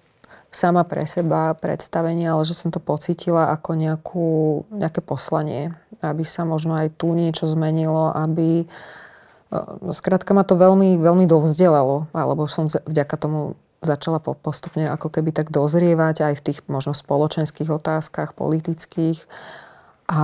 sama 0.51 0.83
pre 0.83 1.07
seba 1.07 1.55
predstavenie, 1.55 2.27
ale 2.27 2.43
že 2.43 2.59
som 2.59 2.75
to 2.75 2.83
pocítila 2.83 3.55
ako 3.55 3.79
nejakú, 3.79 4.29
nejaké 4.75 4.99
poslanie, 4.99 5.75
aby 6.03 6.27
sa 6.27 6.43
možno 6.43 6.75
aj 6.75 6.91
tu 6.99 7.15
niečo 7.15 7.47
zmenilo, 7.47 8.11
aby 8.11 8.67
no, 9.55 9.95
skrátka 9.95 10.35
ma 10.35 10.43
to 10.43 10.59
veľmi, 10.59 10.99
veľmi 10.99 11.25
dovzdelalo, 11.31 12.11
alebo 12.11 12.51
som 12.51 12.67
vďaka 12.67 13.15
tomu 13.15 13.55
začala 13.81 14.21
postupne 14.21 14.85
ako 14.93 15.09
keby 15.09 15.33
tak 15.33 15.49
dozrievať 15.49 16.29
aj 16.29 16.35
v 16.37 16.45
tých 16.53 16.59
možno 16.69 16.93
spoločenských 16.93 17.73
otázkach, 17.73 18.37
politických. 18.37 19.25
A 20.11 20.23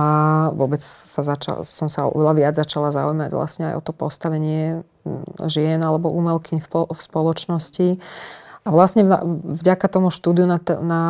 vôbec 0.51 0.83
sa 0.83 1.23
začal, 1.23 1.63
som 1.63 1.87
sa 1.87 2.11
oveľa 2.11 2.33
viac 2.35 2.53
začala 2.59 2.91
zaujímať 2.91 3.31
vlastne 3.31 3.71
aj 3.71 3.75
o 3.79 3.85
to 3.87 3.95
postavenie 3.95 4.83
žien 5.47 5.79
alebo 5.79 6.11
umelkyň 6.11 6.59
v, 6.59 6.67
v 6.91 6.99
spoločnosti. 6.99 7.87
A 8.67 8.69
vlastne 8.75 9.07
vďaka 9.47 9.87
tomu 9.87 10.11
štúdiu 10.11 10.43
na, 10.43 10.59
na, 10.83 11.03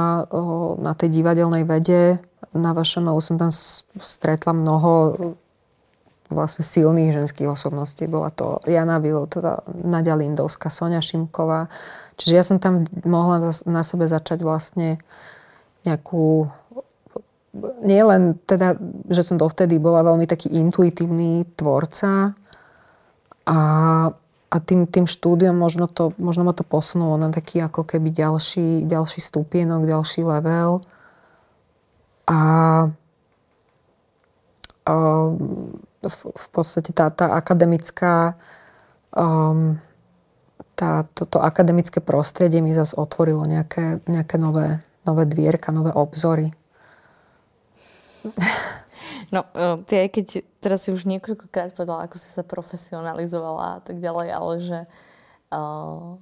na 0.78 0.93
tej 0.93 1.10
divadelnej 1.10 1.66
vede 1.66 2.22
na 2.53 2.72
vašom 2.72 3.10
som 3.18 3.36
tam 3.41 3.51
stretla 3.97 4.53
mnoho 4.53 5.18
vlastne 6.28 6.64
silných 6.64 7.16
ženských 7.16 7.47
osobností. 7.47 8.05
Bola 8.05 8.30
to 8.30 8.60
Jana 8.68 8.99
Vil, 8.99 9.26
teda 9.32 9.64
Nadia 9.72 10.14
Lindovská, 10.14 10.68
Sonia 10.68 10.99
Šimková. 10.99 11.72
Čiže 12.20 12.34
ja 12.36 12.43
som 12.43 12.58
tam 12.60 12.84
mohla 13.08 13.55
na 13.64 13.82
sebe 13.82 14.05
začať 14.05 14.43
vlastne 14.43 14.99
nejakú 15.88 16.51
nie 17.82 18.01
len 18.05 18.38
teda, 18.45 18.78
že 19.10 19.26
som 19.26 19.39
dovtedy 19.39 19.82
bola 19.82 20.05
veľmi 20.05 20.30
taký 20.30 20.51
intuitívny 20.62 21.58
tvorca 21.58 22.38
a 23.49 23.60
a 24.47 24.63
tým, 24.63 24.87
tým 24.87 25.07
štúdiom 25.07 25.51
možno, 25.51 25.91
to, 25.91 26.15
možno 26.15 26.47
ma 26.47 26.55
to 26.55 26.63
posunulo 26.63 27.19
na 27.19 27.27
taký 27.29 27.59
ako 27.59 27.83
keby 27.83 28.15
ďalší, 28.15 28.87
ďalší 28.87 29.19
stupienok, 29.19 29.83
ďalší 29.83 30.23
level. 30.23 30.79
A, 32.27 32.39
a 34.87 34.93
v, 35.99 36.17
v 36.31 36.45
podstate 36.55 36.95
tá, 36.95 37.11
tá 37.11 37.35
akademická 37.35 38.39
um, 39.11 39.79
tá, 40.77 41.09
toto 41.17 41.41
akademické 41.41 41.97
prostredie 41.97 42.61
mi 42.61 42.77
zase 42.77 42.93
otvorilo 42.93 43.49
nejaké, 43.49 44.05
nejaké 44.05 44.37
nové, 44.37 44.85
nové 45.09 45.25
dvierka, 45.25 45.73
nové 45.73 45.89
obzory. 45.89 46.53
No, 49.28 49.43
e, 49.51 49.84
ty 49.84 50.07
aj 50.07 50.09
keď 50.13 50.28
teraz 50.63 50.88
si 50.88 50.95
už 50.95 51.03
niekoľkokrát 51.03 51.75
povedala, 51.75 52.07
ako 52.07 52.15
si 52.15 52.32
sa 52.32 52.47
profesionalizovala 52.47 53.65
a 53.78 53.80
tak 53.84 53.99
ďalej, 53.99 54.28
ale 54.32 54.53
že 54.63 54.80
uh, 55.51 56.15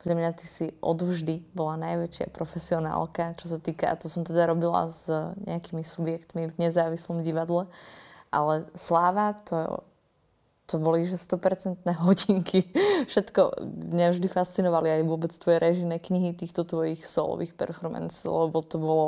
podľa 0.00 0.16
mňa 0.16 0.30
ty 0.32 0.46
si 0.48 0.66
odvždy 0.80 1.44
bola 1.52 1.76
najväčšia 1.76 2.32
profesionálka, 2.32 3.36
čo 3.36 3.52
sa 3.52 3.58
týka, 3.60 3.92
a 3.92 4.00
to 4.00 4.08
som 4.08 4.24
teda 4.24 4.48
robila 4.48 4.88
s 4.88 5.04
nejakými 5.44 5.84
subjektmi 5.84 6.48
v 6.48 6.54
nezávislom 6.56 7.20
divadle, 7.20 7.68
ale 8.32 8.64
Sláva, 8.72 9.36
to, 9.44 9.84
to 10.64 10.80
boli 10.80 11.04
že 11.04 11.20
100% 11.20 11.84
hodinky. 12.00 12.64
Všetko 13.12 13.60
mňa 13.92 14.16
vždy 14.16 14.28
fascinovali 14.32 14.88
aj 14.88 15.02
vôbec 15.04 15.32
tvoje 15.36 15.60
režijné 15.60 16.00
knihy 16.00 16.32
týchto 16.32 16.64
tvojich 16.64 17.04
solových 17.04 17.52
performance, 17.52 18.24
lebo 18.24 18.64
to 18.64 18.80
bolo... 18.80 19.06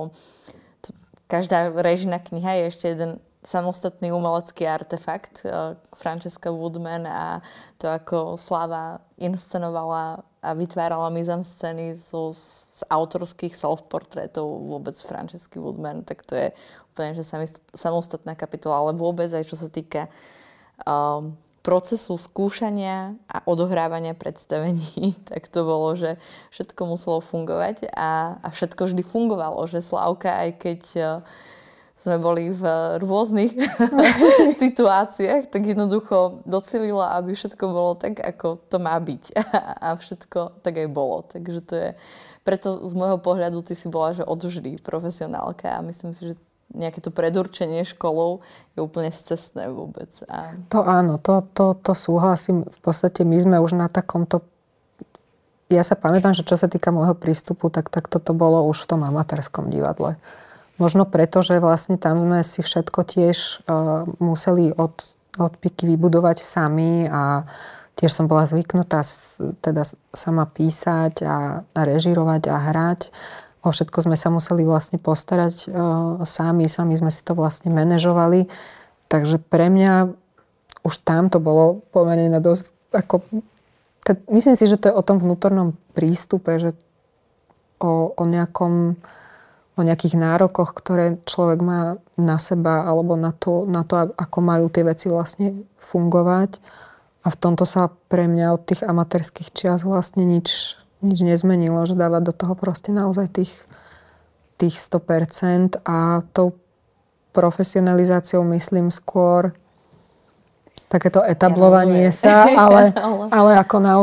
Každá 1.32 1.72
režijná 1.72 2.20
kniha 2.20 2.61
je 2.61 2.64
ešte 2.68 2.86
jeden 2.92 3.11
samostatný 3.43 4.14
umelecký 4.14 4.70
artefakt 4.70 5.43
uh, 5.43 5.74
Francesca 5.99 6.49
Woodman 6.55 7.07
a 7.11 7.43
to, 7.78 7.90
ako 7.90 8.38
Slava 8.38 9.03
inscenovala 9.18 10.22
a 10.43 10.59
vytvárala 10.59 11.11
scény 11.43 11.95
zo, 11.95 12.34
z 12.34 12.82
autorských 12.90 13.55
self-portrétov 13.55 14.43
vôbec 14.43 14.95
Francesky 14.99 15.62
Woodman, 15.62 16.03
tak 16.03 16.26
to 16.26 16.34
je 16.34 16.49
úplne 16.90 17.14
že 17.14 17.22
samostatná 17.78 18.34
kapitola, 18.34 18.82
ale 18.82 18.93
vôbec 18.99 19.30
aj 19.30 19.47
čo 19.47 19.55
sa 19.55 19.70
týka 19.70 20.11
um, 20.82 21.38
procesu 21.62 22.18
skúšania 22.18 23.14
a 23.30 23.38
odohrávania 23.47 24.18
predstavení, 24.18 25.14
tak 25.30 25.47
to 25.47 25.62
bolo, 25.62 25.95
že 25.95 26.18
všetko 26.51 26.90
muselo 26.90 27.22
fungovať 27.22 27.90
a, 27.95 28.43
a 28.43 28.49
všetko 28.51 28.90
vždy 28.90 29.03
fungovalo, 29.07 29.62
že 29.70 29.78
Slavka, 29.78 30.43
aj 30.43 30.51
keď 30.59 30.82
uh, 30.99 31.07
sme 32.03 32.18
boli 32.18 32.50
v 32.50 32.66
rôznych 32.98 33.55
situáciách, 34.62 35.55
tak 35.55 35.62
jednoducho 35.62 36.42
docelila, 36.42 37.14
aby 37.14 37.38
všetko 37.38 37.64
bolo 37.70 37.94
tak, 37.94 38.18
ako 38.18 38.59
to 38.66 38.82
má 38.82 38.98
byť. 38.98 39.38
A 39.86 39.94
všetko 39.94 40.66
tak 40.66 40.82
aj 40.82 40.88
bolo. 40.90 41.22
Takže 41.30 41.61
to 41.62 41.74
je, 41.78 41.88
preto 42.42 42.82
z 42.90 42.94
môjho 42.98 43.22
pohľadu 43.22 43.62
ty 43.62 43.78
si 43.78 43.86
bola, 43.86 44.18
že 44.18 44.26
odvždy 44.26 44.82
profesionálka 44.82 45.78
a 45.78 45.84
myslím 45.86 46.11
si, 46.11 46.34
že 46.34 46.34
nejaké 46.74 46.98
to 46.98 47.14
predurčenie 47.14 47.86
školou 47.86 48.42
je 48.74 48.80
úplne 48.82 49.12
cestné 49.12 49.70
vôbec. 49.70 50.11
A... 50.26 50.59
To 50.74 50.82
áno, 50.82 51.22
to, 51.22 51.46
to, 51.55 51.78
to 51.78 51.92
súhlasím. 51.94 52.66
V 52.66 52.78
podstate 52.82 53.22
my 53.22 53.38
sme 53.38 53.57
už 53.62 53.78
na 53.78 53.86
takomto 53.86 54.42
ja 55.72 55.80
sa 55.80 55.96
pamätám, 55.96 56.36
že 56.36 56.44
čo 56.44 56.61
sa 56.61 56.68
týka 56.68 56.92
môjho 56.92 57.16
prístupu, 57.16 57.72
tak, 57.72 57.88
tak 57.88 58.05
toto 58.05 58.36
bolo 58.36 58.61
už 58.68 58.84
v 58.84 58.88
tom 58.92 59.09
amatérskom 59.09 59.72
divadle. 59.72 60.20
Možno 60.83 61.07
preto, 61.07 61.47
že 61.47 61.62
vlastne 61.62 61.95
tam 61.95 62.18
sme 62.18 62.43
si 62.43 62.59
všetko 62.59 63.07
tiež 63.07 63.62
uh, 63.70 64.03
museli 64.18 64.74
od, 64.74 64.91
od 65.39 65.53
piky 65.62 65.87
vybudovať 65.95 66.43
sami 66.43 67.07
a 67.07 67.47
tiež 67.95 68.11
som 68.11 68.26
bola 68.26 68.51
zvyknutá 68.51 69.07
teda 69.62 69.87
sama 70.11 70.43
písať 70.51 71.22
a, 71.22 71.62
a 71.62 71.80
režirovať 71.87 72.51
a 72.51 72.57
hrať. 72.59 73.14
O 73.62 73.70
všetko 73.70 74.11
sme 74.11 74.18
sa 74.18 74.35
museli 74.35 74.66
vlastne 74.66 74.99
postarať 74.99 75.70
uh, 75.70 76.18
sami, 76.26 76.66
sami 76.66 76.99
sme 76.99 77.14
si 77.14 77.22
to 77.22 77.39
vlastne 77.39 77.70
manažovali. 77.70 78.51
Takže 79.07 79.39
pre 79.39 79.70
mňa 79.70 80.11
už 80.83 80.95
tam 81.07 81.30
to 81.30 81.39
bolo 81.39 81.87
pomerne 81.95 82.26
na 82.26 82.43
dosť 82.43 82.74
ako... 82.91 83.22
myslím 84.35 84.59
si, 84.59 84.66
že 84.66 84.83
to 84.83 84.91
je 84.91 84.99
o 84.99 85.07
tom 85.07 85.22
vnútornom 85.22 85.78
prístupe, 85.95 86.59
že 86.59 86.74
o, 87.78 88.11
o 88.18 88.24
nejakom 88.26 88.99
o 89.72 89.80
nejakých 89.80 90.20
nárokoch, 90.20 90.76
ktoré 90.76 91.16
človek 91.24 91.64
má 91.64 91.96
na 92.20 92.36
seba 92.36 92.84
alebo 92.84 93.16
na 93.16 93.32
to, 93.32 93.64
na 93.64 93.82
to, 93.88 94.12
ako 94.12 94.38
majú 94.44 94.68
tie 94.68 94.84
veci 94.84 95.08
vlastne 95.08 95.64
fungovať. 95.80 96.60
A 97.22 97.30
v 97.32 97.36
tomto 97.38 97.64
sa 97.64 97.88
pre 98.10 98.28
mňa 98.28 98.46
od 98.52 98.62
tých 98.66 98.82
amatérských 98.84 99.54
čias 99.54 99.86
vlastne 99.86 100.26
nič, 100.28 100.76
nič 101.00 101.18
nezmenilo, 101.22 101.86
že 101.88 101.96
dávať 101.96 102.22
do 102.28 102.34
toho 102.34 102.54
proste 102.58 102.92
naozaj 102.92 103.32
tých, 103.32 103.52
tých 104.60 104.76
100% 104.76 105.80
a 105.86 106.20
tou 106.36 106.58
profesionalizáciou 107.32 108.44
myslím 108.52 108.92
skôr 108.92 109.56
takéto 110.92 111.24
etablovanie 111.24 112.12
ja 112.12 112.12
sa, 112.12 112.34
ale, 112.68 112.92
ale 113.32 113.50
ako 113.56 113.76
na, 113.80 113.94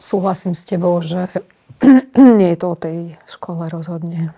súhlasím 0.00 0.56
s 0.56 0.64
tebou, 0.64 0.96
že 1.04 1.28
nie 2.40 2.56
je 2.56 2.58
to 2.58 2.66
o 2.72 2.80
tej 2.80 3.20
škole 3.28 3.68
rozhodne. 3.68 4.32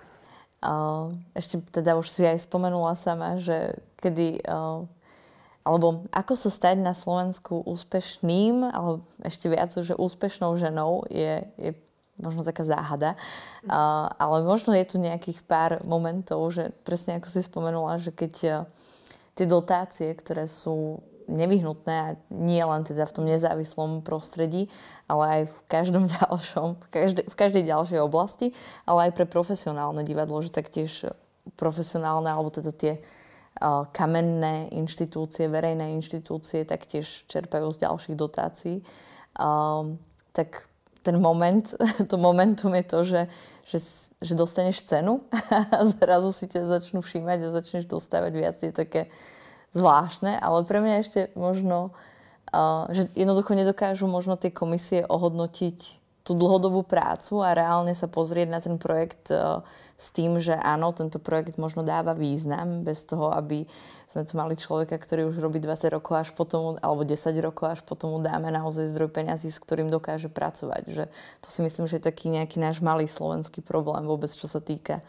Ešte 1.37 1.61
teda 1.71 2.01
už 2.01 2.09
si 2.11 2.23
aj 2.25 2.45
spomenula 2.49 2.97
sama, 2.97 3.37
že 3.39 3.77
kedy 4.01 4.43
alebo 5.67 6.07
ako 6.15 6.39
sa 6.39 6.47
stať 6.47 6.79
na 6.79 6.95
Slovensku 6.95 7.59
úspešným, 7.67 8.71
alebo 8.71 9.03
ešte 9.27 9.51
viac, 9.51 9.75
že 9.75 9.99
úspešnou 9.99 10.55
ženou 10.55 11.03
je, 11.11 11.43
je 11.59 11.75
možno 12.23 12.47
taká 12.47 12.63
záhada. 12.63 13.19
Ale 14.15 14.47
možno 14.47 14.79
je 14.79 14.87
tu 14.87 15.03
nejakých 15.03 15.43
pár 15.43 15.83
momentov, 15.83 16.55
že 16.55 16.71
presne 16.87 17.19
ako 17.19 17.29
si 17.35 17.43
spomenula, 17.43 17.99
že 17.99 18.15
keď 18.15 18.63
tie 19.35 19.47
dotácie, 19.51 20.15
ktoré 20.15 20.47
sú 20.47 21.03
nevyhnutné 21.29 21.95
a 21.95 22.09
nie 22.31 22.63
len 22.63 22.83
teda 22.87 23.07
v 23.07 23.15
tom 23.15 23.25
nezávislom 23.27 24.03
prostredí, 24.03 24.71
ale 25.07 25.25
aj 25.27 25.43
v 25.51 25.57
každom 25.71 26.05
ďalšom, 26.23 26.81
v 26.83 26.89
každej, 26.91 27.25
v 27.29 27.37
každej 27.37 27.65
ďalšej 27.67 28.01
oblasti, 28.03 28.57
ale 28.87 29.11
aj 29.11 29.13
pre 29.15 29.27
profesionálne 29.29 30.03
divadlo, 30.03 30.41
že 30.43 30.55
taktiež 30.55 31.07
profesionálne, 31.55 32.27
alebo 32.27 32.51
teda 32.51 32.75
tie 32.75 32.99
kamenné 33.93 34.69
inštitúcie, 34.77 35.49
verejné 35.49 35.97
inštitúcie 35.97 36.69
taktiež 36.69 37.25
čerpajú 37.25 37.73
z 37.73 37.89
ďalších 37.89 38.17
dotácií. 38.17 38.85
Um, 39.37 39.97
tak 40.37 40.69
ten 41.01 41.17
moment, 41.17 41.65
to 42.11 42.17
momentum 42.21 42.77
je 42.77 42.85
to, 42.85 42.99
že, 43.05 43.23
že, 43.65 43.79
že 44.21 44.33
dostaneš 44.37 44.85
cenu 44.85 45.25
a 45.73 45.79
zrazu 45.97 46.37
si 46.37 46.45
ťa 46.53 46.69
začnú 46.69 47.01
všímať 47.01 47.39
a 47.49 47.55
začneš 47.57 47.89
dostávať 47.89 48.33
viac. 48.37 48.57
Je 48.61 48.77
také 48.77 49.09
zvláštne, 49.77 50.41
ale 50.41 50.65
pre 50.65 50.81
mňa 50.81 50.95
ešte 51.05 51.21
možno, 51.37 51.93
uh, 52.51 52.89
že 52.89 53.13
jednoducho 53.13 53.53
nedokážu 53.53 54.09
možno 54.09 54.41
tie 54.41 54.49
komisie 54.49 55.05
ohodnotiť 55.05 56.01
tú 56.27 56.35
dlhodobú 56.35 56.83
prácu 56.83 57.39
a 57.39 57.55
reálne 57.55 57.95
sa 57.95 58.11
pozrieť 58.11 58.49
na 58.51 58.59
ten 58.59 58.81
projekt 58.83 59.31
uh, 59.31 59.63
s 59.95 60.13
tým, 60.13 60.43
že 60.43 60.53
áno, 60.53 60.93
tento 60.93 61.17
projekt 61.17 61.57
možno 61.57 61.81
dáva 61.87 62.13
význam, 62.13 62.83
bez 62.85 63.07
toho, 63.07 63.33
aby 63.33 63.65
sme 64.11 64.23
tu 64.29 64.35
mali 64.37 64.59
človeka, 64.59 64.99
ktorý 64.99 65.31
už 65.33 65.41
robí 65.41 65.57
20 65.63 65.89
rokov 65.89 66.15
až 66.27 66.29
potom, 66.37 66.77
alebo 66.85 67.07
10 67.07 67.17
rokov 67.41 67.79
až 67.79 67.81
potom 67.81 68.13
mu 68.13 68.21
dáme 68.21 68.53
naozaj 68.53 68.93
zdroj 68.93 69.09
peňazí, 69.09 69.49
s 69.49 69.63
ktorým 69.63 69.89
dokáže 69.89 70.29
pracovať. 70.29 70.83
Že 70.91 71.05
to 71.41 71.49
si 71.49 71.61
myslím, 71.65 71.85
že 71.89 71.97
je 71.97 72.09
taký 72.11 72.29
nejaký 72.29 72.61
náš 72.61 72.85
malý 72.85 73.09
slovenský 73.09 73.65
problém 73.65 74.05
vôbec, 74.05 74.29
čo 74.29 74.51
sa 74.51 74.61
týka 74.61 75.01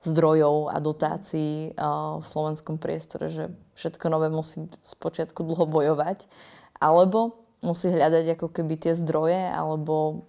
zdrojov 0.00 0.72
a 0.72 0.80
dotácií 0.80 1.76
v 1.76 2.24
slovenskom 2.24 2.80
priestore, 2.80 3.28
že 3.28 3.44
všetko 3.76 4.06
nové 4.08 4.32
musí 4.32 4.64
spočiatku 4.80 5.44
dlho 5.44 5.68
bojovať, 5.68 6.24
alebo 6.80 7.36
musí 7.60 7.92
hľadať 7.92 8.40
ako 8.40 8.48
keby 8.48 8.80
tie 8.80 8.96
zdroje, 8.96 9.52
alebo 9.52 10.24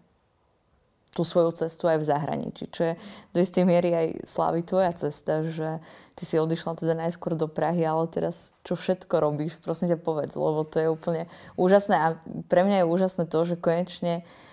tú 1.12 1.28
svoju 1.28 1.52
cestu 1.56 1.92
aj 1.92 2.04
v 2.04 2.08
zahraničí. 2.08 2.64
Čo 2.72 2.82
je 2.92 2.94
do 3.36 3.40
istej 3.44 3.68
miery 3.68 3.92
aj 3.92 4.08
slávy 4.28 4.64
tvoja 4.64 4.96
cesta, 4.96 5.44
že 5.44 5.84
ty 6.16 6.24
si 6.24 6.40
odišla 6.40 6.80
teda 6.80 6.96
najskôr 6.96 7.36
do 7.36 7.52
Prahy, 7.52 7.84
ale 7.84 8.08
teraz 8.08 8.56
čo 8.64 8.80
všetko 8.80 9.20
robíš, 9.20 9.60
prosím 9.60 9.92
ťa 9.92 10.00
povedz, 10.00 10.36
lebo 10.40 10.64
to 10.64 10.80
je 10.80 10.88
úplne 10.88 11.24
úžasné 11.60 11.96
a 12.00 12.08
pre 12.48 12.64
mňa 12.64 12.84
je 12.84 12.92
úžasné 12.92 13.24
to, 13.28 13.40
že 13.44 13.60
konečne 13.60 14.24
uh, 14.24 14.51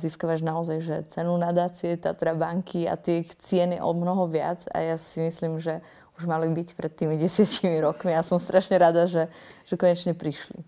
získavaš 0.00 0.40
naozaj 0.40 0.78
že 0.80 0.96
cenu 1.12 1.36
nadácie 1.36 2.00
Tatra 2.00 2.32
banky 2.32 2.88
a 2.88 2.96
tých 2.96 3.36
cien 3.44 3.76
je 3.76 3.80
o 3.84 3.92
mnoho 3.92 4.24
viac 4.24 4.64
a 4.72 4.80
ja 4.80 4.96
si 4.96 5.20
myslím, 5.20 5.60
že 5.60 5.84
už 6.18 6.26
mali 6.26 6.50
byť 6.50 6.68
pred 6.74 6.92
tými 6.92 7.14
desiatimi 7.20 7.78
rokmi. 7.78 8.10
Ja 8.10 8.26
som 8.26 8.42
strašne 8.42 8.80
rada, 8.80 9.06
že, 9.06 9.30
že 9.68 9.78
konečne 9.78 10.16
prišli. 10.16 10.64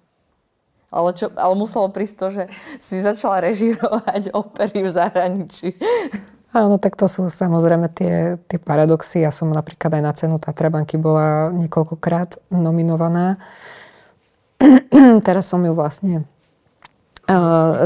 Ale, 0.90 1.14
čo, 1.14 1.30
ale 1.34 1.55
muselo 1.55 1.86
prísť 1.90 2.14
to, 2.18 2.26
že 2.30 2.44
si 2.78 2.98
začala 3.03 3.42
režírovať 3.42 4.30
opery 4.42 4.86
v 4.86 4.90
zahraničí. 4.90 5.68
Áno, 6.51 6.82
tak 6.82 6.98
to 6.98 7.07
sú 7.07 7.30
samozrejme 7.30 7.86
tie, 7.94 8.34
tie 8.51 8.59
paradoxy. 8.59 9.22
Ja 9.22 9.30
som 9.30 9.55
napríklad 9.55 9.94
aj 9.94 10.03
na 10.03 10.12
cenu 10.14 10.36
Tatrabanky 10.42 10.98
bola 10.98 11.55
niekoľkokrát 11.55 12.51
nominovaná. 12.51 13.38
Teraz 15.26 15.46
som 15.46 15.62
ju 15.62 15.70
vlastne 15.78 16.26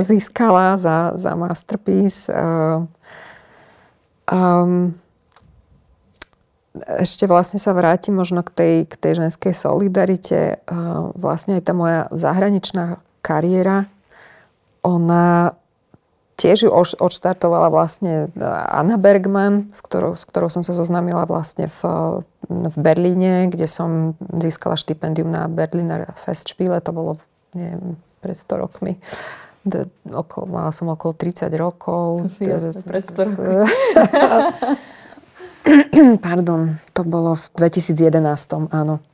získala 0.05 0.77
za, 0.81 1.13
za 1.17 1.33
masterpiece. 1.37 2.33
Um, 4.25 4.97
ešte 6.75 7.31
vlastne 7.31 7.63
sa 7.63 7.71
vrátim 7.71 8.19
možno 8.19 8.43
k 8.43 8.51
tej, 8.51 8.75
k 8.91 8.95
tej 8.99 9.13
ženskej 9.23 9.55
solidarite. 9.55 10.59
Vlastne 11.15 11.61
aj 11.61 11.63
tá 11.71 11.73
moja 11.77 12.11
zahraničná 12.11 12.99
kariéra, 13.23 13.87
ona 14.83 15.55
tiež 16.35 16.67
ju 16.67 16.71
odštartovala 16.99 17.71
vlastne 17.71 18.29
Anna 18.69 18.99
Bergman, 18.99 19.71
s 19.71 19.81
ktorou, 19.87 20.19
s 20.19 20.27
ktorou 20.27 20.51
som 20.51 20.67
sa 20.67 20.75
zoznámila 20.75 21.31
vlastne 21.31 21.71
v, 21.71 21.81
v 22.51 22.77
Berlíne, 22.77 23.47
kde 23.49 23.71
som 23.71 24.19
získala 24.19 24.75
štipendium 24.75 25.31
na 25.31 25.47
Berliner 25.47 26.11
Festspiele, 26.19 26.83
to 26.83 26.91
bolo 26.91 27.23
neviem, 27.55 27.97
pred 28.25 28.33
100 28.33 28.65
rokmi. 28.65 28.97
De, 29.65 29.85
okolo, 30.09 30.49
mala 30.49 30.73
som 30.73 30.89
okolo 30.89 31.13
30 31.13 31.53
rokov. 31.61 32.25
Jasne, 32.41 32.81
pred 32.81 33.05
100 33.05 33.29
rokmi. 33.29 33.45
Pardon, 36.25 36.81
to 36.97 37.05
bolo 37.05 37.37
v 37.37 37.45
2011, 37.57 38.73
áno. 38.73 39.05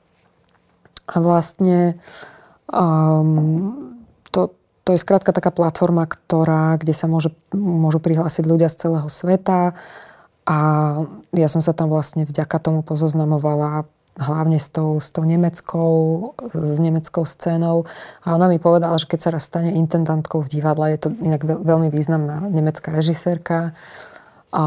A 1.11 1.16
vlastne 1.18 1.98
um, 2.70 3.98
to, 4.30 4.54
to 4.86 4.94
je 4.94 5.02
skrátka 5.02 5.34
taká 5.34 5.50
platforma, 5.50 6.06
ktorá, 6.06 6.78
kde 6.78 6.94
sa 6.94 7.11
môže, 7.11 7.34
môžu 7.54 7.98
prihlásiť 7.98 8.46
ľudia 8.46 8.70
z 8.70 8.86
celého 8.86 9.06
sveta 9.11 9.74
a 10.46 10.58
ja 11.30 11.48
som 11.50 11.62
sa 11.62 11.70
tam 11.70 11.90
vlastne 11.90 12.26
vďaka 12.26 12.58
tomu 12.58 12.82
pozoznamovala 12.82 13.86
hlavne 14.18 14.58
s 14.58 14.68
tou, 14.72 14.98
s 14.98 15.14
tou 15.14 15.22
nemeckou, 15.22 16.32
s 16.52 16.78
nemeckou 16.82 17.22
scénou. 17.22 17.86
A 18.26 18.34
ona 18.34 18.50
mi 18.50 18.58
povedala, 18.58 18.98
že 18.98 19.06
keď 19.06 19.18
sa 19.20 19.30
raz 19.30 19.46
stane 19.46 19.76
intendantkou 19.76 20.42
v 20.42 20.50
divadle, 20.50 20.90
je 20.90 20.98
to 21.06 21.08
inak 21.22 21.44
veľmi 21.44 21.88
významná 21.92 22.50
nemecká 22.50 22.90
režisérka, 22.90 23.76
a, 24.50 24.62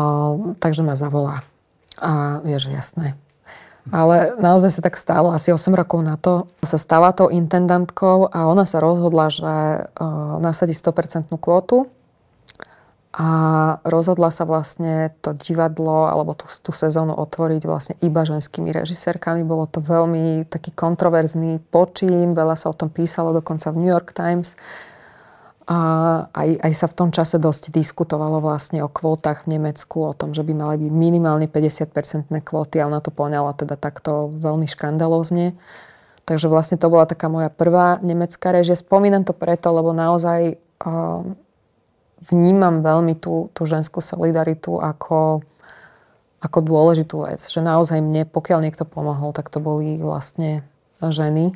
takže 0.64 0.82
ma 0.86 0.96
zavolá. 0.96 1.44
A 2.00 2.39
vieš, 2.41 2.72
jasné. 2.72 3.20
Ale 3.91 4.39
naozaj 4.39 4.80
sa 4.80 4.82
tak 4.82 4.96
stalo, 4.96 5.36
asi 5.36 5.52
8 5.52 5.76
rokov 5.76 6.00
na 6.08 6.16
to 6.16 6.48
sa 6.64 6.80
stala 6.80 7.12
to 7.12 7.28
intendantkou 7.28 8.32
a 8.32 8.48
ona 8.48 8.64
sa 8.64 8.80
rozhodla, 8.80 9.28
že 9.28 9.44
uh, 9.44 10.39
nasadí 10.39 10.72
100% 10.72 11.28
kvótu 11.36 11.91
a 13.14 13.28
rozhodla 13.86 14.34
sa 14.34 14.41
vlastne 14.41 15.14
to 15.22 15.38
divadlo 15.38 16.09
alebo 16.09 16.34
tú, 16.34 16.49
tú 16.49 16.74
sezónu 16.74 17.14
otvoriť 17.14 17.61
vlastne 17.70 17.95
iba 18.01 18.26
ženskými 18.26 18.74
režisérkami. 18.74 19.45
Bolo 19.45 19.70
to 19.70 19.86
veľmi 19.86 20.49
taký 20.49 20.74
kontroverzný 20.74 21.61
počín, 21.70 22.34
veľa 22.34 22.57
sa 22.57 22.74
o 22.74 22.78
tom 22.78 22.89
písalo 22.89 23.30
dokonca 23.30 23.70
v 23.70 23.86
New 23.86 23.91
York 23.93 24.18
Times. 24.18 24.57
A 25.70 25.80
aj, 26.34 26.49
aj 26.59 26.74
sa 26.74 26.88
v 26.89 26.97
tom 26.97 27.09
čase 27.14 27.38
dosť 27.38 27.70
diskutovalo 27.70 28.41
vlastne 28.41 28.82
o 28.82 28.89
kvótach 28.89 29.45
v 29.45 29.61
Nemecku, 29.61 30.09
o 30.09 30.18
tom, 30.18 30.34
že 30.34 30.41
by 30.41 30.51
mali 30.57 30.76
byť 30.82 30.91
minimálne 30.91 31.45
50-percentné 31.45 32.41
kvóty 32.41 32.82
a 32.82 32.89
ona 32.89 32.97
to 32.99 33.14
poňala 33.14 33.53
teda 33.53 33.78
takto 33.78 34.34
veľmi 34.34 34.66
škandalózne. 34.66 35.53
Takže 36.26 36.49
vlastne 36.49 36.82
to 36.82 36.89
bola 36.89 37.05
taká 37.05 37.30
moja 37.30 37.53
prvá 37.53 38.01
nemecká 38.01 38.49
režia. 38.49 38.74
Spomínam 38.74 39.22
to 39.22 39.38
preto, 39.38 39.70
lebo 39.70 39.93
naozaj 39.95 40.57
uh, 40.84 41.32
vnímam 42.30 42.80
veľmi 42.80 43.20
tú, 43.20 43.52
tú 43.52 43.68
ženskú 43.68 44.00
solidaritu 44.00 44.80
ako, 44.80 45.44
ako 46.40 46.58
dôležitú 46.64 47.28
vec. 47.28 47.44
Že 47.44 47.68
naozaj 47.68 48.00
mne, 48.00 48.24
pokiaľ 48.30 48.60
niekto 48.64 48.88
pomohol, 48.88 49.36
tak 49.36 49.52
to 49.52 49.60
boli 49.60 50.00
vlastne 50.00 50.64
ženy, 51.04 51.52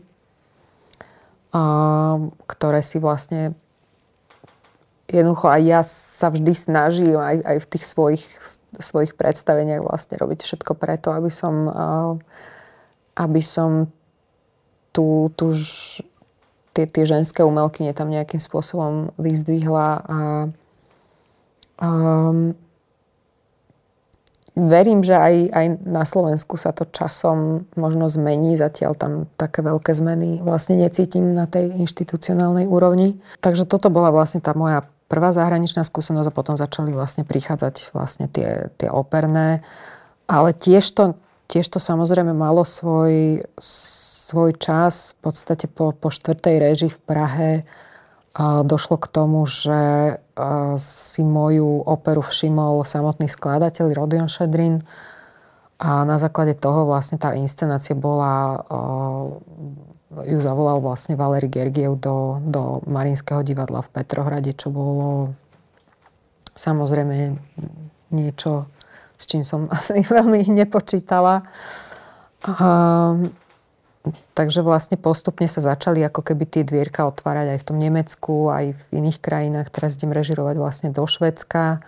uh, 1.56 2.18
ktoré 2.48 2.80
si 2.84 3.00
vlastne 3.00 3.56
jednoducho 5.08 5.48
aj 5.48 5.62
ja 5.64 5.82
sa 5.88 6.28
vždy 6.28 6.52
snažím 6.52 7.16
aj, 7.16 7.40
aj 7.40 7.58
v 7.64 7.70
tých 7.72 7.86
svojich, 7.88 8.24
svojich 8.76 9.16
predstaveniach 9.16 9.80
vlastne 9.80 10.20
robiť 10.20 10.44
všetko 10.44 10.76
preto, 10.76 11.16
aby 11.16 11.32
som, 11.32 11.72
aby 13.16 13.42
som 13.42 13.88
tú, 14.92 15.32
tú, 15.40 15.56
tie, 16.78 16.86
tie 16.86 17.10
ženské 17.10 17.42
umelkyne 17.42 17.98
tam 17.98 18.14
nejakým 18.14 18.38
spôsobom 18.38 19.18
vyzdvihla 19.18 19.90
a 20.06 20.20
um, 21.82 22.54
verím, 24.58 25.06
že 25.06 25.14
aj, 25.14 25.36
aj 25.54 25.66
na 25.86 26.06
Slovensku 26.06 26.58
sa 26.58 26.74
to 26.74 26.90
časom 26.90 27.70
možno 27.78 28.10
zmení. 28.10 28.58
Zatiaľ 28.58 28.98
tam 28.98 29.12
také 29.38 29.62
veľké 29.62 29.94
zmeny 29.94 30.42
vlastne 30.42 30.82
necítim 30.82 31.38
na 31.38 31.46
tej 31.46 31.78
inštitucionálnej 31.78 32.66
úrovni. 32.66 33.22
Takže 33.42 33.70
toto 33.70 33.94
bola 33.94 34.10
vlastne 34.10 34.42
tá 34.42 34.58
moja 34.58 34.86
prvá 35.08 35.32
zahraničná 35.32 35.86
skúsenosť 35.86 36.28
a 36.30 36.36
potom 36.36 36.56
začali 36.58 36.92
vlastne 36.92 37.24
prichádzať 37.24 37.94
vlastne 37.94 38.26
tie, 38.28 38.74
tie 38.76 38.90
operné. 38.90 39.62
Ale 40.28 40.52
tiež 40.52 40.84
to, 40.92 41.16
tiež 41.48 41.70
to 41.70 41.80
samozrejme 41.80 42.34
malo 42.36 42.66
svoj, 42.68 43.46
svoj 44.28 44.60
čas, 44.60 45.16
v 45.16 45.32
podstate 45.32 45.72
po, 45.72 45.96
po 45.96 46.12
štvrtej 46.12 46.56
reži 46.60 46.90
v 46.92 47.00
Prahe, 47.08 47.52
došlo 48.68 49.00
k 49.00 49.08
tomu, 49.08 49.48
že 49.48 50.20
si 50.78 51.24
moju 51.24 51.82
operu 51.88 52.20
všimol 52.22 52.84
samotný 52.84 53.32
skladateľ 53.32 53.96
Rodion 53.96 54.28
Šedrin 54.28 54.84
a 55.80 56.04
na 56.04 56.20
základe 56.20 56.60
toho 56.60 56.86
vlastne 56.86 57.18
tá 57.18 57.34
inscenácia 57.34 57.96
bola, 57.96 58.62
ju 60.28 60.40
zavolal 60.44 60.84
vlastne 60.84 61.16
Valery 61.16 61.48
Gergiev 61.48 61.98
do, 61.98 62.44
do 62.44 62.84
Marinského 62.86 63.42
divadla 63.42 63.80
v 63.80 63.94
Petrohrade, 63.96 64.52
čo 64.54 64.70
bolo 64.70 65.34
samozrejme 66.54 67.38
niečo, 68.12 68.70
s 69.18 69.24
čím 69.24 69.42
som 69.48 69.66
asi 69.78 70.04
veľmi 70.04 70.46
nepočítala. 70.52 71.42
A, 72.44 72.54
takže 74.36 74.62
vlastne 74.62 75.00
postupne 75.00 75.48
sa 75.48 75.64
začali 75.64 76.04
ako 76.04 76.22
keby 76.22 76.44
tie 76.48 76.64
dvierka 76.68 77.08
otvárať 77.08 77.56
aj 77.56 77.60
v 77.62 77.68
tom 77.68 77.78
Nemecku, 77.78 78.52
aj 78.52 78.66
v 78.76 78.84
iných 79.02 79.20
krajinách. 79.24 79.72
Teraz 79.72 79.96
idem 79.96 80.14
režirovať 80.14 80.56
vlastne 80.60 80.90
do 80.92 81.04
Švedska. 81.08 81.82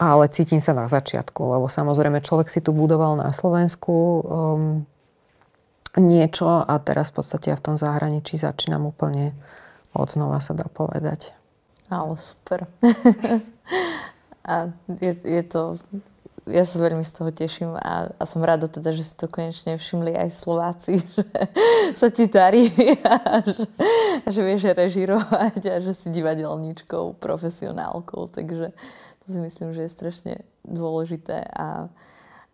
Ale 0.00 0.32
cítim 0.32 0.64
sa 0.64 0.72
na 0.72 0.88
začiatku, 0.88 1.44
lebo 1.44 1.68
samozrejme 1.68 2.24
človek 2.24 2.48
si 2.48 2.64
tu 2.64 2.72
budoval 2.72 3.20
na 3.20 3.36
Slovensku 3.36 3.92
um, 3.92 4.88
niečo 6.00 6.64
a 6.64 6.72
teraz 6.80 7.12
v 7.12 7.20
podstate 7.20 7.52
ja 7.52 7.56
v 7.60 7.64
tom 7.68 7.76
zahraničí 7.76 8.40
začínam 8.40 8.88
úplne 8.88 9.36
od 9.94 10.08
znova 10.08 10.38
sa 10.38 10.54
dá 10.54 10.70
povedať. 10.70 11.34
Ale 11.90 12.14
super. 12.14 12.70
a 14.46 14.70
je, 14.86 15.12
je 15.20 15.42
to 15.42 15.76
ja 16.48 16.64
sa 16.64 16.80
veľmi 16.80 17.04
z 17.04 17.12
toho 17.12 17.30
teším 17.34 17.76
a, 17.76 18.08
a 18.16 18.24
som 18.24 18.40
rada 18.40 18.64
teda, 18.64 18.96
že 18.96 19.04
si 19.04 19.14
to 19.16 19.28
konečne 19.28 19.76
všimli 19.76 20.16
aj 20.16 20.30
Slováci, 20.32 21.00
že 21.04 21.24
sa 21.92 22.08
ti 22.08 22.30
darí 22.30 22.72
a 23.04 23.44
že, 23.44 23.64
a 24.24 24.28
že 24.32 24.40
vieš 24.40 24.72
režirovať 24.72 25.60
a 25.68 25.74
že 25.84 25.92
si 25.92 26.08
divadelníčkou, 26.08 27.20
profesionálkou, 27.20 28.32
takže 28.32 28.72
to 29.20 29.26
si 29.28 29.38
myslím, 29.40 29.76
že 29.76 29.84
je 29.84 29.96
strašne 29.96 30.34
dôležité 30.64 31.44
a, 31.52 31.92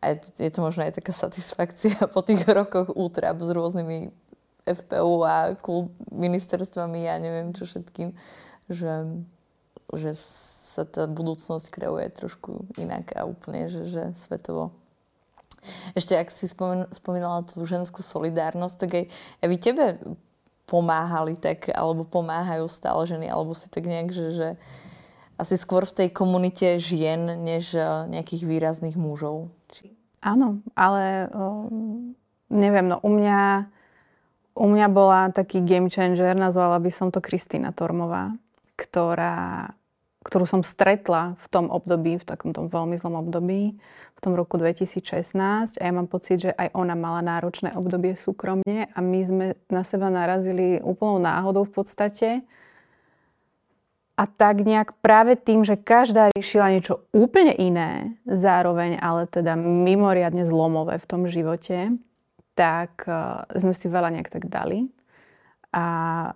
a 0.03 0.07
je 0.19 0.51
to 0.51 0.61
možno 0.65 0.83
aj 0.87 0.99
taká 0.99 1.15
satisfakcia 1.15 2.11
po 2.11 2.27
tých 2.27 2.43
rokoch 2.49 2.91
útrap 2.91 3.39
s 3.39 3.51
rôznymi 3.51 4.11
FPU 4.67 5.23
a 5.23 5.55
ministerstvami, 6.11 7.07
ja 7.07 7.23
neviem 7.23 7.55
čo 7.55 7.71
všetkým, 7.71 8.11
že, 8.67 9.23
že 9.95 10.11
sa 10.77 10.85
tá 10.85 11.09
budúcnosť 11.09 11.73
kreuje 11.73 12.13
trošku 12.13 12.69
inak 12.77 13.17
a 13.17 13.25
úplne, 13.25 13.73
že, 13.73 13.89
že 13.89 14.03
svetovo. 14.13 14.77
Ešte, 15.97 16.15
ak 16.15 16.29
si 16.29 16.47
spomen, 16.47 16.85
spomínala 16.93 17.43
tú 17.49 17.65
ženskú 17.65 18.05
solidárnosť, 18.05 18.77
tak 18.77 18.91
aj, 18.93 19.05
aj 19.41 19.47
vy 19.49 19.57
tebe 19.57 19.87
pomáhali 20.69 21.39
tak, 21.39 21.71
alebo 21.73 22.05
pomáhajú 22.05 22.67
stále 22.69 23.07
ženy, 23.07 23.31
alebo 23.31 23.55
si 23.55 23.71
tak 23.71 23.87
nejak, 23.87 24.11
že, 24.13 24.27
že 24.35 24.49
asi 25.39 25.55
skôr 25.57 25.87
v 25.87 25.97
tej 26.05 26.09
komunite 26.11 26.77
žien, 26.83 27.45
než 27.45 27.77
eh, 27.77 27.87
nejakých 28.11 28.43
výrazných 28.45 28.97
mužov. 28.99 29.55
Či... 29.73 29.95
Áno, 30.25 30.61
ale 30.75 31.31
um, 31.31 32.17
neviem, 32.51 32.89
no 32.89 32.99
u 33.05 33.11
mňa, 33.13 33.71
u 34.59 34.67
mňa 34.67 34.87
bola 34.91 35.31
taký 35.31 35.63
game 35.63 35.93
changer, 35.93 36.35
nazvala 36.35 36.83
by 36.83 36.91
som 36.91 37.13
to 37.13 37.23
Kristýna 37.23 37.71
Tormová, 37.71 38.35
ktorá 38.75 39.71
ktorú 40.27 40.43
som 40.43 40.67
stretla 40.67 41.39
v 41.39 41.47
tom 41.47 41.71
období, 41.71 42.19
v 42.19 42.27
takom 42.27 42.51
tom 42.51 42.67
veľmi 42.67 42.99
zlom 42.99 43.23
období, 43.23 43.79
v 43.79 44.21
tom 44.21 44.35
roku 44.35 44.59
2016 44.59 45.79
a 45.79 45.83
ja 45.87 45.93
mám 45.95 46.11
pocit, 46.11 46.43
že 46.43 46.51
aj 46.51 46.75
ona 46.75 46.99
mala 46.99 47.23
náročné 47.23 47.79
obdobie 47.79 48.19
súkromne 48.19 48.91
a 48.91 48.99
my 48.99 49.21
sme 49.23 49.47
na 49.71 49.87
seba 49.87 50.11
narazili 50.11 50.83
úplnou 50.83 51.23
náhodou 51.23 51.63
v 51.71 51.73
podstate. 51.79 52.29
A 54.17 54.25
tak 54.27 54.67
nejak 54.67 54.99
práve 54.99 55.39
tým, 55.39 55.63
že 55.63 55.79
každá 55.79 56.33
riešila 56.35 56.73
niečo 56.75 57.07
úplne 57.15 57.53
iné, 57.55 58.17
zároveň 58.27 58.99
ale 58.99 59.31
teda 59.31 59.55
mimoriadne 59.55 60.43
zlomové 60.43 60.99
v 60.99 61.07
tom 61.07 61.23
živote, 61.29 61.95
tak 62.57 63.05
uh, 63.07 63.45
sme 63.55 63.77
si 63.77 63.87
veľa 63.87 64.17
nejak 64.17 64.33
tak 64.33 64.49
dali. 64.49 64.89
A, 65.77 65.85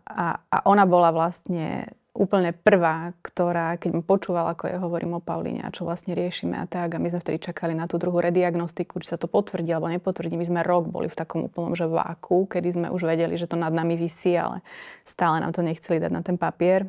a, 0.05 0.45
a 0.45 0.57
ona 0.69 0.85
bola 0.85 1.09
vlastne 1.09 1.89
úplne 2.21 2.53
prvá, 2.53 3.17
ktorá, 3.25 3.81
keď 3.81 3.91
mi 3.97 4.03
počúvala, 4.05 4.53
ako 4.53 4.69
ja 4.69 4.77
hovorím 4.77 5.17
o 5.17 5.25
Paulíne 5.25 5.65
a 5.65 5.73
čo 5.73 5.89
vlastne 5.89 6.13
riešime 6.13 6.61
a 6.61 6.69
tak, 6.69 6.93
a 6.93 7.01
my 7.01 7.09
sme 7.09 7.25
vtedy 7.25 7.41
čakali 7.41 7.73
na 7.73 7.89
tú 7.89 7.97
druhú 7.97 8.21
rediagnostiku, 8.21 9.01
či 9.01 9.17
sa 9.17 9.17
to 9.17 9.25
potvrdí 9.25 9.73
alebo 9.73 9.89
nepotvrdí. 9.89 10.37
My 10.37 10.45
sme 10.45 10.61
rok 10.61 10.93
boli 10.93 11.09
v 11.09 11.17
takom 11.17 11.49
úplnom 11.49 11.73
že 11.73 11.89
váku, 11.89 12.45
kedy 12.45 12.69
sme 12.77 12.87
už 12.93 13.09
vedeli, 13.09 13.41
že 13.41 13.49
to 13.49 13.57
nad 13.57 13.73
nami 13.73 13.97
vysí, 13.97 14.37
ale 14.37 14.61
stále 15.01 15.41
nám 15.41 15.57
to 15.57 15.65
nechceli 15.65 15.97
dať 15.97 16.13
na 16.13 16.21
ten 16.21 16.37
papier. 16.37 16.85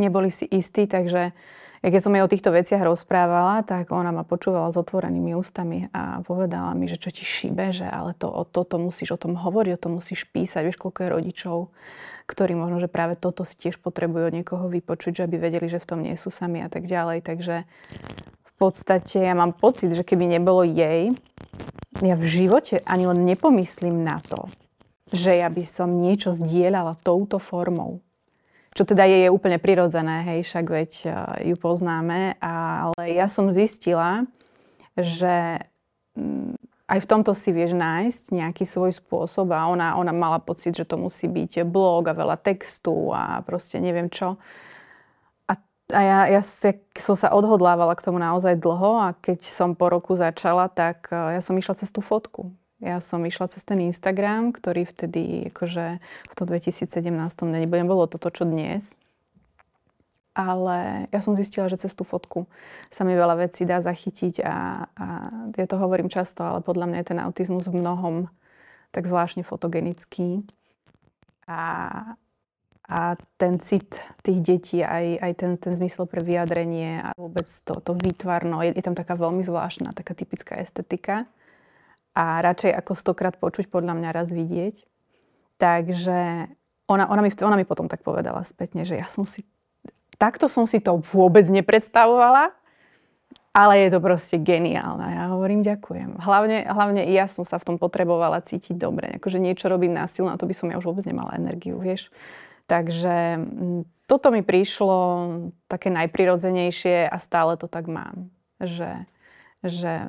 Neboli 0.00 0.32
si 0.32 0.48
istí, 0.48 0.88
takže 0.88 1.36
ja 1.80 1.88
keď 1.88 2.00
som 2.04 2.12
jej 2.12 2.20
o 2.20 2.28
týchto 2.28 2.52
veciach 2.52 2.84
rozprávala, 2.84 3.64
tak 3.64 3.88
ona 3.88 4.12
ma 4.12 4.20
počúvala 4.20 4.68
s 4.68 4.76
otvorenými 4.76 5.32
ústami 5.32 5.88
a 5.96 6.20
povedala 6.20 6.76
mi, 6.76 6.84
že 6.84 7.00
čo 7.00 7.08
ti 7.08 7.24
šíbe, 7.24 7.72
že 7.72 7.88
ale 7.88 8.12
to, 8.12 8.28
o 8.28 8.44
toto 8.44 8.76
musíš 8.76 9.16
o 9.16 9.20
tom 9.20 9.32
hovoriť, 9.32 9.72
o 9.72 9.82
tom 9.88 9.96
musíš 9.96 10.28
písať. 10.28 10.68
Vieš, 10.68 10.76
koľko 10.76 11.00
je 11.00 11.08
rodičov, 11.08 11.56
ktorí 12.28 12.52
možno, 12.52 12.84
že 12.84 12.92
práve 12.92 13.16
toto 13.16 13.48
si 13.48 13.56
tiež 13.56 13.80
potrebujú 13.80 14.28
od 14.28 14.36
niekoho 14.36 14.68
vypočuť, 14.68 15.24
že 15.24 15.24
aby 15.24 15.40
vedeli, 15.40 15.72
že 15.72 15.80
v 15.80 15.88
tom 15.88 16.04
nie 16.04 16.20
sú 16.20 16.28
sami 16.28 16.60
a 16.60 16.68
tak 16.68 16.84
ďalej. 16.84 17.24
Takže 17.24 17.64
v 18.44 18.52
podstate 18.60 19.24
ja 19.24 19.32
mám 19.32 19.56
pocit, 19.56 19.88
že 19.96 20.04
keby 20.04 20.36
nebolo 20.36 20.60
jej, 20.68 21.16
ja 22.04 22.12
v 22.12 22.24
živote 22.28 22.84
ani 22.84 23.08
len 23.08 23.24
nepomyslím 23.24 24.04
na 24.04 24.20
to, 24.20 24.52
že 25.16 25.32
ja 25.32 25.48
by 25.48 25.64
som 25.64 25.96
niečo 25.96 26.36
zdieľala 26.36 27.00
touto 27.00 27.40
formou 27.40 28.04
čo 28.70 28.86
teda 28.86 29.02
je, 29.02 29.26
je 29.26 29.34
úplne 29.34 29.58
prirodzené, 29.58 30.22
hej, 30.22 30.46
však 30.46 30.66
veď 30.70 30.90
uh, 31.06 31.14
ju 31.42 31.56
poznáme, 31.58 32.38
ale 32.38 33.04
ja 33.10 33.26
som 33.26 33.50
zistila, 33.50 34.30
že 34.94 35.66
um, 36.14 36.54
aj 36.90 36.98
v 37.02 37.10
tomto 37.10 37.34
si 37.34 37.50
vieš 37.50 37.74
nájsť 37.74 38.34
nejaký 38.34 38.66
svoj 38.66 38.94
spôsob 38.94 39.50
a 39.54 39.70
ona, 39.70 39.94
ona 39.98 40.10
mala 40.14 40.42
pocit, 40.42 40.74
že 40.74 40.86
to 40.86 40.98
musí 40.98 41.26
byť 41.30 41.66
blog 41.66 42.10
a 42.10 42.14
veľa 42.14 42.38
textu 42.38 43.14
a 43.14 43.42
proste 43.46 43.78
neviem 43.78 44.10
čo. 44.10 44.38
A, 45.50 45.54
a 45.90 46.00
ja, 46.02 46.18
ja 46.38 46.42
som 46.42 47.14
sa 47.18 47.30
odhodlávala 47.34 47.94
k 47.98 48.06
tomu 48.06 48.22
naozaj 48.22 48.58
dlho 48.58 49.02
a 49.02 49.14
keď 49.18 49.42
som 49.46 49.74
po 49.74 49.90
roku 49.90 50.14
začala, 50.14 50.70
tak 50.70 51.10
uh, 51.10 51.34
ja 51.34 51.42
som 51.42 51.58
išla 51.58 51.74
cez 51.74 51.90
tú 51.90 52.02
fotku. 52.02 52.54
Ja 52.80 52.96
som 53.04 53.20
išla 53.28 53.52
cez 53.52 53.60
ten 53.60 53.76
Instagram, 53.84 54.56
ktorý 54.56 54.88
vtedy, 54.88 55.52
akože 55.52 56.00
v 56.00 56.34
tom 56.34 56.46
2017 56.48 56.88
nebudem, 57.44 57.84
bolo 57.84 58.08
toto, 58.08 58.32
čo 58.32 58.48
dnes. 58.48 58.96
Ale 60.32 61.04
ja 61.12 61.20
som 61.20 61.36
zistila, 61.36 61.68
že 61.68 61.76
cez 61.76 61.92
tú 61.92 62.08
fotku 62.08 62.48
sa 62.88 63.04
mi 63.04 63.12
veľa 63.12 63.44
vecí 63.44 63.68
dá 63.68 63.84
zachytiť 63.84 64.40
a, 64.40 64.88
a 64.96 65.06
ja 65.52 65.66
to 65.68 65.76
hovorím 65.76 66.08
často, 66.08 66.40
ale 66.40 66.64
podľa 66.64 66.88
mňa 66.88 66.98
je 67.04 67.08
ten 67.12 67.20
autizmus 67.20 67.68
v 67.68 67.84
mnohom 67.84 68.32
tak 68.96 69.04
zvláštne 69.04 69.44
fotogenický. 69.44 70.40
A, 71.44 71.62
a 72.88 73.00
ten 73.36 73.60
cit 73.60 74.00
tých 74.24 74.40
detí, 74.40 74.80
aj, 74.80 75.20
aj 75.20 75.32
ten, 75.36 75.50
ten 75.60 75.76
zmysel 75.76 76.08
pre 76.08 76.24
vyjadrenie 76.24 77.04
a 77.04 77.12
vôbec 77.12 77.44
to, 77.68 77.76
to 77.82 77.92
výtvarno, 77.92 78.64
je, 78.64 78.72
je 78.72 78.84
tam 78.86 78.96
taká 78.96 79.20
veľmi 79.20 79.44
zvláštna, 79.44 79.92
taká 79.92 80.16
typická 80.16 80.56
estetika 80.56 81.28
a 82.14 82.42
radšej 82.42 82.72
ako 82.74 82.92
stokrát 82.98 83.34
počuť, 83.38 83.70
podľa 83.70 83.94
mňa 83.96 84.10
raz 84.10 84.28
vidieť. 84.34 84.84
Takže 85.60 86.48
ona, 86.90 87.04
ona, 87.06 87.22
mi, 87.22 87.30
ona 87.30 87.56
mi 87.56 87.68
potom 87.68 87.86
tak 87.86 88.02
povedala 88.02 88.42
spätne, 88.42 88.82
že 88.82 88.98
ja 88.98 89.06
som 89.06 89.22
si, 89.22 89.46
takto 90.18 90.50
som 90.50 90.66
si 90.66 90.82
to 90.82 90.98
vôbec 90.98 91.46
nepredstavovala, 91.46 92.50
ale 93.50 93.82
je 93.82 93.88
to 93.90 93.98
proste 93.98 94.36
geniálne. 94.38 95.06
Ja 95.10 95.34
hovorím 95.34 95.66
ďakujem. 95.66 96.22
Hlavne, 96.22 96.70
hlavne 96.70 97.02
ja 97.10 97.26
som 97.26 97.42
sa 97.42 97.58
v 97.58 97.66
tom 97.66 97.76
potrebovala 97.82 98.42
cítiť 98.42 98.78
dobre. 98.78 99.18
Akože 99.18 99.42
niečo 99.42 99.66
robiť 99.66 99.90
násilno, 99.90 100.30
na 100.30 100.38
to 100.38 100.46
by 100.46 100.54
som 100.54 100.70
ja 100.70 100.78
už 100.78 100.86
vôbec 100.86 101.02
nemala 101.06 101.34
energiu, 101.34 101.78
vieš. 101.82 102.14
Takže 102.70 103.42
mm, 103.42 104.06
toto 104.06 104.30
mi 104.30 104.46
prišlo 104.46 104.98
také 105.66 105.90
najprirodzenejšie 105.90 107.10
a 107.10 107.16
stále 107.18 107.58
to 107.58 107.66
tak 107.66 107.90
mám. 107.90 108.30
Že, 108.62 109.06
že 109.66 110.06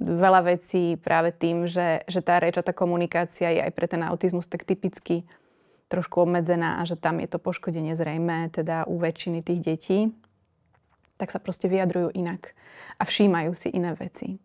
veľa 0.00 0.56
vecí 0.56 1.00
práve 1.00 1.32
tým, 1.32 1.64
že, 1.64 2.04
že 2.04 2.20
tá 2.20 2.36
reč 2.36 2.60
a 2.60 2.66
tá 2.66 2.76
komunikácia 2.76 3.48
je 3.48 3.60
aj 3.64 3.72
pre 3.72 3.86
ten 3.88 4.04
autizmus 4.04 4.44
tak 4.44 4.68
typicky 4.68 5.24
trošku 5.88 6.26
obmedzená 6.26 6.82
a 6.82 6.82
že 6.84 6.98
tam 6.98 7.22
je 7.22 7.28
to 7.30 7.38
poškodenie 7.38 7.94
zrejme, 7.94 8.50
teda 8.52 8.84
u 8.90 8.98
väčšiny 8.98 9.40
tých 9.40 9.60
detí, 9.62 9.98
tak 11.16 11.32
sa 11.32 11.40
proste 11.40 11.70
vyjadrujú 11.70 12.12
inak 12.12 12.52
a 13.00 13.02
všímajú 13.06 13.52
si 13.56 13.72
iné 13.72 13.96
veci. 13.96 14.36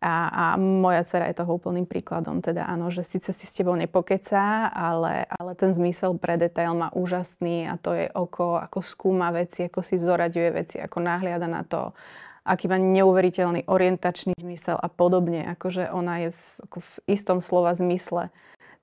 A, 0.00 0.32
a 0.32 0.44
moja 0.56 1.04
dcera 1.04 1.28
je 1.28 1.44
toho 1.44 1.60
úplným 1.60 1.84
príkladom. 1.84 2.40
Teda 2.40 2.64
áno, 2.64 2.88
že 2.88 3.04
síce 3.04 3.36
si 3.36 3.44
s 3.44 3.52
tebou 3.52 3.76
nepokecá, 3.76 4.72
ale, 4.72 5.28
ale 5.28 5.52
ten 5.52 5.76
zmysel 5.76 6.16
pre 6.16 6.40
detail 6.40 6.72
má 6.72 6.88
úžasný 6.96 7.68
a 7.68 7.76
to 7.76 7.92
je 7.92 8.08
oko, 8.16 8.56
ako 8.56 8.80
skúma 8.80 9.28
veci, 9.28 9.68
ako 9.68 9.84
si 9.84 10.00
zoraďuje 10.00 10.48
veci, 10.56 10.76
ako 10.80 11.04
nahliada 11.04 11.44
na 11.44 11.68
to, 11.68 11.92
aký 12.44 12.66
má 12.68 12.80
neuveriteľný 12.80 13.68
orientačný 13.68 14.36
zmysel 14.38 14.76
a 14.80 14.88
podobne. 14.88 15.44
Akože 15.54 15.92
ona 15.92 16.28
je 16.28 16.28
v, 16.32 16.42
ako 16.66 16.78
v 16.80 16.92
istom 17.08 17.38
slova 17.44 17.72
zmysle 17.76 18.32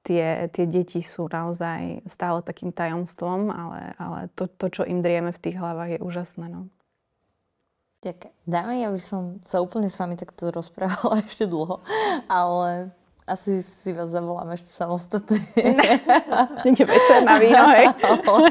tie, 0.08 0.48
tie 0.48 0.66
deti 0.66 1.04
sú 1.04 1.28
naozaj 1.28 2.08
stále 2.08 2.40
takým 2.40 2.72
tajomstvom, 2.72 3.52
ale, 3.52 3.92
ale 4.00 4.20
to, 4.40 4.48
to, 4.48 4.72
čo 4.72 4.82
im 4.88 5.04
drieme 5.04 5.36
v 5.36 5.42
tých 5.44 5.60
hlavách, 5.60 6.00
je 6.00 6.00
úžasné. 6.00 6.48
No. 6.48 6.72
Ďakujem. 8.08 8.34
Dáme, 8.48 8.74
ja 8.80 8.90
by 8.94 9.02
som 9.04 9.44
sa 9.44 9.60
úplne 9.60 9.92
s 9.92 10.00
vami 10.00 10.16
takto 10.16 10.48
rozprávala 10.48 11.20
ešte 11.28 11.44
dlho, 11.44 11.84
ale 12.32 12.96
asi 13.28 13.60
si 13.60 13.92
vás 13.92 14.08
zavolám 14.08 14.56
ešte 14.56 14.72
samostatne. 14.72 15.44
Niekde 16.64 16.88
večer 16.88 17.28
na 17.28 17.36
víno, 17.36 17.66
hej? 17.76 17.92
ale, 18.32 18.50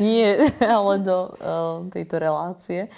nie, 0.00 0.32
ale 0.64 0.92
do 1.04 1.18
uh, 1.36 1.84
tejto 1.92 2.16
relácie. 2.16 2.88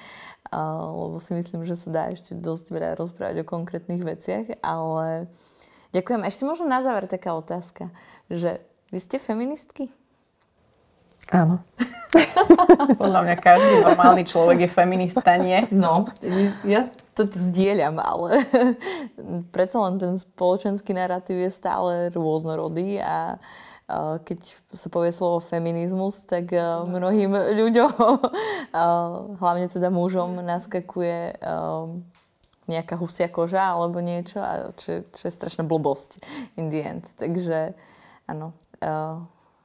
Uh, 0.49 0.97
lebo 0.97 1.21
si 1.21 1.37
myslím, 1.37 1.69
že 1.69 1.77
sa 1.77 1.89
dá 1.93 2.03
ešte 2.09 2.33
dosť 2.33 2.73
veľa 2.73 2.97
rozprávať 2.97 3.45
o 3.45 3.49
konkrétnych 3.49 4.01
veciach, 4.01 4.57
ale 4.65 5.29
ďakujem. 5.93 6.25
Ešte 6.25 6.49
možno 6.49 6.65
na 6.65 6.81
záver 6.81 7.05
taká 7.05 7.37
otázka, 7.37 7.93
že 8.33 8.65
vy 8.89 8.99
ste 8.99 9.21
feministky? 9.21 9.93
Áno. 11.29 11.61
Podľa 13.03 13.21
mňa 13.29 13.37
každý 13.37 13.85
normálny 13.85 14.25
človek 14.25 14.65
je 14.65 14.71
feminista, 14.73 15.37
nie? 15.37 15.69
No, 15.69 16.09
ja 16.65 16.89
to 17.13 17.29
zdieľam, 17.29 18.01
ale 18.01 18.49
predsa 19.55 19.85
len 19.85 20.01
ten 20.01 20.17
spoločenský 20.17 20.97
narratív 20.97 21.45
je 21.45 21.51
stále 21.53 22.09
rôznorodý 22.17 23.05
a 23.05 23.37
keď 23.89 24.41
sa 24.77 24.89
povie 24.93 25.09
slovo 25.11 25.41
feminizmus, 25.41 26.21
tak 26.29 26.53
mnohým 26.85 27.33
ľuďom, 27.65 27.93
hlavne 29.41 29.67
teda 29.73 29.89
mužom, 29.89 30.45
naskakuje 30.45 31.41
nejaká 32.69 33.01
husia 33.01 33.33
koža 33.33 33.73
alebo 33.73 34.05
niečo, 34.05 34.45
čo, 34.77 35.09
čo 35.09 35.23
je 35.25 35.33
strašná 35.33 35.65
blbosť 35.65 36.21
in 36.61 36.69
the 36.69 36.85
end. 36.85 37.09
Takže 37.17 37.73
áno, 38.29 38.53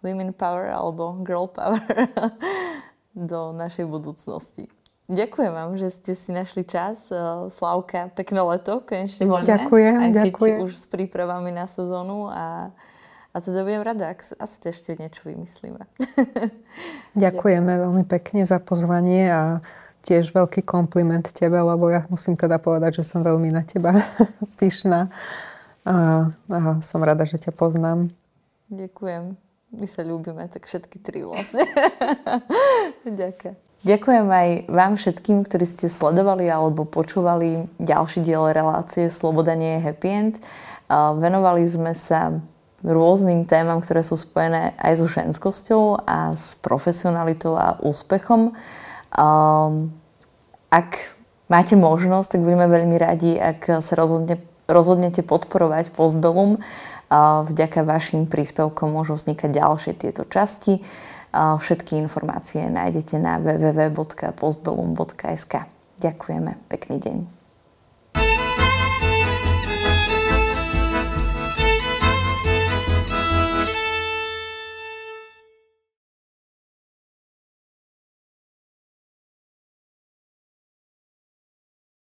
women 0.04 0.32
power 0.32 0.72
alebo 0.72 1.20
girl 1.24 1.52
power 1.52 1.84
do 3.14 3.52
našej 3.52 3.88
budúcnosti. 3.88 4.72
Ďakujem 5.12 5.52
vám, 5.52 5.76
že 5.76 5.92
ste 5.92 6.16
si 6.16 6.32
našli 6.32 6.64
čas. 6.64 7.12
Eh, 7.12 7.20
Slavka, 7.52 8.08
pekné 8.16 8.40
leto, 8.40 8.80
konečne 8.88 9.28
voľné. 9.28 9.48
Ďakujem, 9.48 9.96
aj 10.00 10.12
ďakujem. 10.16 10.58
už 10.64 10.72
s 10.80 10.86
prípravami 10.88 11.52
na 11.52 11.68
sezónu 11.68 12.32
a, 12.32 12.72
a 13.34 13.42
teda 13.42 13.66
budem 13.66 13.82
rada, 13.82 14.14
ak 14.14 14.22
asi 14.38 14.58
ešte 14.70 14.94
niečo 14.94 15.26
vymyslíme. 15.26 15.82
Ďakujeme 17.24 17.74
veľmi 17.82 18.04
pekne 18.06 18.46
za 18.46 18.62
pozvanie 18.62 19.34
a 19.34 19.42
tiež 20.06 20.32
veľký 20.32 20.62
kompliment 20.62 21.26
tebe, 21.34 21.58
lebo 21.58 21.90
ja 21.90 22.06
musím 22.14 22.38
teda 22.38 22.62
povedať, 22.62 23.02
že 23.02 23.10
som 23.10 23.26
veľmi 23.26 23.50
na 23.50 23.66
teba 23.66 23.98
pyšná 24.62 25.10
a, 25.84 26.30
a 26.30 26.60
som 26.86 27.02
rada, 27.02 27.26
že 27.26 27.42
ťa 27.42 27.52
poznám. 27.58 28.14
Ďakujem 28.70 29.44
my 29.74 29.88
sa 29.90 30.06
ľúbime, 30.06 30.46
tak 30.54 30.70
všetky 30.70 31.02
tri 31.02 31.26
vlastne. 31.26 31.66
Ďakujem. 33.10 33.58
Ďakujem 33.84 34.28
aj 34.32 34.50
vám 34.72 34.94
všetkým, 34.96 35.44
ktorí 35.44 35.66
ste 35.68 35.92
sledovali 35.92 36.48
alebo 36.48 36.88
počúvali 36.88 37.68
ďalší 37.84 38.24
diel 38.24 38.48
relácie 38.48 39.12
Sloboda 39.12 39.60
nie 39.60 39.76
je 39.76 39.84
happy 39.84 40.08
end. 40.08 40.36
Venovali 40.88 41.68
sme 41.68 41.92
sa 41.92 42.32
rôznym 42.84 43.48
témam, 43.48 43.80
ktoré 43.80 44.04
sú 44.04 44.20
spojené 44.20 44.76
aj 44.78 45.00
so 45.00 45.08
ženskosťou 45.08 46.04
a 46.04 46.36
s 46.36 46.60
profesionalitou 46.60 47.56
a 47.56 47.80
úspechom. 47.80 48.52
Ak 50.70 50.90
máte 51.48 51.76
možnosť, 51.80 52.38
tak 52.38 52.46
budeme 52.46 52.68
veľmi 52.68 53.00
radi, 53.00 53.40
ak 53.40 53.82
sa 53.82 53.94
rozhodne, 53.96 54.38
rozhodnete 54.68 55.24
podporovať 55.24 55.96
Postbellum 55.96 56.60
Vďaka 57.46 57.86
vašim 57.86 58.26
príspevkom 58.26 58.90
môžu 58.90 59.14
vznikať 59.14 59.54
ďalšie 59.54 59.94
tieto 59.94 60.26
časti. 60.26 60.82
Všetky 61.34 61.98
informácie 62.02 62.70
nájdete 62.70 63.18
na 63.22 63.38
www.postbellum.sk. 63.38 65.54
Ďakujeme. 66.02 66.58
Pekný 66.70 66.98
deň. 66.98 67.43